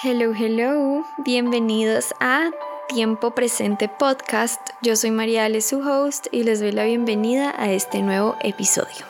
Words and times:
Hello, 0.00 0.32
hello. 0.32 1.04
Bienvenidos 1.24 2.14
a 2.20 2.52
Tiempo 2.88 3.34
Presente 3.34 3.88
Podcast. 3.88 4.60
Yo 4.80 4.94
soy 4.94 5.10
Mariale, 5.10 5.60
su 5.60 5.80
host, 5.80 6.28
y 6.30 6.44
les 6.44 6.60
doy 6.60 6.70
la 6.70 6.84
bienvenida 6.84 7.52
a 7.58 7.72
este 7.72 8.00
nuevo 8.02 8.36
episodio. 8.44 9.04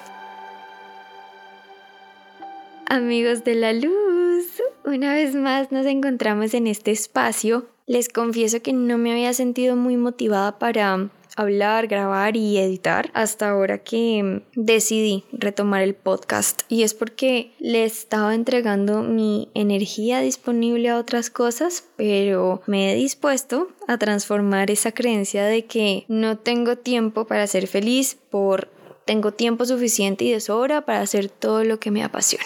Amigos 2.86 3.44
de 3.44 3.54
la 3.56 3.74
luz, 3.74 4.62
una 4.86 5.12
vez 5.12 5.34
más 5.34 5.70
nos 5.72 5.84
encontramos 5.84 6.54
en 6.54 6.66
este 6.66 6.90
espacio. 6.90 7.66
Les 7.86 8.08
confieso 8.08 8.62
que 8.62 8.72
no 8.72 8.96
me 8.96 9.12
había 9.12 9.34
sentido 9.34 9.76
muy 9.76 9.98
motivada 9.98 10.58
para 10.58 11.10
hablar, 11.36 11.86
grabar 11.86 12.36
y 12.36 12.58
editar 12.58 13.10
hasta 13.14 13.50
ahora 13.50 13.78
que 13.78 14.42
decidí 14.54 15.24
retomar 15.32 15.82
el 15.82 15.94
podcast 15.94 16.62
y 16.68 16.82
es 16.82 16.94
porque 16.94 17.52
le 17.58 17.84
estaba 17.84 18.34
entregando 18.34 19.02
mi 19.02 19.50
energía 19.54 20.20
disponible 20.20 20.88
a 20.88 20.98
otras 20.98 21.30
cosas, 21.30 21.84
pero 21.96 22.62
me 22.66 22.92
he 22.92 22.96
dispuesto 22.96 23.68
a 23.86 23.98
transformar 23.98 24.70
esa 24.70 24.92
creencia 24.92 25.44
de 25.44 25.64
que 25.64 26.04
no 26.08 26.38
tengo 26.38 26.76
tiempo 26.76 27.26
para 27.26 27.46
ser 27.46 27.66
feliz 27.66 28.16
por 28.30 28.68
tengo 29.04 29.32
tiempo 29.32 29.64
suficiente 29.64 30.24
y 30.24 30.32
de 30.32 30.40
sobra 30.40 30.82
para 30.82 31.00
hacer 31.00 31.30
todo 31.30 31.64
lo 31.64 31.80
que 31.80 31.90
me 31.90 32.04
apasiona. 32.04 32.44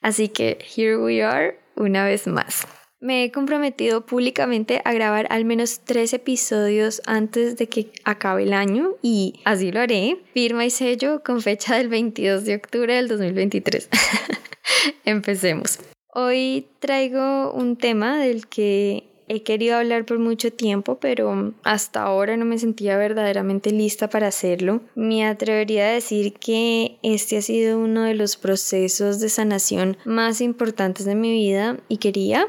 Así 0.00 0.28
que 0.28 0.58
here 0.76 0.96
we 0.96 1.22
are 1.22 1.58
una 1.76 2.04
vez 2.04 2.26
más. 2.26 2.66
Me 3.04 3.22
he 3.22 3.30
comprometido 3.30 4.06
públicamente 4.06 4.80
a 4.82 4.94
grabar 4.94 5.26
al 5.28 5.44
menos 5.44 5.80
tres 5.84 6.14
episodios 6.14 7.02
antes 7.04 7.58
de 7.58 7.66
que 7.66 7.90
acabe 8.02 8.44
el 8.44 8.54
año 8.54 8.92
y 9.02 9.42
así 9.44 9.70
lo 9.72 9.80
haré. 9.80 10.22
Firma 10.32 10.64
y 10.64 10.70
sello 10.70 11.22
con 11.22 11.42
fecha 11.42 11.76
del 11.76 11.90
22 11.90 12.46
de 12.46 12.54
octubre 12.54 12.94
del 12.94 13.08
2023. 13.08 13.90
Empecemos. 15.04 15.80
Hoy 16.14 16.66
traigo 16.78 17.52
un 17.52 17.76
tema 17.76 18.18
del 18.18 18.46
que 18.46 19.04
he 19.28 19.42
querido 19.42 19.76
hablar 19.76 20.06
por 20.06 20.18
mucho 20.18 20.50
tiempo, 20.50 20.98
pero 20.98 21.52
hasta 21.62 22.04
ahora 22.04 22.38
no 22.38 22.46
me 22.46 22.58
sentía 22.58 22.96
verdaderamente 22.96 23.70
lista 23.70 24.08
para 24.08 24.28
hacerlo. 24.28 24.80
Me 24.94 25.26
atrevería 25.26 25.88
a 25.88 25.92
decir 25.92 26.32
que 26.32 26.96
este 27.02 27.36
ha 27.36 27.42
sido 27.42 27.78
uno 27.78 28.04
de 28.04 28.14
los 28.14 28.38
procesos 28.38 29.20
de 29.20 29.28
sanación 29.28 29.98
más 30.06 30.40
importantes 30.40 31.04
de 31.04 31.16
mi 31.16 31.32
vida 31.32 31.76
y 31.90 31.98
quería 31.98 32.48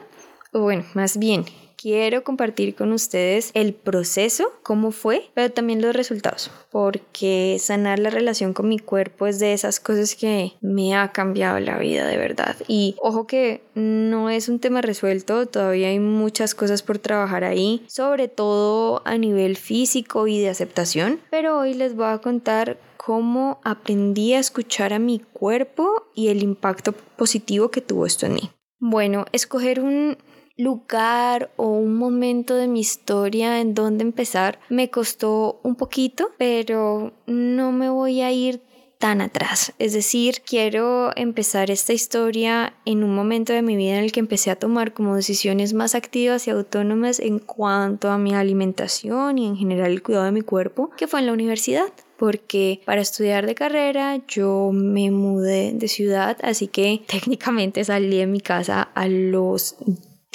bueno, 0.62 0.84
más 0.94 1.18
bien, 1.18 1.46
quiero 1.86 2.24
compartir 2.24 2.74
con 2.74 2.94
ustedes 2.94 3.52
el 3.54 3.74
proceso, 3.74 4.52
cómo 4.64 4.92
fue, 4.92 5.30
pero 5.34 5.52
también 5.52 5.82
los 5.82 5.96
resultados, 5.96 6.50
porque 6.72 7.58
sanar 7.60 8.00
la 8.00 8.10
relación 8.10 8.54
con 8.54 8.68
mi 8.68 8.80
cuerpo 8.80 9.28
es 9.28 9.38
de 9.38 9.54
esas 9.54 9.80
cosas 9.80 10.16
que 10.16 10.54
me 10.62 10.96
ha 10.96 11.12
cambiado 11.12 11.60
la 11.60 11.78
vida 11.78 12.08
de 12.08 12.18
verdad. 12.18 12.56
Y 12.68 12.96
ojo 13.02 13.28
que 13.28 13.62
no 13.76 14.32
es 14.32 14.50
un 14.50 14.60
tema 14.60 14.82
resuelto, 14.82 15.46
todavía 15.46 15.90
hay 15.90 16.00
muchas 16.00 16.56
cosas 16.56 16.82
por 16.82 16.98
trabajar 16.98 17.44
ahí, 17.44 17.84
sobre 17.88 18.30
todo 18.30 19.02
a 19.06 19.18
nivel 19.18 19.56
físico 19.56 20.26
y 20.28 20.40
de 20.40 20.50
aceptación, 20.50 21.20
pero 21.30 21.60
hoy 21.60 21.76
les 21.76 21.96
voy 21.96 22.08
a 22.08 22.18
contar 22.18 22.80
cómo 22.98 23.60
aprendí 23.64 24.34
a 24.34 24.40
escuchar 24.40 24.92
a 24.92 24.98
mi 24.98 25.20
cuerpo 25.20 26.08
y 26.16 26.30
el 26.30 26.42
impacto 26.42 26.94
positivo 26.94 27.70
que 27.70 27.82
tuvo 27.82 28.08
esto 28.08 28.26
en 28.26 28.34
mí. 28.34 28.50
Bueno, 28.80 29.26
escoger 29.32 29.80
un 29.80 30.18
lugar 30.58 31.52
o 31.58 31.68
un 31.68 31.96
momento 31.96 32.56
de 32.56 32.68
mi 32.68 32.80
historia 32.80 33.60
en 33.60 33.74
donde 33.74 34.04
empezar 34.04 34.60
me 34.70 34.90
costó 34.90 35.60
un 35.64 35.76
poquito, 35.76 36.32
pero 36.38 37.14
no 37.26 37.72
me 37.72 37.90
voy 37.90 38.22
a 38.22 38.32
ir 38.32 38.62
tan 38.98 39.22
atrás. 39.22 39.74
Es 39.78 39.94
decir, 39.94 40.42
quiero 40.48 41.12
empezar 41.18 41.70
esta 41.70 41.94
historia 41.94 42.74
en 42.86 43.04
un 43.04 43.14
momento 43.14 43.54
de 43.54 43.62
mi 43.62 43.76
vida 43.76 43.98
en 43.98 44.06
el 44.06 44.12
que 44.12 44.22
empecé 44.22 44.52
a 44.52 44.56
tomar 44.56 44.94
como 44.94 45.16
decisiones 45.16 45.74
más 45.74 45.96
activas 45.96 46.48
y 46.48 46.52
autónomas 46.52 47.20
en 47.20 47.40
cuanto 47.40 48.10
a 48.10 48.18
mi 48.18 48.34
alimentación 48.34 49.38
y 49.38 49.48
en 49.48 49.58
general 49.58 49.92
el 49.92 50.02
cuidado 50.02 50.26
de 50.26 50.32
mi 50.32 50.42
cuerpo, 50.42 50.92
que 50.98 51.08
fue 51.08 51.20
en 51.20 51.28
la 51.28 51.34
universidad 51.34 51.92
porque 52.18 52.82
para 52.86 53.02
estudiar 53.02 53.46
de 53.46 53.56
carrera 53.56 54.22
yo 54.28 54.72
me 54.74 55.12
mudé 55.12 55.74
de 55.74 55.88
ciudad, 55.90 56.38
así 56.44 56.68
que 56.68 57.04
técnicamente 57.08 57.84
salí 57.84 58.18
de 58.18 58.28
mi 58.28 58.40
casa 58.40 58.82
a 58.82 59.08
los 59.08 59.76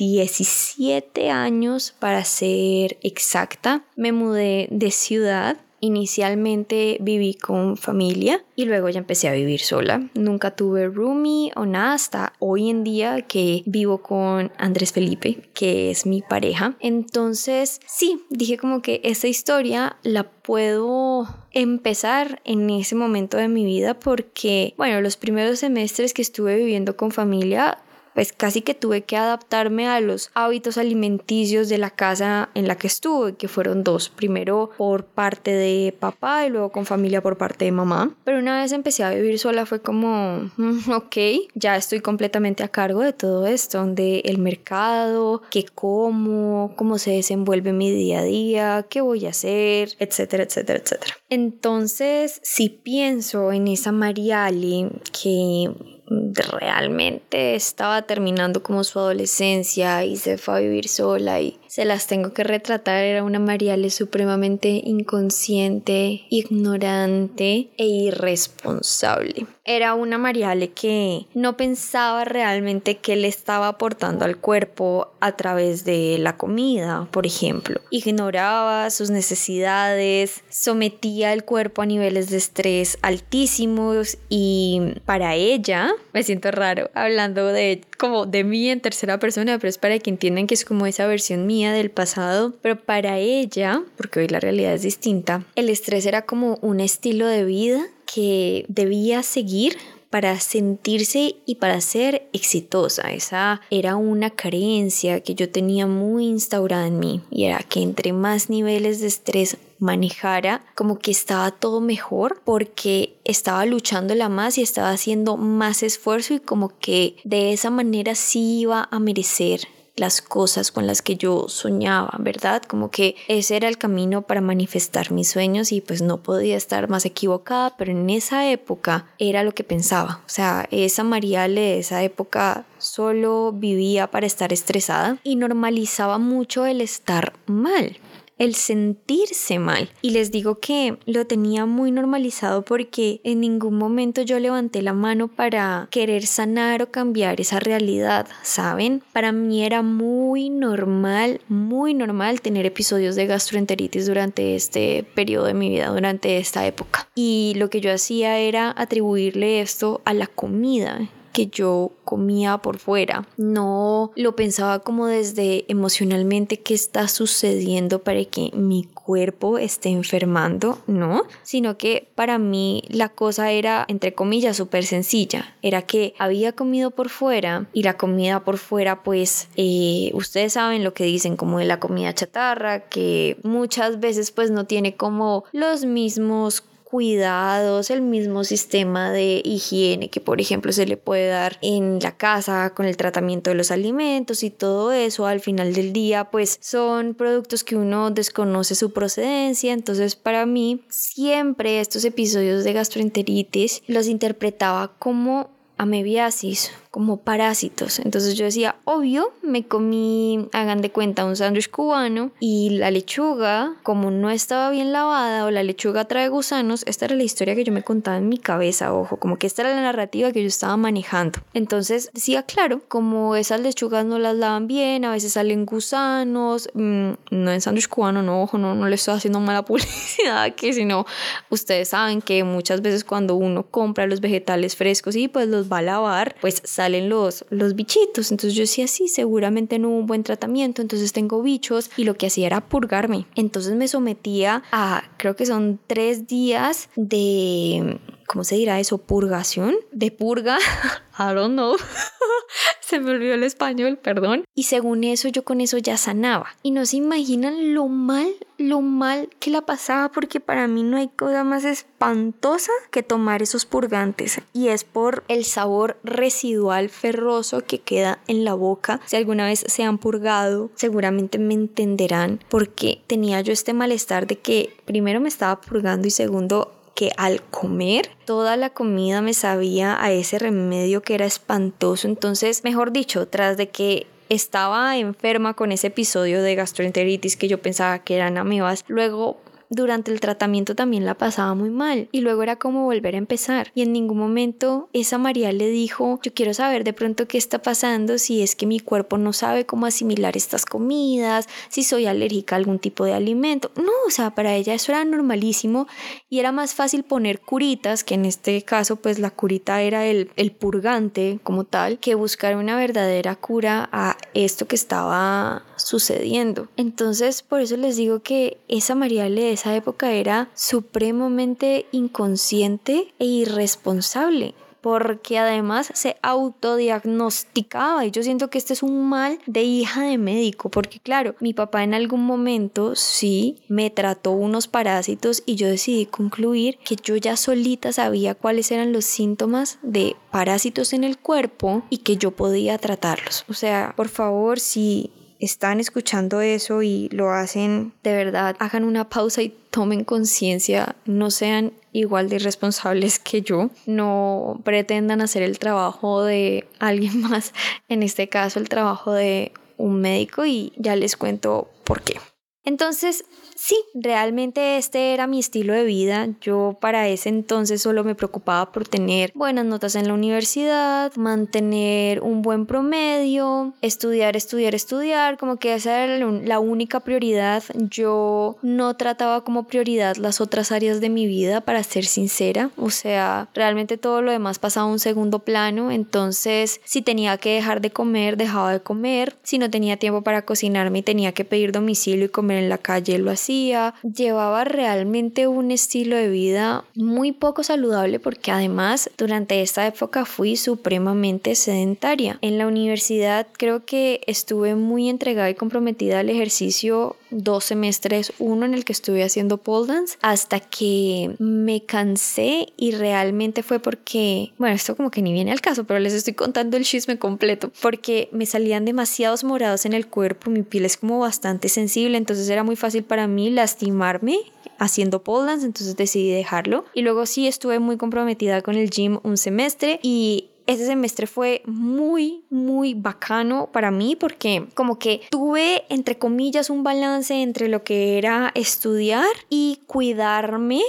17 0.01 1.29
años 1.29 1.95
para 1.99 2.25
ser 2.25 2.97
exacta. 3.03 3.85
Me 3.97 4.13
mudé 4.13 4.67
de 4.71 4.91
ciudad. 4.91 5.59
Inicialmente 5.83 6.99
viví 7.01 7.35
con 7.35 7.79
familia 7.79 8.45
y 8.55 8.65
luego 8.65 8.89
ya 8.91 8.99
empecé 8.99 9.29
a 9.29 9.33
vivir 9.33 9.61
sola. 9.61 10.09
Nunca 10.15 10.55
tuve 10.55 10.89
roomie 10.89 11.53
o 11.57 11.65
nada 11.67 11.95
hasta 11.95 12.33
hoy 12.39 12.71
en 12.71 12.83
día 12.85 13.23
que 13.23 13.63
vivo 13.67 14.03
con 14.03 14.53
Andrés 14.59 14.93
Felipe, 14.93 15.43
que 15.55 15.91
es 15.91 16.05
mi 16.05 16.23
pareja. 16.23 16.77
Entonces, 16.81 17.81
sí, 17.87 18.23
dije 18.31 18.59
como 18.59 18.83
que 18.83 19.01
esta 19.05 19.29
historia 19.29 19.97
la 20.03 20.25
puedo 20.25 21.27
empezar 21.53 22.41
en 22.45 22.69
ese 22.71 22.95
momento 22.95 23.37
de 23.37 23.49
mi 23.49 23.65
vida 23.65 23.99
porque, 23.99 24.75
bueno, 24.77 25.01
los 25.01 25.17
primeros 25.17 25.61
semestres 25.61 26.15
que 26.15 26.23
estuve 26.23 26.57
viviendo 26.57 26.97
con 26.97 27.11
familia 27.11 27.79
pues 28.15 28.33
casi 28.33 28.63
que 28.63 28.75
tuve 28.75 29.03
que 29.03 29.17
adaptarme 29.17 29.89
a 29.89 30.01
los 30.01 30.31
hábitos 30.35 30.79
alimenticios 30.79 31.69
de 31.69 31.79
la 31.79 31.91
casa 31.91 32.51
en 32.55 32.69
la 32.69 32.77
que 32.77 32.87
estuve, 32.87 33.35
que 33.35 33.49
fueron 33.49 33.85
dos, 33.85 34.09
primero 34.09 34.71
por 34.77 35.05
parte 35.05 35.53
de 35.53 35.95
papá 35.99 36.47
y 36.47 36.51
luego 36.51 36.71
con 36.71 36.87
familia 36.87 37.23
por 37.23 37.37
parte 37.37 37.65
de 37.65 37.73
mamá. 37.73 38.15
Pero 38.25 38.39
una 38.39 38.61
vez 38.61 38.73
empecé 38.73 39.05
a 39.05 39.11
vivir 39.11 39.39
sola 39.39 39.67
fue 39.67 39.81
como, 39.81 40.51
mm, 40.57 40.91
ok, 40.93 41.17
ya 41.55 41.77
estoy 41.77 42.01
completamente 42.01 42.63
a 42.63 42.69
cargo 42.69 43.01
de 43.01 43.13
todo 43.13 43.47
esto, 43.47 43.87
de 43.87 44.21
el 44.21 44.39
mercado, 44.39 45.43
qué 45.51 45.65
como, 45.65 46.75
cómo 46.77 46.99
se 46.99 47.13
desenvuelve 47.13 47.73
mi 47.73 47.91
día 47.91 48.21
a 48.21 48.25
día, 48.25 48.87
qué 48.89 49.01
voy 49.01 49.27
a 49.27 49.31
hacer, 49.31 49.91
etcétera, 49.99 50.45
etcétera, 50.45 50.81
etcétera. 50.81 51.15
Entonces, 51.29 52.41
si 52.43 52.69
pienso 52.69 53.53
en 53.53 53.69
esa 53.69 53.93
Mariali 53.93 54.89
que 55.13 55.71
realmente 56.11 57.55
estaba 57.55 58.03
terminando 58.03 58.63
como 58.63 58.83
su 58.83 58.99
adolescencia 58.99 60.05
y 60.05 60.17
se 60.17 60.39
fue 60.39 60.57
a 60.57 60.61
vivir 60.61 60.89
sola 60.89 61.41
y 61.41 61.60
se 61.71 61.85
las 61.85 62.09
tengo 62.09 62.33
que 62.33 62.43
retratar, 62.43 63.05
era 63.05 63.23
una 63.23 63.39
Mariale 63.39 63.91
supremamente 63.91 64.83
inconsciente, 64.85 66.23
ignorante 66.29 67.71
e 67.77 67.87
irresponsable. 67.87 69.47
Era 69.65 69.95
una 69.95 70.19
Mariale 70.19 70.73
que 70.73 71.27
no 71.33 71.57
pensaba 71.57 72.25
realmente 72.25 72.97
que 72.97 73.15
le 73.15 73.29
estaba 73.29 73.69
aportando 73.69 74.25
al 74.25 74.37
cuerpo 74.39 75.13
a 75.21 75.37
través 75.37 75.85
de 75.85 76.17
la 76.19 76.37
comida, 76.37 77.07
por 77.13 77.25
ejemplo. 77.25 77.81
Ignoraba 77.91 78.91
sus 78.91 79.11
necesidades, 79.11 80.43
sometía 80.49 81.31
al 81.31 81.45
cuerpo 81.45 81.83
a 81.83 81.87
niveles 81.87 82.31
de 82.31 82.39
estrés 82.39 82.99
altísimos 83.01 84.19
y 84.29 84.95
para 85.05 85.37
ella, 85.37 85.93
me 86.13 86.25
siento 86.25 86.51
raro 86.51 86.91
hablando 86.95 87.47
de 87.47 87.83
como 88.01 88.25
de 88.25 88.45
mí 88.45 88.71
en 88.71 88.81
tercera 88.81 89.19
persona, 89.19 89.59
pero 89.59 89.69
es 89.69 89.77
para 89.77 89.99
que 89.99 90.09
entiendan 90.09 90.47
que 90.47 90.55
es 90.55 90.65
como 90.65 90.87
esa 90.87 91.07
versión 91.07 91.47
mía 91.47 91.73
del 91.73 91.91
pasado, 91.91 92.55
pero 92.63 92.77
para 92.81 93.19
ella, 93.19 93.83
porque 93.99 94.21
hoy 94.21 94.29
la 94.29 94.41
realidad 94.41 94.73
es 94.73 94.83
distinta, 94.83 95.45
el 95.55 95.69
estrés 95.69 96.07
era 96.07 96.23
como 96.23 96.59
un 96.63 96.81
estilo 96.81 97.27
de 97.27 97.45
vida 97.45 97.87
que 98.13 98.65
debía 98.69 99.23
seguir 99.23 99.77
para 100.09 100.41
sentirse 100.41 101.37
y 101.47 101.57
para 101.57 101.81
ser 101.81 102.29
exitosa. 102.33 103.13
Esa 103.13 103.61
era 103.71 103.97
una 103.97 104.31
carencia 104.31 105.21
que 105.21 105.35
yo 105.35 105.51
tenía 105.51 105.87
muy 105.87 106.27
instaurada 106.27 106.87
en 106.87 106.99
mí 106.99 107.21
y 107.31 107.45
era 107.45 107.59
que 107.59 107.81
entre 107.83 108.13
más 108.13 108.51
niveles 108.51 109.01
de 109.01 109.07
estrés 109.07 109.59
manejara, 109.81 110.63
como 110.75 110.99
que 110.99 111.11
estaba 111.11 111.51
todo 111.51 111.81
mejor 111.81 112.43
porque 112.45 113.19
estaba 113.25 113.67
luchándola 113.67 114.29
más 114.29 114.59
y 114.59 114.63
estaba 114.63 114.91
haciendo 114.91 115.37
más 115.37 115.83
esfuerzo 115.83 116.35
y 116.35 116.41
como 116.41 116.79
que 116.79 117.17
de 117.25 117.53
esa 117.53 117.71
manera 117.71 118.15
sí 118.15 118.61
iba 118.61 118.89
a 118.91 118.99
merecer 119.01 119.67
las 119.97 120.23
cosas 120.23 120.73
con 120.73 120.87
las 120.87 121.03
que 121.03 121.17
yo 121.17 121.49
soñaba, 121.49 122.17
¿verdad? 122.19 122.63
Como 122.63 122.91
que 122.91 123.17
ese 123.29 123.57
era 123.57 123.69
el 123.69 123.77
camino 123.77 124.23
para 124.23 124.41
manifestar 124.41 125.13
mis 125.13 125.29
sueños 125.29 125.73
y 125.73 125.83
pues 125.83 126.01
no 126.01 126.23
podía 126.23 126.57
estar 126.57 126.89
más 126.89 127.05
equivocada, 127.05 127.77
pero 127.77 127.93
en 127.93 128.09
esa 128.09 128.51
época 128.51 129.07
era 129.19 129.45
lo 129.45 129.53
que 129.53 129.63
pensaba. 129.63 130.23
O 130.25 130.29
sea, 130.29 130.67
esa 130.71 131.05
Mariale 131.05 131.61
de 131.61 131.79
esa 131.81 132.03
época 132.03 132.65
solo 132.79 133.53
vivía 133.53 134.11
para 134.11 134.27
estar 134.27 134.55
estresada 134.55 135.19
y 135.23 135.37
normalizaba 135.37 136.17
mucho 136.17 136.65
el 136.65 136.81
estar 136.81 137.35
mal 137.47 137.99
el 138.41 138.55
sentirse 138.55 139.59
mal. 139.59 139.91
Y 140.01 140.11
les 140.11 140.33
digo 140.33 140.59
que 140.59 140.97
lo 141.05 141.27
tenía 141.27 141.67
muy 141.67 141.93
normalizado 141.93 142.63
porque 142.63 143.21
en 143.23 143.41
ningún 143.41 143.77
momento 143.77 144.23
yo 144.23 144.41
levanté 144.41 144.81
la 144.81 144.95
mano 144.95 145.29
para 145.29 145.89
querer 145.91 146.27
sanar 146.27 146.83
o 146.83 146.91
cambiar 146.91 147.41
esa 147.41 147.61
realidad, 147.61 148.27
¿saben? 148.43 149.03
Para 149.13 149.31
mí 149.31 149.63
era 149.63 149.83
muy 149.83 150.49
normal, 150.49 151.43
muy 151.49 151.93
normal 151.93 152.41
tener 152.41 152.65
episodios 152.65 153.15
de 153.15 153.27
gastroenteritis 153.27 154.07
durante 154.07 154.57
este 154.57 155.05
periodo 155.15 155.45
de 155.45 155.55
mi 155.55 155.69
vida, 155.69 155.89
durante 155.91 156.39
esta 156.39 156.67
época. 156.67 157.09
Y 157.15 157.53
lo 157.57 157.69
que 157.69 157.83
yo 157.83 157.93
hacía 157.93 158.39
era 158.39 158.75
atribuirle 158.75 159.61
esto 159.61 160.01
a 160.07 160.15
la 160.15 160.27
comida 160.27 161.11
que 161.33 161.47
yo 161.47 161.93
comía 162.05 162.59
por 162.59 162.79
fuera. 162.79 163.27
No 163.37 164.13
lo 164.17 164.37
pensaba 164.37 164.81
como 164.81 165.07
desde 165.07 165.65
emocionalmente 165.69 166.61
qué 166.61 166.75
está 166.75 167.09
sucediendo 167.09 168.01
para 168.01 168.25
que 168.25 168.51
mi 168.55 168.85
cuerpo 168.85 169.59
esté 169.59 169.89
enfermando, 169.91 170.79
no, 170.87 171.25
sino 171.43 171.77
que 171.79 172.09
para 172.15 172.39
mí 172.39 172.83
la 172.89 173.09
cosa 173.09 173.51
era, 173.51 173.85
entre 173.89 174.15
comillas, 174.15 174.57
súper 174.57 174.85
sencilla. 174.85 175.55
Era 175.63 175.83
que 175.83 176.15
había 176.19 176.53
comido 176.53 176.91
por 176.91 177.09
fuera 177.09 177.67
y 177.73 177.83
la 177.83 177.97
comida 177.97 178.45
por 178.45 178.59
fuera, 178.59 179.03
pues, 179.03 179.49
eh, 179.57 180.11
ustedes 180.15 180.55
saben 180.55 180.85
lo 180.85 180.95
que 180.95 181.05
dicen 181.05 181.37
como 181.37 181.59
de 181.59 181.65
la 181.65 181.81
comida 181.81 182.15
chatarra, 182.15 182.89
que 182.89 183.39
muchas 183.43 184.01
veces 184.01 184.31
pues 184.31 184.51
no 184.51 184.65
tiene 184.65 184.97
como 184.97 185.45
los 185.53 185.85
mismos 185.85 186.63
cuidados, 186.91 187.91
el 187.91 188.03
mismo 188.03 188.43
sistema 188.43 189.13
de 189.13 189.43
higiene 189.45 190.11
que 190.11 190.21
por 190.21 190.41
ejemplo 190.41 190.73
se 190.73 190.87
le 190.87 190.97
puede 190.97 191.29
dar 191.29 191.57
en 191.63 192.01
la 192.01 192.17
casa 192.17 192.73
con 192.75 192.85
el 192.85 192.97
tratamiento 192.97 193.51
de 193.51 193.57
los 193.57 193.71
alimentos 193.71 194.43
y 194.43 194.51
todo 194.51 194.91
eso 194.91 195.27
al 195.27 195.39
final 195.39 195.73
del 195.73 195.93
día 195.93 196.31
pues 196.31 196.59
son 196.61 197.15
productos 197.15 197.63
que 197.63 197.77
uno 197.77 198.11
desconoce 198.11 198.75
su 198.75 198.93
procedencia. 198.93 199.73
Entonces 199.73 200.17
para 200.17 200.47
mí 200.47 200.85
siempre 200.89 201.81
estos 201.81 202.05
episodios 202.05 202.65
de 202.65 202.73
gastroenteritis 202.73 203.83
los 203.87 204.09
interpretaba 204.09 204.93
como 204.99 205.60
amebiasis 205.81 206.73
como 206.91 207.19
parásitos. 207.19 208.01
Entonces 208.01 208.35
yo 208.35 208.45
decía, 208.45 208.77
obvio, 208.85 209.33
me 209.43 209.65
comí, 209.65 210.49
hagan 210.53 210.83
de 210.83 210.91
cuenta, 210.91 211.25
un 211.25 211.37
sándwich 211.37 211.71
cubano 211.71 212.33
y 212.41 212.71
la 212.71 212.91
lechuga, 212.91 213.77
como 213.83 214.11
no 214.11 214.31
estaba 214.31 214.71
bien 214.71 214.93
lavada 214.93 215.47
o 215.47 215.51
la 215.51 215.63
lechuga 215.63 216.07
trae 216.07 216.29
gusanos, 216.29 216.83
esta 216.87 217.05
era 217.05 217.15
la 217.15 217.23
historia 217.23 217.55
que 217.55 217.65
yo 217.65 217.73
me 217.73 217.83
contaba 217.83 218.17
en 218.17 218.29
mi 218.29 218.39
cabeza, 218.39 218.93
ojo, 218.93 219.19
como 219.19 219.39
que 219.39 219.47
esta 219.47 219.63
era 219.63 219.75
la 219.75 219.83
narrativa 219.83 220.33
que 220.33 220.43
yo 220.43 220.49
estaba 220.49 220.77
manejando. 220.77 221.39
Entonces 221.55 222.11
decía, 222.13 222.43
claro, 222.43 222.83
como 222.89 223.37
esas 223.37 223.61
lechugas 223.61 224.05
no 224.05 224.19
las 224.19 224.37
lavan 224.37 224.67
bien, 224.67 225.05
a 225.05 225.13
veces 225.13 225.35
salen 225.35 225.65
gusanos, 225.65 226.69
mm, 226.75 227.11
no 227.31 227.53
en 227.53 227.61
sándwich 227.61 227.89
cubano, 227.89 228.23
no, 228.23 228.43
ojo, 228.43 228.59
no, 228.59 228.75
no 228.75 228.89
le 228.89 228.97
estoy 228.97 229.15
haciendo 229.15 229.41
mala 229.41 229.65
publicidad, 229.65 230.55
que 230.57 230.73
si 230.75 230.85
no, 230.85 231.07
ustedes 231.49 231.91
saben 231.91 232.21
que 232.21 232.43
muchas 232.45 232.83
veces 232.83 233.05
cuando 233.05 233.37
uno 233.37 233.63
compra 233.63 234.07
los 234.07 234.21
vegetales 234.21 234.77
frescos 234.77 235.15
y 235.15 235.29
pues 235.29 235.49
los 235.49 235.70
va 235.71 235.79
a 235.79 235.83
lavar, 235.83 236.37
pues 236.41 236.63
salen 236.65 237.09
los, 237.09 237.45
los 237.51 237.75
bichitos. 237.75 238.31
Entonces 238.31 238.55
yo 238.55 238.63
decía, 238.63 238.87
sí, 238.87 239.09
seguramente 239.09 239.79
no 239.79 239.91
hubo 239.91 239.99
un 239.99 240.07
buen 240.07 240.23
tratamiento, 240.23 240.83
entonces 240.83 241.13
tengo 241.13 241.43
bichos 241.43 241.91
y 241.97 242.05
lo 242.05 242.15
que 242.17 242.27
hacía 242.27 242.47
era 242.47 242.61
purgarme. 242.61 243.27
Entonces 243.35 243.75
me 243.75 243.89
sometía 243.89 244.63
a, 244.73 245.05
creo 245.17 245.37
que 245.37 245.47
son 245.47 245.79
tres 245.87 246.27
días 246.27 246.89
de 246.97 247.99
¿cómo 248.31 248.45
se 248.45 248.55
dirá 248.55 248.79
eso? 248.79 248.99
Purgación, 248.99 249.75
de 249.91 250.13
purga, 250.13 250.57
I 251.19 251.35
don't 251.35 251.55
know. 251.55 251.77
se 252.81 253.01
me 253.01 253.11
olvidó 253.11 253.35
el 253.35 253.43
español, 253.43 253.99
perdón. 253.99 254.45
Y 254.55 254.65
según 254.65 255.03
eso, 255.03 255.29
yo 255.29 255.45
con 255.45 255.61
eso 255.61 255.79
ya 255.79 255.97
sanaba. 255.97 256.55
Y 256.63 256.71
no 256.71 256.87
se 256.87 256.97
imaginan 256.97 257.75
lo 257.75 257.89
mal, 257.89 258.29
lo 258.57 258.83
mal 258.83 259.29
que 259.41 259.51
la 259.51 259.63
pasaba, 259.63 260.13
porque 260.13 260.39
para 260.39 260.69
mí 260.69 260.85
no 260.85 260.97
hay 260.97 261.09
cosa 261.09 261.43
más 261.43 261.65
espantosa 261.65 262.71
que 262.93 263.03
tomar 263.03 263.43
esos 263.43 263.67
purgantes. 263.67 264.41
Y 264.53 264.69
es 264.69 264.85
por 264.85 265.25
el 265.27 265.45
sabor 265.45 265.99
residual 266.05 266.89
ferroso 266.89 267.63
que 267.63 267.81
queda 267.81 268.21
en 268.29 268.45
la 268.45 268.55
boca. 268.55 269.01
Si 269.07 269.17
alguna 269.17 269.47
vez 269.47 269.65
se 269.67 269.83
han 269.83 269.99
purgado, 269.99 270.71
seguramente 270.77 271.39
me 271.39 271.55
entenderán, 271.55 272.41
porque 272.49 273.03
tenía 273.09 273.41
yo 273.41 273.53
este 273.53 273.73
malestar 273.73 274.29
de 274.29 274.39
que 274.39 274.77
primero 274.85 275.21
me 275.21 275.29
estaba 275.29 275.61
purgando 275.61 276.07
y 276.07 276.11
segundo 276.11 276.80
que 276.95 277.11
al 277.17 277.43
comer 277.43 278.11
toda 278.25 278.57
la 278.57 278.71
comida 278.71 279.21
me 279.23 279.35
sabía 279.35 280.03
a 280.03 280.13
ese 280.13 280.39
remedio 280.39 281.03
que 281.03 281.15
era 281.15 281.27
espantoso. 281.27 282.09
Entonces, 282.09 282.65
mejor 282.65 282.93
dicho, 282.93 283.27
tras 283.27 283.57
de 283.57 283.69
que 283.69 284.07
estaba 284.29 284.97
enferma 284.97 285.55
con 285.55 285.73
ese 285.73 285.89
episodio 285.89 286.43
de 286.43 286.55
gastroenteritis 286.55 287.37
que 287.37 287.49
yo 287.49 287.61
pensaba 287.61 287.99
que 287.99 288.15
eran 288.15 288.39
amebas, 288.39 288.85
luego 288.87 289.39
durante 289.71 290.13
el 290.13 290.21
tratamiento 290.21 290.75
también 290.75 291.07
la 291.07 291.15
pasaba 291.15 291.55
muy 291.55 291.71
mal 291.71 292.09
y 292.11 292.21
luego 292.21 292.43
era 292.43 292.57
como 292.57 292.85
volver 292.85 293.15
a 293.15 293.19
empezar. 293.19 293.71
Y 293.75 293.83
en 293.83 293.93
ningún 293.93 294.19
momento 294.19 294.89
esa 294.93 295.17
María 295.17 295.53
le 295.53 295.69
dijo 295.69 296.21
yo 296.23 296.35
quiero 296.35 296.53
saber 296.53 296.85
de 296.85 296.93
pronto 296.93 297.29
qué 297.29 297.39
está 297.39 297.63
pasando 297.63 298.19
si 298.19 298.43
es 298.43 298.57
que 298.57 298.67
mi 298.67 298.81
cuerpo 298.81 299.17
no 299.17 299.33
sabe 299.33 299.65
cómo 299.67 299.87
asimilar 299.87 300.37
estas 300.37 300.67
comidas 300.67 301.49
si 301.69 301.85
soy 301.85 302.07
alérgica 302.07 302.57
a 302.57 302.59
algún 302.59 302.81
tipo 302.81 303.05
de 303.05 303.15
alimento 303.15 303.71
no 303.77 303.93
o 304.07 304.11
sea 304.11 304.35
para 304.35 304.55
ella 304.55 304.75
eso 304.75 304.91
era 304.91 305.05
normalísimo 305.05 305.87
y 306.29 306.41
era 306.41 306.51
más 306.51 306.75
fácil 306.75 307.05
poner 307.05 307.41
curitas 307.41 308.03
que 308.03 308.15
en 308.15 308.25
este 308.25 308.63
caso 308.63 308.97
pues 308.97 309.19
la 309.21 309.31
curita 309.31 309.83
era 309.83 310.07
el, 310.07 310.33
el 310.37 310.51
purgante 310.51 311.39
como 311.45 311.65
tal 311.65 311.99
que 311.99 312.17
buscar 312.17 312.57
una 312.57 312.77
verdadera 312.77 313.37
cura 313.37 313.89
a 313.93 314.17
esto 314.35 314.67
que 314.67 314.77
estaba 314.77 315.63
sucediendo. 315.77 316.69
Entonces 316.77 317.43
por 317.43 317.61
eso 317.61 317.77
les 317.77 317.97
digo 317.97 318.21
que 318.21 318.59
esa 318.69 318.95
María 318.95 319.29
le 319.29 319.45
esa 319.61 319.77
época 319.77 320.13
era 320.13 320.49
supremamente 320.55 321.85
inconsciente 321.93 323.13
e 323.19 323.27
irresponsable 323.27 324.55
porque 324.81 325.39
además 325.39 325.91
se 325.95 326.17
autodiagnosticaba 326.23 328.07
y 328.07 328.11
yo 328.11 328.23
siento 328.23 328.49
que 328.49 328.57
este 328.57 328.73
es 328.73 328.83
un 328.83 329.07
mal 329.07 329.39
de 329.45 329.63
hija 329.63 330.05
de 330.05 330.17
médico 330.17 330.71
porque 330.71 330.99
claro, 330.99 331.35
mi 331.41 331.53
papá 331.53 331.85
en 331.85 331.93
algún 331.93 332.25
momento 332.25 332.97
sí 332.97 333.59
me 333.69 333.91
trató 333.91 334.31
unos 334.31 334.69
parásitos 334.69 335.43
y 335.45 335.57
yo 335.57 335.69
decidí 335.69 336.07
concluir 336.07 336.79
que 336.79 336.97
yo 336.97 337.17
ya 337.17 337.37
solita 337.37 337.93
sabía 337.93 338.35
cuáles 338.35 338.71
eran 338.71 338.95
los 338.95 339.05
síntomas 339.05 339.79
de 339.83 340.17
parásitos 340.31 340.95
en 340.95 341.05
el 341.05 341.19
cuerpo 341.19 341.83
y 341.91 341.99
que 341.99 342.17
yo 342.17 342.31
podía 342.31 342.79
tratarlos. 342.79 343.45
O 343.51 343.53
sea, 343.53 343.93
por 343.95 344.09
favor, 344.09 344.59
si 344.59 345.11
están 345.41 345.81
escuchando 345.81 346.41
eso 346.41 346.83
y 346.83 347.09
lo 347.11 347.33
hacen 347.33 347.93
de 348.03 348.15
verdad, 348.15 348.57
hagan 348.59 348.85
una 348.85 349.09
pausa 349.09 349.43
y 349.43 349.57
tomen 349.71 350.05
conciencia, 350.05 350.97
no 351.07 351.31
sean 351.31 351.73
igual 351.93 352.29
de 352.29 352.37
irresponsables 352.37 353.19
que 353.19 353.43
yo, 353.43 353.71
no 353.87 354.61
pretendan 354.65 355.21
hacer 355.21 355.43
el 355.43 355.59
trabajo 355.59 356.23
de 356.23 356.69
alguien 356.79 357.21
más, 357.23 357.53
en 357.89 358.03
este 358.03 358.29
caso 358.29 358.59
el 358.59 358.69
trabajo 358.69 359.13
de 359.13 359.53
un 359.77 360.01
médico 360.01 360.45
y 360.45 360.73
ya 360.77 360.95
les 360.95 361.17
cuento 361.17 361.71
por 361.85 362.03
qué. 362.03 362.21
Entonces, 362.63 363.25
sí, 363.61 363.77
realmente 363.95 364.79
este 364.79 365.13
era 365.13 365.27
mi 365.27 365.39
estilo 365.39 365.75
de 365.75 365.85
vida. 365.85 366.29
Yo 366.41 366.79
para 366.81 367.09
ese 367.09 367.29
entonces 367.29 367.83
solo 367.83 368.05
me 368.05 368.15
preocupaba 368.15 368.73
por 368.73 368.89
tener 368.89 369.33
buenas 369.35 369.67
notas 369.67 369.95
en 369.97 370.09
la 370.09 370.15
universidad, 370.15 371.15
mantener 371.17 372.23
un 372.23 372.41
buen 372.41 372.65
promedio, 372.65 373.75
estudiar, 373.83 374.35
estudiar, 374.35 374.75
estudiar, 374.75 375.37
como 375.37 375.57
que 375.57 375.75
esa 375.75 376.03
era 376.05 376.19
la 376.19 376.59
única 376.59 377.01
prioridad. 377.01 377.63
Yo 377.75 378.57
no 378.63 378.97
trataba 378.97 379.45
como 379.45 379.65
prioridad 379.65 380.17
las 380.17 380.41
otras 380.41 380.73
áreas 380.73 381.01
de 381.01 381.11
mi 381.11 381.27
vida, 381.27 381.61
para 381.61 381.83
ser 381.83 382.07
sincera. 382.07 382.71
O 382.79 382.91
sea, 382.91 383.49
realmente 383.55 383.99
todo 383.99 384.23
lo 384.23 384.33
demás 384.33 384.59
pasaba 384.59 384.89
a 384.89 384.91
un 384.91 384.99
segundo 384.99 385.41
plano. 385.41 385.91
Entonces, 385.91 386.81
si 386.85 387.03
tenía 387.03 387.37
que 387.37 387.55
dejar 387.55 387.83
de 387.83 387.91
comer, 387.91 388.39
dejaba 388.39 388.73
de 388.73 388.81
comer. 388.81 389.37
Si 389.43 389.59
no 389.59 389.71
tenía 389.71 389.99
tiempo 389.99 390.23
para 390.23 390.47
cocinarme 390.47 391.03
tenía 391.03 391.33
que 391.33 391.45
pedir 391.45 391.73
domicilio 391.73 392.27
y 392.27 392.29
comer 392.29 392.59
en 392.59 392.69
la 392.69 392.79
calle 392.79 393.19
lo 393.19 393.31
hacía. 393.31 393.50
Llevaba 393.51 394.63
realmente 394.63 395.49
un 395.49 395.73
estilo 395.73 396.15
de 396.15 396.29
vida 396.29 396.85
muy 396.95 397.33
poco 397.33 397.65
saludable 397.65 398.21
porque 398.21 398.53
además 398.53 399.11
durante 399.19 399.61
esta 399.61 399.87
época 399.89 400.25
fui 400.25 400.57
supremamente 400.57 401.57
sedentaria. 401.57 402.39
En 402.43 402.59
la 402.59 402.69
universidad 402.69 403.49
creo 403.59 403.85
que 403.85 404.21
estuve 404.29 404.77
muy 404.77 405.09
entregada 405.09 405.51
y 405.51 405.57
comprometida 405.57 406.21
al 406.21 406.31
ejercicio 406.31 407.17
dos 407.31 407.65
semestres, 407.65 408.33
uno 408.39 408.67
en 408.67 408.75
el 408.75 408.85
que 408.85 408.93
estuve 408.93 409.23
haciendo 409.23 409.59
pole 409.59 409.93
dance, 409.93 410.17
hasta 410.21 410.61
que 410.61 411.35
me 411.39 411.85
cansé 411.85 412.73
y 412.77 412.93
realmente 412.93 413.63
fue 413.63 413.79
porque, 413.79 414.53
bueno, 414.59 414.75
esto 414.75 414.97
como 414.97 415.11
que 415.11 415.23
ni 415.23 415.33
viene 415.33 415.53
al 415.53 415.61
caso, 415.61 415.85
pero 415.85 416.01
les 416.01 416.13
estoy 416.13 416.35
contando 416.35 416.77
el 416.77 416.85
chisme 416.85 417.19
completo, 417.19 417.71
porque 417.81 418.29
me 418.33 418.47
salían 418.47 418.85
demasiados 418.85 419.45
morados 419.45 419.87
en 419.87 419.93
el 419.93 420.09
cuerpo, 420.09 420.51
mi 420.51 420.63
piel 420.63 420.85
es 420.85 420.97
como 420.97 421.21
bastante 421.21 421.69
sensible, 421.69 422.19
entonces 422.19 422.49
era 422.49 422.65
muy 422.65 422.75
fácil 422.75 423.05
para 423.05 423.29
mí 423.29 423.40
lastimarme 423.49 424.37
haciendo 424.79 425.23
pole 425.23 425.47
dance, 425.47 425.65
entonces 425.65 425.97
decidí 425.97 426.31
dejarlo. 426.31 426.85
Y 426.93 427.01
luego 427.01 427.25
sí 427.25 427.47
estuve 427.47 427.79
muy 427.79 427.97
comprometida 427.97 428.61
con 428.61 428.75
el 428.75 428.91
gym 428.91 429.21
un 429.23 429.39
semestre 429.39 430.01
y 430.03 430.51
ese 430.67 430.87
semestre 430.87 431.27
fue 431.27 431.63
muy, 431.67 432.45
muy 432.49 432.95
bacano 432.95 433.71
para 433.73 433.91
mí 433.91 434.15
porque 434.15 434.67
como 434.75 434.99
que 434.99 435.23
tuve, 435.31 435.85
entre 435.89 436.17
comillas, 436.19 436.71
un 436.71 436.85
balance 436.85 437.35
entre 437.43 437.69
lo 437.69 437.83
que 437.83 438.19
era 438.19 438.53
estudiar 438.55 439.27
y 439.49 439.81
cuidarme 439.87 440.83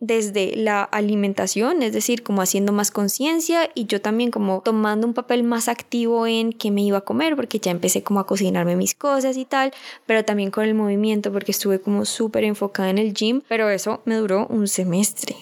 desde 0.00 0.54
la 0.56 0.82
alimentación, 0.82 1.82
es 1.82 1.92
decir, 1.92 2.22
como 2.22 2.42
haciendo 2.42 2.72
más 2.72 2.90
conciencia 2.90 3.70
y 3.74 3.86
yo 3.86 4.00
también 4.00 4.30
como 4.30 4.60
tomando 4.60 5.06
un 5.06 5.14
papel 5.14 5.42
más 5.42 5.68
activo 5.68 6.26
en 6.26 6.52
qué 6.52 6.70
me 6.70 6.82
iba 6.82 6.98
a 6.98 7.02
comer, 7.02 7.36
porque 7.36 7.58
ya 7.58 7.70
empecé 7.70 8.02
como 8.02 8.20
a 8.20 8.26
cocinarme 8.26 8.76
mis 8.76 8.94
cosas 8.94 9.36
y 9.36 9.44
tal, 9.44 9.72
pero 10.06 10.24
también 10.24 10.50
con 10.50 10.64
el 10.64 10.74
movimiento 10.74 11.32
porque 11.32 11.52
estuve 11.52 11.80
como 11.80 12.04
súper 12.04 12.44
enfocada 12.44 12.90
en 12.90 12.98
el 12.98 13.12
gym, 13.12 13.42
pero 13.48 13.68
eso 13.70 14.00
me 14.04 14.16
duró 14.16 14.46
un 14.46 14.68
semestre. 14.68 15.36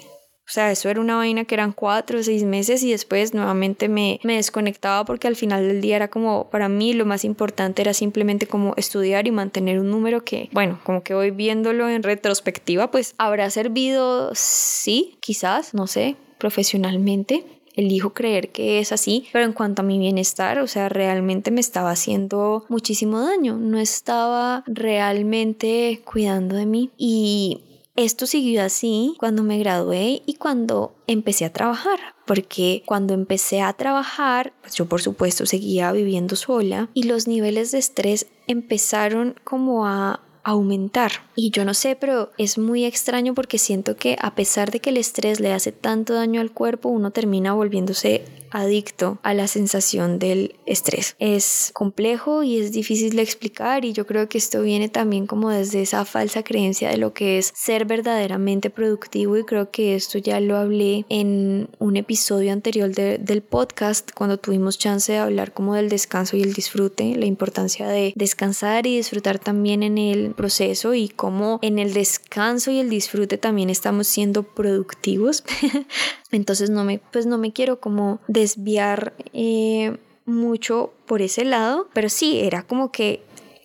O 0.47 0.53
sea, 0.53 0.71
eso 0.71 0.88
era 0.88 1.00
una 1.00 1.17
vaina 1.17 1.45
que 1.45 1.57
eran 1.57 1.73
cuatro 1.73 2.21
o 2.21 2.23
seis 2.23 2.45
meses 2.45 2.85
y 2.85 2.93
después 2.93 3.35
nuevamente 3.35 3.88
me, 3.88 4.21
me 4.23 4.37
desconectaba 4.37 5.05
porque 5.05 5.26
al 5.26 5.35
final 5.35 5.67
del 5.67 5.81
día 5.81 5.97
era 5.97 6.09
como, 6.09 6.49
para 6.50 6.69
mí 6.69 6.93
lo 6.93 7.05
más 7.05 7.25
importante 7.25 7.83
era 7.83 7.93
simplemente 7.93 8.47
como 8.47 8.73
estudiar 8.76 9.26
y 9.26 9.33
mantener 9.33 9.81
un 9.81 9.91
número 9.91 10.23
que, 10.23 10.49
bueno, 10.53 10.79
como 10.85 11.03
que 11.03 11.15
voy 11.15 11.33
viéndolo 11.33 11.88
en 11.88 12.05
retrospectiva, 12.05 12.93
pues 12.93 13.17
habrá 13.19 13.50
servido, 13.50 14.31
sí, 14.35 15.19
quizás, 15.21 15.75
no 15.75 15.88
sé, 15.88 16.15
profesionalmente, 16.38 17.45
elijo 17.76 18.15
creer 18.15 18.49
que 18.50 18.81
es 18.81 18.91
así, 18.91 19.26
pero 19.33 19.45
en 19.45 19.53
cuanto 19.53 19.83
a 19.83 19.85
mi 19.85 19.99
bienestar, 19.99 20.59
o 20.59 20.67
sea, 20.67 20.88
realmente 20.88 21.50
me 21.50 21.61
estaba 21.61 21.91
haciendo 21.91 22.65
muchísimo 22.69 23.21
daño, 23.21 23.57
no 23.59 23.79
estaba 23.79 24.65
realmente 24.67 26.00
cuidando 26.05 26.57
de 26.57 26.67
mí 26.67 26.91
y 26.97 27.61
esto 27.97 28.26
siguió 28.26 28.62
así 28.62 29.15
cuando 29.19 29.43
me 29.43 29.59
gradué 29.59 30.23
y 30.26 30.35
cuando 30.35 30.95
empecé 31.07 31.45
a 31.45 31.53
trabajar, 31.53 31.99
porque 32.26 32.83
cuando 32.87 33.15
empecé 33.15 33.62
a 33.62 33.73
trabajar, 33.73 34.53
pues 34.61 34.75
yo 34.75 34.87
por 34.87 35.00
supuesto 35.00 35.47
seguía 35.47 35.93
viviendo 35.93 36.37
sola 36.37 36.88
y 36.95 37.05
los 37.05 37.26
niveles 37.26 37.73
de 37.73 37.79
estrés 37.79 38.26
empezaron 38.47 39.35
como 39.45 39.87
a 39.87 40.21
aumentar. 40.45 41.11
Y 41.35 41.50
yo 41.50 41.65
no 41.65 41.75
sé, 41.75 41.97
pero 41.97 42.31
es 42.38 42.57
muy 42.57 42.85
extraño 42.85 43.35
porque 43.35 43.59
siento 43.59 43.97
que 43.97 44.17
a 44.21 44.37
pesar 44.37 44.71
de 44.71 44.79
que 44.79 44.91
el 44.91 44.97
estrés 44.97 45.41
le 45.41 45.53
hace 45.53 45.73
tanto 45.73 46.15
daño 46.15 46.41
al 46.41 46.53
cuerpo, 46.53 46.88
uno 46.88 47.11
termina 47.11 47.53
volviéndose 47.53 48.25
adicto 48.50 49.19
a 49.23 49.35
la 49.35 49.49
sensación 49.49 50.19
del 50.19 50.57
estrés. 50.67 51.17
Es 51.19 51.71
complejo 51.75 52.43
y 52.43 52.59
es 52.59 52.73
difícil 52.73 53.17
de 53.17 53.23
explicar 53.23 53.85
y 53.85 53.93
yo 53.93 54.07
creo 54.07 54.29
que 54.29 54.38
esto 54.38 54.62
viene 54.62 54.88
también 54.88 55.26
como 55.26 55.50
desde 55.50 55.83
esa 55.83 56.05
falsa 56.05 56.43
creencia 56.43 56.91
de 56.91 56.97
lo 56.97 57.12
que 57.12 57.38
es 57.38 57.53
ser 57.55 57.85
verdaderamente 57.85 58.71
productivo 58.71 59.37
y 59.37 59.45
creo 59.45 59.71
que 59.71 59.95
esto 59.95 60.19
ya 60.19 60.41
lo 60.41 60.57
hablé 60.57 61.05
en 61.09 61.69
un 61.79 61.97
episodio 61.97 62.53
anterior 62.53 62.91
del 62.95 63.43
podcast 63.43 64.11
cuando 64.12 64.38
tuvimos 64.38 64.79
chance 64.79 65.12
de 65.12 65.19
hablar 65.19 65.53
como 65.53 65.75
del 65.75 65.88
descanso 65.88 66.37
y 66.37 66.43
el 66.43 66.53
disfrute, 66.53 67.17
la 67.17 67.26
importancia 67.26 67.88
de 67.88 68.12
descansar 68.17 68.87
y 68.87 68.97
disfrutar 68.97 69.38
también 69.38 69.83
en 69.83 69.99
el 69.99 70.33
proceso 70.33 70.95
y 70.95 71.09
cómo 71.09 71.59
en 71.62 71.79
el 71.79 71.93
descanso 71.93 72.71
y 72.71 72.79
el 72.79 72.91
disfrute 72.91 73.38
también 73.38 73.71
estamos 73.71 74.07
siendo 74.07 74.43
productivos. 74.43 75.45
Entonces 76.33 76.71
no 76.71 76.85
me, 76.85 76.99
pues 77.12 77.26
no 77.26 77.38
me 77.38 77.53
quiero 77.53 77.81
como 77.81 78.21
desviar 78.47 79.12
eh, 79.33 79.97
mucho 80.25 80.93
por 81.07 81.21
ese 81.21 81.45
lado, 81.45 81.88
pero 81.93 82.09
sí, 82.09 82.38
era 82.41 82.62
como 82.62 82.93
que 82.93 83.23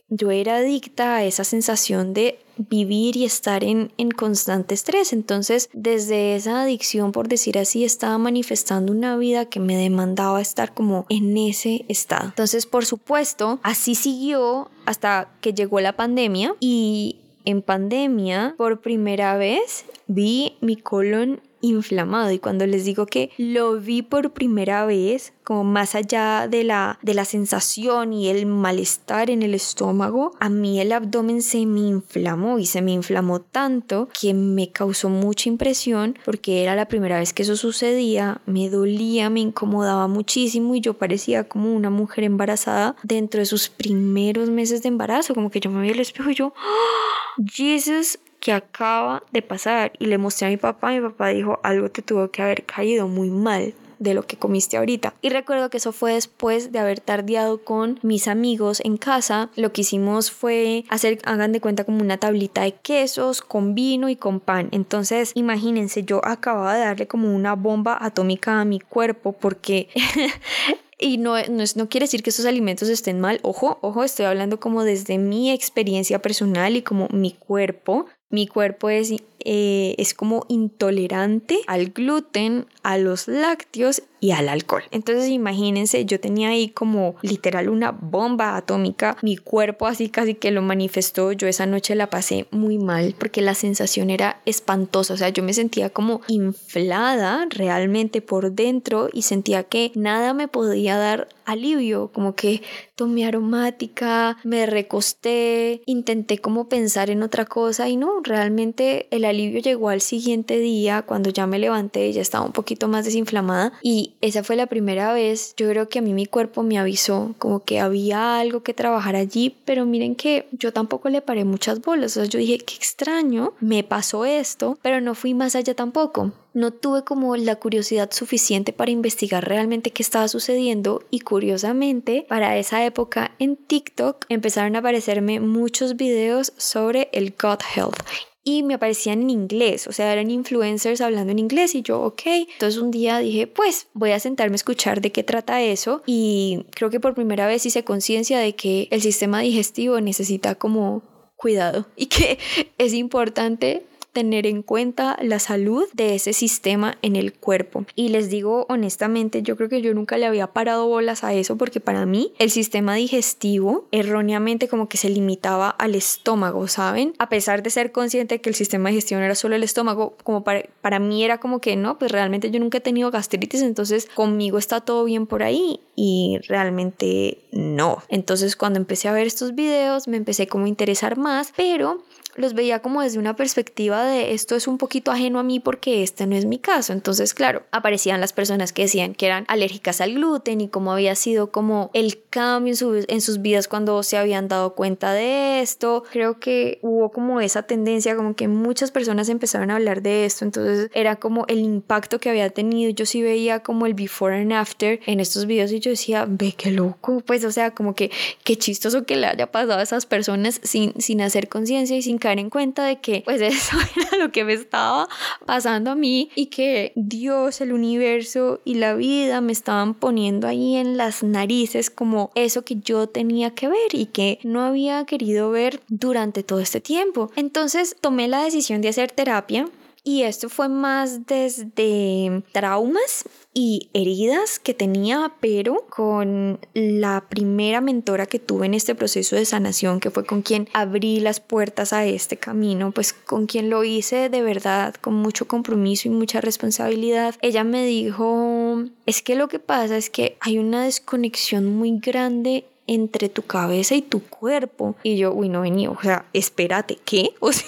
yo 0.09 0.31
era 0.31 0.57
adicta 0.57 1.15
a 1.15 1.23
esa 1.23 1.43
sensación 1.43 2.13
de 2.13 2.39
vivir 2.57 3.15
y 3.15 3.25
estar 3.25 3.63
en, 3.63 3.91
en, 3.97 4.11
constante 4.11 4.73
estrés. 4.73 5.13
Entonces, 5.13 5.69
desde 5.71 6.35
esa 6.35 6.63
adicción, 6.63 7.11
por 7.11 7.27
decir 7.27 7.57
así, 7.57 7.85
estaba 7.85 8.17
manifestando 8.17 8.91
una 8.91 9.15
vida 9.17 9.45
que 9.45 9.59
me 9.59 9.77
demandaba 9.77 10.41
estar 10.41 10.73
como 10.73 11.05
en 11.09 11.37
ese 11.37 11.85
estado. 11.87 12.25
Entonces, 12.25 12.65
por 12.65 12.85
supuesto, 12.85 13.59
así 13.63 13.95
siguió 13.95 14.69
hasta 14.85 15.29
que 15.41 15.53
llegó 15.53 15.79
la 15.79 15.95
pandemia 15.95 16.55
y 16.59 17.17
en 17.45 17.61
pandemia, 17.61 18.55
por 18.57 18.81
primera 18.81 19.37
vez, 19.37 19.85
vi 20.07 20.57
mi 20.61 20.75
colon 20.75 21.41
inflamado. 21.61 22.31
Y 22.31 22.39
cuando 22.39 22.65
les 22.67 22.85
digo 22.85 23.05
que 23.05 23.31
lo 23.37 23.79
vi 23.79 24.01
por 24.01 24.31
primera 24.31 24.85
vez 24.85 25.33
como 25.43 25.63
más 25.63 25.95
allá 25.95 26.47
de 26.47 26.63
la 26.63 26.99
de 27.01 27.13
la 27.13 27.25
sensación 27.25 28.13
y 28.13 28.29
el 28.29 28.45
malestar 28.45 29.29
en 29.29 29.43
el 29.43 29.53
estómago 29.53 30.33
a 30.39 30.49
mí 30.49 30.79
el 30.79 30.91
abdomen 30.91 31.41
se 31.41 31.65
me 31.65 31.79
inflamó 31.81 32.59
y 32.59 32.65
se 32.65 32.81
me 32.81 32.91
inflamó 32.91 33.41
tanto 33.41 34.07
que 34.19 34.33
me 34.33 34.71
causó 34.71 35.09
mucha 35.09 35.49
impresión 35.49 36.17
porque 36.25 36.63
era 36.63 36.75
la 36.75 36.87
primera 36.87 37.19
vez 37.19 37.33
que 37.33 37.43
eso 37.43 37.55
sucedía 37.55 38.41
me 38.45 38.69
dolía 38.69 39.29
me 39.29 39.39
incomodaba 39.39 40.07
muchísimo 40.07 40.75
y 40.75 40.81
yo 40.81 40.93
parecía 40.93 41.47
como 41.47 41.73
una 41.73 41.89
mujer 41.89 42.23
embarazada 42.23 42.95
dentro 43.03 43.39
de 43.39 43.45
sus 43.45 43.69
primeros 43.69 44.49
meses 44.49 44.83
de 44.83 44.89
embarazo 44.89 45.33
como 45.33 45.49
que 45.49 45.59
yo 45.59 45.69
me 45.71 45.81
vi 45.81 45.91
al 45.91 45.99
espejo 45.99 46.29
y 46.29 46.35
yo 46.35 46.53
¡Oh, 46.55 47.43
Jesus 47.51 48.19
que 48.41 48.51
acaba 48.51 49.23
de 49.31 49.41
pasar 49.41 49.93
y 49.99 50.07
le 50.07 50.17
mostré 50.17 50.47
a 50.47 50.49
mi 50.49 50.57
papá, 50.57 50.91
mi 50.91 50.99
papá 50.99 51.29
dijo, 51.29 51.59
algo 51.63 51.89
te 51.89 52.01
tuvo 52.01 52.29
que 52.31 52.41
haber 52.41 52.65
caído 52.65 53.07
muy 53.07 53.29
mal 53.29 53.73
de 53.99 54.15
lo 54.15 54.25
que 54.25 54.35
comiste 54.35 54.77
ahorita. 54.77 55.13
Y 55.21 55.29
recuerdo 55.29 55.69
que 55.69 55.77
eso 55.77 55.91
fue 55.91 56.13
después 56.13 56.71
de 56.71 56.79
haber 56.79 56.99
tardeado 56.99 57.63
con 57.63 57.99
mis 58.01 58.27
amigos 58.27 58.81
en 58.83 58.97
casa. 58.97 59.51
Lo 59.55 59.71
que 59.71 59.81
hicimos 59.81 60.31
fue 60.31 60.85
hacer, 60.89 61.19
hagan 61.23 61.51
de 61.51 61.61
cuenta, 61.61 61.83
como 61.83 62.01
una 62.01 62.17
tablita 62.17 62.63
de 62.63 62.71
quesos 62.71 63.43
con 63.43 63.75
vino 63.75 64.09
y 64.09 64.15
con 64.15 64.39
pan. 64.39 64.69
Entonces, 64.71 65.31
imagínense, 65.35 66.03
yo 66.03 66.25
acababa 66.25 66.73
de 66.73 66.81
darle 66.81 67.07
como 67.07 67.33
una 67.33 67.53
bomba 67.53 67.95
atómica 68.01 68.59
a 68.59 68.65
mi 68.65 68.79
cuerpo 68.79 69.33
porque 69.33 69.87
Y 71.03 71.17
no, 71.17 71.35
no, 71.49 71.63
no, 71.75 71.89
quiere 71.89 72.03
decir 72.03 72.21
que 72.21 72.29
esos 72.29 72.45
alimentos 72.45 72.87
estén 72.87 73.19
mal. 73.19 73.39
Ojo, 73.41 73.79
ojo, 73.81 74.03
estoy 74.03 74.27
hablando 74.27 74.59
como 74.59 74.83
desde 74.83 75.17
mi 75.17 75.49
experiencia 75.49 76.21
personal 76.21 76.75
y 76.75 76.83
como 76.83 77.07
mi 77.09 77.31
cuerpo. 77.31 78.05
Mi 78.31 78.47
cuerpo 78.47 78.89
es 78.89 79.13
eh, 79.45 79.95
es 79.97 80.13
como 80.13 80.45
intolerante 80.49 81.59
al 81.67 81.89
gluten, 81.89 82.65
a 82.83 82.97
los 82.97 83.27
lácteos 83.27 84.03
y 84.21 84.31
al 84.31 84.47
alcohol. 84.49 84.83
Entonces 84.91 85.29
imagínense, 85.29 86.05
yo 86.05 86.19
tenía 86.19 86.49
ahí 86.49 86.69
como 86.69 87.15
literal 87.23 87.67
una 87.69 87.91
bomba 87.91 88.55
atómica, 88.55 89.17
mi 89.23 89.35
cuerpo 89.35 89.87
así 89.87 90.09
casi 90.09 90.35
que 90.35 90.51
lo 90.51 90.61
manifestó, 90.61 91.31
yo 91.31 91.47
esa 91.47 91.65
noche 91.65 91.95
la 91.95 92.09
pasé 92.09 92.45
muy 92.51 92.77
mal 92.77 93.15
porque 93.17 93.41
la 93.41 93.55
sensación 93.55 94.09
era 94.11 94.39
espantosa, 94.45 95.15
o 95.15 95.17
sea, 95.17 95.29
yo 95.29 95.43
me 95.43 95.53
sentía 95.53 95.89
como 95.89 96.21
inflada 96.27 97.47
realmente 97.49 98.21
por 98.21 98.51
dentro 98.51 99.09
y 99.11 99.23
sentía 99.23 99.63
que 99.63 99.91
nada 99.95 100.33
me 100.33 100.47
podía 100.47 100.97
dar 100.97 101.27
alivio, 101.45 102.11
como 102.13 102.35
que 102.35 102.61
tomé 102.95 103.25
aromática, 103.25 104.37
me 104.43 104.67
recosté, 104.67 105.81
intenté 105.87 106.37
como 106.37 106.69
pensar 106.69 107.09
en 107.09 107.23
otra 107.23 107.45
cosa 107.45 107.89
y 107.89 107.97
no, 107.97 108.21
realmente 108.23 109.07
el 109.09 109.25
alivio 109.31 109.59
llegó 109.61 109.89
al 109.89 110.01
siguiente 110.01 110.59
día 110.59 111.01
cuando 111.01 111.29
ya 111.29 111.47
me 111.47 111.59
levanté 111.59 112.11
ya 112.13 112.21
estaba 112.21 112.45
un 112.45 112.51
poquito 112.51 112.87
más 112.87 113.05
desinflamada 113.05 113.73
y 113.81 114.13
esa 114.21 114.43
fue 114.43 114.55
la 114.55 114.67
primera 114.67 115.13
vez, 115.13 115.53
yo 115.57 115.67
creo 115.69 115.89
que 115.89 115.99
a 115.99 116.01
mí 116.01 116.13
mi 116.13 116.25
cuerpo 116.25 116.63
me 116.63 116.77
avisó 116.77 117.33
como 117.37 117.63
que 117.63 117.79
había 117.79 118.39
algo 118.39 118.63
que 118.63 118.73
trabajar 118.73 119.15
allí, 119.15 119.55
pero 119.65 119.85
miren 119.85 120.15
que 120.15 120.47
yo 120.51 120.73
tampoco 120.73 121.09
le 121.09 121.21
paré 121.21 121.45
muchas 121.45 121.81
bolas, 121.81 122.17
o 122.17 122.23
yo 122.23 122.39
dije, 122.39 122.59
qué 122.59 122.75
extraño, 122.75 123.53
me 123.59 123.83
pasó 123.83 124.25
esto, 124.25 124.77
pero 124.81 125.01
no 125.01 125.15
fui 125.15 125.33
más 125.33 125.55
allá 125.55 125.73
tampoco. 125.73 126.31
No 126.53 126.71
tuve 126.71 127.03
como 127.03 127.37
la 127.37 127.55
curiosidad 127.55 128.11
suficiente 128.11 128.73
para 128.73 128.91
investigar 128.91 129.47
realmente 129.47 129.91
qué 129.91 130.03
estaba 130.03 130.27
sucediendo 130.27 131.01
y 131.09 131.21
curiosamente 131.21 132.25
para 132.27 132.57
esa 132.57 132.85
época 132.85 133.31
en 133.39 133.55
TikTok 133.55 134.25
empezaron 134.27 134.75
a 134.75 134.79
aparecerme 134.79 135.39
muchos 135.39 135.95
videos 135.95 136.51
sobre 136.57 137.09
el 137.13 137.33
gut 137.41 137.61
health 137.75 138.01
y 138.43 138.63
me 138.63 138.73
aparecían 138.73 139.21
en 139.21 139.29
inglés, 139.29 139.87
o 139.87 139.91
sea, 139.91 140.11
eran 140.11 140.31
influencers 140.31 141.01
hablando 141.01 141.31
en 141.31 141.39
inglés 141.39 141.75
y 141.75 141.81
yo, 141.83 142.01
ok. 142.01 142.21
Entonces 142.25 142.81
un 142.81 142.91
día 142.91 143.19
dije, 143.19 143.47
pues 143.47 143.87
voy 143.93 144.11
a 144.11 144.19
sentarme 144.19 144.53
a 144.53 144.55
escuchar 144.55 145.01
de 145.01 145.11
qué 145.11 145.23
trata 145.23 145.61
eso 145.61 146.01
y 146.05 146.65
creo 146.71 146.89
que 146.89 146.99
por 146.99 147.13
primera 147.13 147.47
vez 147.47 147.65
hice 147.65 147.83
conciencia 147.83 148.39
de 148.39 148.55
que 148.55 148.87
el 148.91 149.01
sistema 149.01 149.41
digestivo 149.41 150.01
necesita 150.01 150.55
como 150.55 151.03
cuidado 151.35 151.87
y 151.95 152.07
que 152.07 152.39
es 152.77 152.93
importante 152.93 153.85
tener 154.13 154.45
en 154.45 154.61
cuenta 154.61 155.17
la 155.21 155.39
salud 155.39 155.87
de 155.93 156.15
ese 156.15 156.33
sistema 156.33 156.97
en 157.01 157.15
el 157.15 157.33
cuerpo. 157.33 157.85
Y 157.95 158.09
les 158.09 158.29
digo 158.29 158.65
honestamente, 158.69 159.41
yo 159.41 159.55
creo 159.55 159.69
que 159.69 159.81
yo 159.81 159.93
nunca 159.93 160.17
le 160.17 160.25
había 160.25 160.47
parado 160.47 160.87
bolas 160.87 161.23
a 161.23 161.33
eso 161.33 161.57
porque 161.57 161.79
para 161.79 162.05
mí 162.05 162.33
el 162.39 162.51
sistema 162.51 162.95
digestivo 162.95 163.87
erróneamente 163.91 164.67
como 164.67 164.89
que 164.89 164.97
se 164.97 165.09
limitaba 165.09 165.69
al 165.69 165.95
estómago, 165.95 166.67
¿saben? 166.67 167.13
A 167.19 167.29
pesar 167.29 167.63
de 167.63 167.69
ser 167.69 167.91
consciente 167.91 168.35
de 168.35 168.41
que 168.41 168.49
el 168.49 168.55
sistema 168.55 168.89
digestivo 168.89 169.19
no 169.19 169.25
era 169.25 169.35
solo 169.35 169.55
el 169.55 169.63
estómago, 169.63 170.15
como 170.23 170.43
para, 170.43 170.63
para 170.81 170.99
mí 170.99 171.23
era 171.23 171.39
como 171.39 171.59
que 171.59 171.75
no, 171.75 171.97
pues 171.97 172.11
realmente 172.11 172.51
yo 172.51 172.59
nunca 172.59 172.79
he 172.79 172.81
tenido 172.81 173.11
gastritis, 173.11 173.61
entonces 173.61 174.07
conmigo 174.13 174.57
está 174.57 174.81
todo 174.81 175.03
bien 175.05 175.27
por 175.27 175.43
ahí 175.43 175.79
y 175.95 176.39
realmente 176.47 177.39
no. 177.51 178.03
Entonces 178.09 178.55
cuando 178.55 178.79
empecé 178.79 179.07
a 179.07 179.13
ver 179.13 179.27
estos 179.27 179.55
videos 179.55 180.07
me 180.07 180.17
empecé 180.17 180.47
como 180.47 180.65
a 180.65 180.69
interesar 180.69 181.17
más, 181.17 181.53
pero 181.55 182.03
los 182.35 182.53
veía 182.53 182.81
como 182.81 183.01
desde 183.01 183.19
una 183.19 183.35
perspectiva 183.35 184.03
de 184.03 184.33
esto 184.33 184.55
es 184.55 184.67
un 184.67 184.77
poquito 184.77 185.11
ajeno 185.11 185.39
a 185.39 185.43
mí 185.43 185.59
porque 185.59 186.03
este 186.03 186.27
no 186.27 186.35
es 186.35 186.45
mi 186.45 186.59
caso. 186.59 186.93
Entonces, 186.93 187.33
claro, 187.33 187.63
aparecían 187.71 188.21
las 188.21 188.33
personas 188.33 188.73
que 188.73 188.83
decían 188.83 189.13
que 189.13 189.25
eran 189.25 189.45
alérgicas 189.47 190.01
al 190.01 190.13
gluten 190.13 190.61
y 190.61 190.67
cómo 190.67 190.93
había 190.93 191.15
sido 191.15 191.51
como 191.51 191.91
el 191.93 192.21
cambio 192.29 192.73
en, 193.07 193.21
sus 193.21 193.41
vidas 193.41 193.67
cuando 193.67 194.01
se 194.03 194.17
habían 194.17 194.47
dado 194.47 194.75
cuenta 194.75 195.13
de 195.13 195.61
esto. 195.61 196.03
Creo 196.11 196.39
que 196.39 196.79
hubo 196.81 197.11
como 197.11 197.41
esa 197.41 197.63
tendencia, 197.63 198.15
como 198.15 198.35
que 198.35 198.47
muchas 198.47 198.91
personas 198.91 199.29
empezaron 199.29 199.71
a 199.71 199.75
hablar 199.75 200.01
de 200.01 200.25
esto. 200.25 200.45
Entonces, 200.45 200.89
era 200.93 201.17
como 201.17 201.45
el 201.47 201.59
impacto 201.59 202.19
que 202.19 202.29
había 202.29 202.49
tenido. 202.49 202.91
Yo 202.91 203.05
sí 203.05 203.21
veía 203.21 203.61
como 203.61 203.85
el 203.85 203.93
before 203.93 204.39
and 204.39 204.53
after 204.53 204.99
en 205.05 205.19
estos 205.19 205.45
videos 205.45 205.71
y 205.71 205.79
yo 205.79 205.91
decía, 205.91 206.25
ve 206.27 206.53
qué 206.57 206.71
loco. 206.71 207.21
Pues, 207.25 207.43
o 207.43 207.51
sea, 207.51 207.71
como 207.71 207.95
que 207.95 208.11
qué 208.43 208.57
chistoso 208.57 209.05
que 209.05 209.15
le 209.15 209.27
haya 209.27 209.51
pasado 209.51 209.79
a 209.79 209.83
esas 209.83 210.05
personas 210.05 210.59
sin, 210.63 210.93
sin 210.99 211.21
hacer 211.21 211.49
conciencia 211.49 211.97
y 211.97 212.01
sin 212.01 212.17
caer 212.21 212.39
en 212.39 212.49
cuenta 212.49 212.85
de 212.85 213.01
que 213.01 213.23
pues 213.25 213.41
eso 213.41 213.75
era 213.97 214.23
lo 214.23 214.31
que 214.31 214.45
me 214.45 214.53
estaba 214.53 215.09
pasando 215.45 215.91
a 215.91 215.95
mí 215.95 216.29
y 216.35 216.45
que 216.45 216.93
Dios, 216.95 217.59
el 217.59 217.73
universo 217.73 218.61
y 218.63 218.75
la 218.75 218.93
vida 218.93 219.41
me 219.41 219.51
estaban 219.51 219.93
poniendo 219.93 220.47
ahí 220.47 220.77
en 220.77 220.95
las 220.95 221.23
narices 221.23 221.89
como 221.89 222.31
eso 222.35 222.63
que 222.63 222.77
yo 222.77 223.07
tenía 223.07 223.49
que 223.53 223.67
ver 223.67 223.93
y 223.93 224.05
que 224.05 224.39
no 224.43 224.61
había 224.61 225.03
querido 225.05 225.51
ver 225.51 225.81
durante 225.89 226.43
todo 226.43 226.61
este 226.61 226.79
tiempo. 226.79 227.29
Entonces 227.35 227.97
tomé 227.99 228.29
la 228.29 228.43
decisión 228.43 228.81
de 228.81 228.89
hacer 228.89 229.11
terapia 229.11 229.67
y 230.03 230.23
esto 230.23 230.49
fue 230.49 230.67
más 230.67 231.27
desde 231.27 232.43
traumas 232.51 233.25
y 233.53 233.89
heridas 233.93 234.57
que 234.57 234.73
tenía, 234.73 235.33
pero 235.39 235.85
con 235.89 236.59
la 236.73 237.25
primera 237.29 237.81
mentora 237.81 238.25
que 238.25 238.39
tuve 238.39 238.65
en 238.65 238.73
este 238.73 238.95
proceso 238.95 239.35
de 239.35 239.45
sanación, 239.45 239.99
que 239.99 240.09
fue 240.09 240.25
con 240.25 240.41
quien 240.41 240.69
abrí 240.73 241.19
las 241.19 241.39
puertas 241.39 241.93
a 241.93 242.05
este 242.05 242.37
camino, 242.37 242.91
pues 242.91 243.13
con 243.13 243.45
quien 243.45 243.69
lo 243.69 243.83
hice 243.83 244.29
de 244.29 244.41
verdad, 244.41 244.95
con 244.95 245.13
mucho 245.13 245.47
compromiso 245.47 246.07
y 246.07 246.11
mucha 246.11 246.41
responsabilidad. 246.41 247.35
Ella 247.41 247.63
me 247.63 247.85
dijo, 247.85 248.83
es 249.05 249.21
que 249.21 249.35
lo 249.35 249.49
que 249.49 249.59
pasa 249.59 249.97
es 249.97 250.09
que 250.09 250.37
hay 250.39 250.57
una 250.57 250.85
desconexión 250.85 251.65
muy 251.65 251.99
grande 251.99 252.65
entre 252.87 253.29
tu 253.29 253.43
cabeza 253.43 253.95
y 253.95 254.01
tu 254.01 254.21
cuerpo. 254.21 254.95
Y 255.03 255.17
yo, 255.17 255.33
uy, 255.33 255.49
no 255.49 255.61
venía, 255.61 255.91
o 255.91 256.01
sea, 256.01 256.25
espérate, 256.33 256.97
¿qué? 257.05 257.29
O 257.39 257.51
sea, 257.51 257.65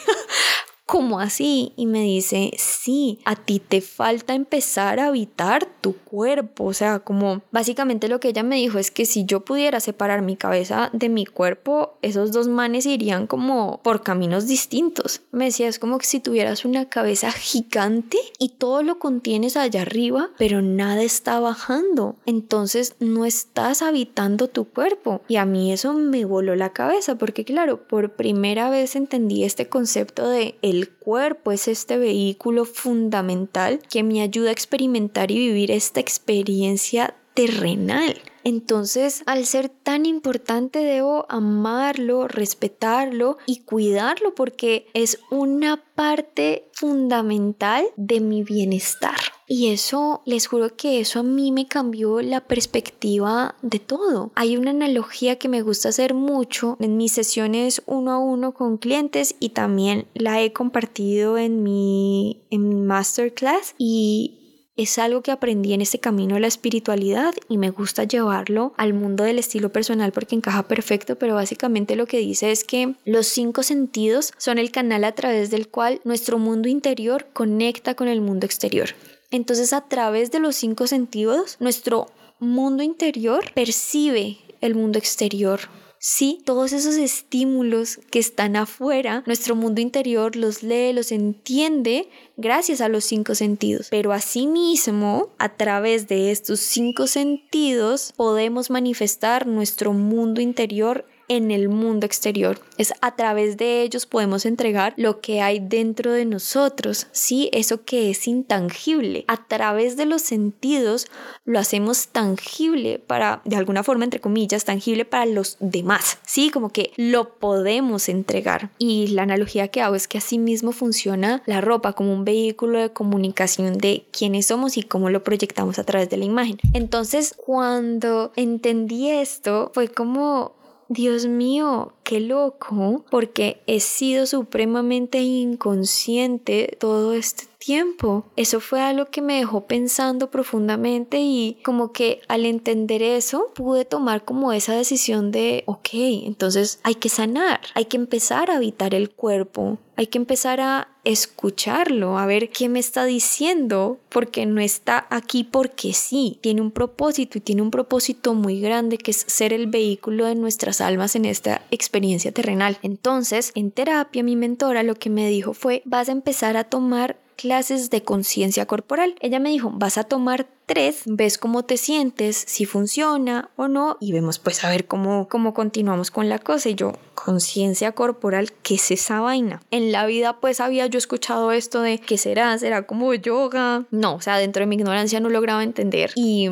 ¿cómo 0.86 1.20
así? 1.20 1.74
Y 1.76 1.86
me 1.86 2.02
dice, 2.02 2.52
sí, 2.58 3.20
a 3.26 3.36
ti 3.36 3.60
te 3.60 3.82
falta 3.82 4.34
empezar 4.34 5.00
a 5.00 5.08
habitar 5.08 5.66
tu 5.82 5.94
cuerpo. 5.96 6.66
O 6.66 6.74
sea, 6.74 7.00
como 7.00 7.42
básicamente 7.52 8.08
lo 8.08 8.20
que 8.20 8.30
ella 8.30 8.44
me 8.44 8.58
dijo 8.58 8.78
es 8.78 8.92
que 8.92 9.06
si 9.06 9.26
yo 9.26 9.42
pudiera 9.42 9.80
separar 9.80 10.22
mi 10.22 10.36
cabeza 10.36 10.90
de 10.94 11.10
mi 11.10 11.26
cuerpo, 11.26 11.98
esos 12.02 12.32
dos 12.32 12.48
manes 12.48 12.86
irían 12.86 13.28
como 13.28 13.82
por 13.84 14.04
caminos 14.04 14.48
distintos. 14.48 15.22
Me 15.32 15.46
decía, 15.46 15.68
es 15.68 15.80
como 15.80 15.98
que 15.98 16.06
si 16.06 16.20
tuvieras 16.20 16.66
una 16.66 16.90
cabeza 16.90 17.32
gigante 17.32 18.18
y 18.38 18.50
todo 18.50 18.84
lo 18.84 19.00
contienes 19.00 19.58
allá 19.58 19.82
arriba, 19.82 20.30
pero 20.38 20.62
nada 20.62 21.02
está 21.04 21.40
bajando. 21.40 22.18
Entonces 22.26 22.96
no 23.00 23.26
estás 23.26 23.82
habitando 23.82 24.48
tu 24.48 24.66
cuerpo. 24.66 25.22
Y 25.28 25.38
a 25.38 25.46
mí 25.46 25.72
eso 25.72 25.94
me 25.94 26.26
voló 26.26 26.56
la 26.56 26.74
cabeza 26.74 27.16
porque 27.16 27.46
claro, 27.46 27.88
por 27.88 28.16
primera 28.16 28.70
vez 28.70 28.96
entendí 28.96 29.44
este 29.44 29.70
concepto 29.70 30.28
de 30.28 30.56
el 30.74 30.90
cuerpo 30.90 31.52
es 31.52 31.68
este 31.68 31.98
vehículo 31.98 32.66
fundamental 32.66 33.80
que 33.90 34.04
me 34.04 34.22
ayuda 34.22 34.50
a 34.50 34.54
experimentar 34.54 35.32
y 35.32 35.38
vivir 35.38 35.72
esta 35.72 36.00
experiencia 36.00 37.16
terrenal. 37.34 38.22
Entonces, 38.44 39.24
al 39.26 39.46
ser 39.46 39.70
tan 39.70 40.06
importante, 40.06 40.80
debo 40.80 41.26
amarlo, 41.30 42.28
respetarlo 42.28 43.38
y 43.46 43.62
cuidarlo 43.62 44.36
porque 44.36 44.88
es 44.94 45.20
una 45.32 45.82
parte 45.96 46.70
fundamental 46.74 47.86
de 47.96 48.20
mi 48.20 48.44
bienestar. 48.44 49.16
Y 49.56 49.68
eso, 49.68 50.24
les 50.26 50.48
juro 50.48 50.76
que 50.76 51.00
eso 51.00 51.20
a 51.20 51.24
mí 51.24 51.52
me 51.52 51.68
cambió 51.68 52.24
la 52.24 52.42
perspectiva 52.42 53.54
de 53.62 53.78
todo. 53.78 54.32
Hay 54.34 54.58
una 54.58 54.72
analogía 54.72 55.38
que 55.38 55.48
me 55.48 55.62
gusta 55.62 55.90
hacer 55.90 56.16
mucho 56.16 56.76
en 56.80 56.98
mis 56.98 57.12
sesiones 57.12 57.84
uno 57.86 58.14
a 58.14 58.18
uno 58.18 58.56
con 58.56 58.78
clientes 58.80 59.36
y 59.40 59.50
también 59.50 60.08
la 60.16 60.42
he 60.42 60.54
compartido 60.54 61.38
en 61.38 61.62
mi, 61.62 62.48
en 62.50 62.68
mi 62.68 62.82
masterclass 62.82 63.76
y 63.78 64.40
es 64.76 64.98
algo 64.98 65.22
que 65.22 65.30
aprendí 65.30 65.74
en 65.74 65.82
este 65.82 66.00
camino 66.00 66.34
de 66.34 66.42
la 66.42 66.48
espiritualidad 66.48 67.36
y 67.48 67.60
me 67.60 67.70
gusta 67.70 68.06
llevarlo 68.06 68.74
al 68.76 68.96
mundo 68.96 69.24
del 69.24 69.38
estilo 69.38 69.72
personal 69.72 70.12
porque 70.12 70.34
encaja 70.34 70.68
perfecto, 70.68 71.20
pero 71.20 71.36
básicamente 71.36 71.96
lo 71.96 72.08
que 72.08 72.18
dice 72.18 72.52
es 72.52 72.64
que 72.64 72.96
los 73.06 73.28
cinco 73.28 73.62
sentidos 73.62 74.34
son 74.40 74.58
el 74.58 74.72
canal 74.72 75.04
a 75.04 75.12
través 75.12 75.52
del 75.52 75.68
cual 75.68 76.02
nuestro 76.06 76.40
mundo 76.40 76.70
interior 76.70 77.28
conecta 77.34 77.94
con 77.94 78.08
el 78.08 78.20
mundo 78.20 78.48
exterior. 78.48 78.96
Entonces 79.34 79.74
a 79.74 79.82
través 79.82 80.32
de 80.32 80.40
los 80.40 80.56
cinco 80.56 80.88
sentidos, 80.88 81.58
nuestro 81.60 82.08
mundo 82.40 82.84
interior 82.84 83.44
percibe 83.54 84.38
el 84.62 84.76
mundo 84.76 85.00
exterior 85.00 85.60
Sí, 86.06 86.42
todos 86.44 86.74
esos 86.74 86.96
estímulos 86.96 87.98
que 88.12 88.20
están 88.20 88.58
afuera, 88.58 89.24
nuestro 89.26 89.56
mundo 89.56 89.80
interior 89.80 90.36
los 90.36 90.62
lee, 90.62 90.92
los 90.92 91.14
entiende 91.14 92.10
gracias 92.36 92.82
a 92.82 92.90
los 92.90 93.06
cinco 93.06 93.36
sentidos. 93.36 93.88
Pero 93.90 94.12
asimismo, 94.12 95.30
a 95.38 95.56
través 95.56 96.10
de 96.10 96.32
estos 96.32 96.60
cinco 96.60 97.08
sentidos, 97.08 98.12
podemos 98.18 98.70
manifestar 98.70 99.48
nuestro 99.48 99.94
mundo 99.94 100.42
interior 100.42 101.06
en 101.28 101.52
el 101.52 101.70
mundo 101.70 102.06
exterior. 102.06 102.60
Es 102.78 102.94
a 103.02 103.16
través 103.16 103.58
de 103.58 103.82
ellos 103.82 104.06
podemos 104.06 104.46
entregar 104.46 104.94
lo 104.98 105.22
que 105.22 105.42
hay 105.42 105.60
dentro 105.60 106.12
de 106.12 106.26
nosotros, 106.26 107.08
sí, 107.12 107.50
eso 107.54 107.84
que 107.84 108.10
es 108.10 108.28
intangible. 108.28 109.26
A 109.28 109.48
través 109.48 109.98
de 109.98 110.06
los 110.06 110.22
sentidos 110.22 111.08
lo 111.46 111.60
hacemos 111.60 112.08
tangible 112.08 113.00
para, 113.00 113.42
de 113.46 113.56
alguna 113.56 113.84
forma, 113.84 114.04
entre 114.04 114.20
comillas, 114.20 114.66
tangible 114.66 115.06
para 115.06 115.26
los 115.26 115.58
demás, 115.60 116.20
sí, 116.26 116.50
como 116.50 116.70
que 116.70 116.92
lo 116.98 117.36
podemos 117.36 118.10
entregar. 118.10 118.72
Y 118.78 119.08
la 119.08 119.24
analogía 119.24 119.68
que 119.68 119.82
hago 119.82 119.96
es 119.96 120.08
que 120.08 120.18
así 120.18 120.38
mismo 120.38 120.72
funciona 120.72 121.42
la 121.46 121.62
ropa 121.62 121.94
como 121.94 122.14
un 122.14 122.26
vehículo 122.26 122.80
de 122.80 122.92
comunicación 122.92 123.78
de 123.78 124.06
quiénes 124.12 124.48
somos 124.48 124.78
y 124.78 124.84
cómo 124.84 125.10
lo 125.10 125.24
proyectamos 125.24 125.80
a 125.80 125.84
través 125.84 126.10
de 126.10 126.18
la 126.18 126.26
imagen. 126.26 126.58
Entonces, 126.74 127.34
cuando 127.36 128.32
entendí 128.36 129.10
esto, 129.10 129.72
fue 129.74 129.88
como 129.88 130.54
Dios 130.94 131.26
mío, 131.26 131.92
qué 132.04 132.20
loco, 132.20 133.04
porque 133.10 133.62
he 133.66 133.80
sido 133.80 134.28
supremamente 134.28 135.22
inconsciente 135.22 136.78
todo 136.80 137.14
este 137.16 137.46
tiempo. 137.64 138.26
Eso 138.36 138.60
fue 138.60 138.82
algo 138.82 139.06
que 139.06 139.22
me 139.22 139.38
dejó 139.38 139.66
pensando 139.68 140.30
profundamente 140.30 141.20
y 141.22 141.60
como 141.64 141.94
que 141.94 142.22
al 142.28 142.46
entender 142.46 143.02
eso 143.02 143.52
pude 143.56 143.86
tomar 143.86 144.26
como 144.26 144.52
esa 144.52 144.76
decisión 144.76 145.32
de, 145.32 145.64
ok, 145.66 145.90
entonces 146.26 146.80
hay 146.84 146.96
que 146.96 147.10
sanar, 147.10 147.62
hay 147.74 147.86
que 147.86 147.98
empezar 147.98 148.52
a 148.52 148.58
habitar 148.58 148.94
el 148.94 149.12
cuerpo, 149.12 149.78
hay 149.96 150.08
que 150.08 150.18
empezar 150.18 150.60
a 150.60 150.90
escucharlo, 151.04 152.18
a 152.18 152.26
ver 152.26 152.50
qué 152.50 152.68
me 152.70 152.80
está 152.80 153.06
diciendo, 153.06 154.00
porque 154.10 154.46
no 154.46 154.62
está 154.62 155.06
aquí 155.10 155.44
porque 155.44 155.94
sí, 155.94 156.40
tiene 156.42 156.62
un 156.62 156.72
propósito 156.72 157.38
y 157.38 157.42
tiene 157.42 157.62
un 157.62 157.72
propósito 157.72 158.34
muy 158.34 158.60
grande 158.60 158.98
que 158.98 159.12
es 159.12 159.26
ser 159.28 159.54
el 159.54 159.68
vehículo 159.68 160.26
de 160.26 160.36
nuestras 160.36 160.82
almas 160.82 161.16
en 161.16 161.26
esta 161.26 161.62
experiencia 161.72 162.32
terrenal. 162.32 162.78
Entonces, 162.82 163.52
en 163.56 163.72
terapia 163.72 164.24
mi 164.24 164.36
mentora 164.36 164.84
lo 164.84 164.96
que 164.96 165.10
me 165.10 165.30
dijo 165.30 165.54
fue, 165.54 165.82
vas 165.86 166.10
a 166.10 166.14
empezar 166.14 166.58
a 166.58 166.64
tomar 166.64 167.18
clases 167.36 167.90
de 167.90 168.04
conciencia 168.04 168.66
corporal. 168.66 169.16
Ella 169.20 169.40
me 169.40 169.50
dijo, 169.50 169.72
vas 169.74 169.98
a 169.98 170.04
tomar 170.04 170.48
tres, 170.66 171.04
ves 171.06 171.38
cómo 171.38 171.64
te 171.64 171.78
sientes, 171.78 172.38
si 172.48 172.66
funciona 172.66 173.50
o 173.56 173.68
no, 173.68 173.98
y 174.00 174.12
vemos 174.12 174.40
pues 174.40 174.64
a 174.64 174.70
ver 174.70 174.88
cómo, 174.88 175.28
cómo 175.28 175.54
continuamos 175.54 176.12
con 176.12 176.30
la 176.30 176.40
cosa. 176.40 176.70
Y 176.70 176.76
yo, 176.76 176.94
conciencia 177.16 177.92
corporal, 177.92 178.52
¿qué 178.64 178.76
es 178.76 178.92
esa 178.92 179.20
vaina? 179.20 179.62
En 179.72 179.92
la 179.92 180.06
vida 180.06 180.40
pues 180.40 180.60
había 180.60 180.88
yo 180.88 180.98
escuchado 180.98 181.52
esto 181.52 181.82
de, 181.82 182.00
¿qué 182.00 182.18
será? 182.18 182.58
¿Será 182.58 182.88
como 182.88 183.14
yoga? 183.14 183.86
No, 183.92 184.16
o 184.16 184.22
sea, 184.22 184.38
dentro 184.38 184.62
de 184.62 184.68
mi 184.68 184.76
ignorancia 184.76 185.20
no 185.20 185.30
lograba 185.30 185.64
entender. 185.64 186.12
Y 186.16 186.50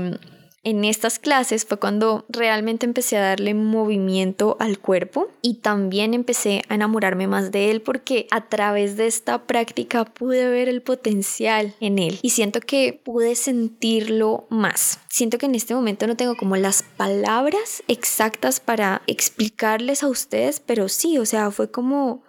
en 0.64 0.86
estas 0.86 1.18
clases 1.18 1.66
fue 1.66 1.80
cuando 1.80 2.26
realmente 2.30 2.86
empecé 2.86 3.18
a 3.18 3.22
darle 3.22 3.54
movimiento 3.54 4.58
al 4.60 4.78
cuerpo 4.80 5.28
y 5.42 5.56
también 5.56 6.14
empecé 6.14 6.62
a 6.70 6.76
enamorarme 6.76 7.28
más 7.28 7.52
de 7.52 7.72
él 7.72 7.82
porque 7.82 8.28
a 8.30 8.48
través 8.48 8.96
de 8.96 9.08
esta 9.08 9.44
práctica 9.48 10.06
pude 10.06 10.48
ver 10.50 10.70
el 10.70 10.82
potencial 10.82 11.74
en 11.80 11.98
él 11.98 12.20
y 12.22 12.30
siento 12.30 12.60
que 12.60 13.00
pude 13.04 13.36
sentirlo 13.36 14.46
más. 14.50 15.00
Siento 15.10 15.38
que 15.38 15.48
en 15.48 15.56
este 15.56 15.74
momento 15.74 16.06
no 16.06 16.16
tengo 16.16 16.36
como 16.36 16.56
las 16.56 16.84
palabras 16.84 17.84
exactas 17.88 18.60
para 18.60 19.02
explicarles 19.08 20.04
a 20.04 20.08
ustedes, 20.08 20.60
pero 20.60 20.90
sí, 20.90 21.18
o 21.18 21.26
sea, 21.26 21.50
fue 21.50 21.72
como 21.72 22.24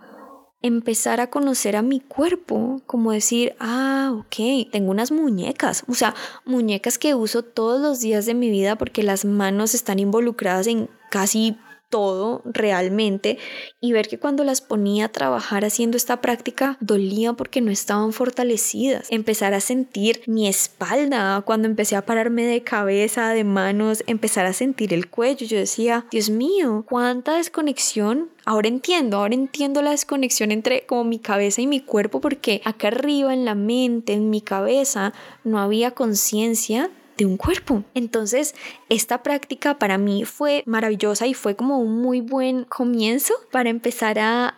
empezar 0.62 1.20
a 1.20 1.28
conocer 1.28 1.76
a 1.76 1.82
mi 1.82 2.00
cuerpo, 2.00 2.80
como 2.86 3.12
decir, 3.12 3.54
ah, 3.58 4.12
ok, 4.14 4.70
tengo 4.70 4.90
unas 4.90 5.10
muñecas, 5.10 5.84
o 5.88 5.94
sea, 5.94 6.14
muñecas 6.44 6.98
que 6.98 7.14
uso 7.14 7.42
todos 7.42 7.80
los 7.80 8.00
días 8.00 8.26
de 8.26 8.34
mi 8.34 8.50
vida 8.50 8.76
porque 8.76 9.02
las 9.02 9.24
manos 9.24 9.74
están 9.74 9.98
involucradas 9.98 10.66
en 10.68 10.88
casi 11.10 11.56
todo 11.92 12.40
realmente 12.46 13.36
y 13.82 13.92
ver 13.92 14.08
que 14.08 14.18
cuando 14.18 14.44
las 14.44 14.62
ponía 14.62 15.04
a 15.04 15.08
trabajar 15.10 15.66
haciendo 15.66 15.98
esta 15.98 16.22
práctica 16.22 16.78
dolía 16.80 17.34
porque 17.34 17.60
no 17.60 17.70
estaban 17.70 18.14
fortalecidas. 18.14 19.08
Empezar 19.10 19.52
a 19.52 19.60
sentir 19.60 20.22
mi 20.26 20.48
espalda 20.48 21.42
cuando 21.42 21.68
empecé 21.68 21.94
a 21.94 22.06
pararme 22.06 22.44
de 22.44 22.62
cabeza, 22.62 23.28
de 23.28 23.44
manos, 23.44 24.02
empezar 24.06 24.46
a 24.46 24.54
sentir 24.54 24.94
el 24.94 25.10
cuello. 25.10 25.46
Yo 25.46 25.58
decía, 25.58 26.06
Dios 26.10 26.30
mío, 26.30 26.84
cuánta 26.88 27.36
desconexión 27.36 28.30
Ahora 28.44 28.66
entiendo, 28.66 29.18
ahora 29.18 29.34
entiendo 29.34 29.82
la 29.82 29.92
desconexión 29.92 30.50
entre 30.50 30.84
como 30.84 31.04
mi 31.04 31.20
cabeza 31.20 31.60
y 31.60 31.68
mi 31.68 31.78
cuerpo 31.78 32.20
porque 32.20 32.60
acá 32.64 32.88
arriba 32.88 33.32
en 33.32 33.44
la 33.44 33.54
mente, 33.54 34.14
en 34.14 34.30
mi 34.30 34.40
cabeza, 34.40 35.12
no 35.44 35.60
había 35.60 35.92
conciencia 35.92 36.90
de 37.16 37.26
un 37.26 37.36
cuerpo. 37.36 37.84
Entonces, 37.94 38.54
esta 38.88 39.22
práctica 39.22 39.78
para 39.78 39.98
mí 39.98 40.24
fue 40.24 40.62
maravillosa 40.66 41.26
y 41.26 41.34
fue 41.34 41.56
como 41.56 41.78
un 41.78 42.00
muy 42.00 42.20
buen 42.20 42.64
comienzo 42.64 43.34
para 43.50 43.70
empezar 43.70 44.18
a, 44.18 44.56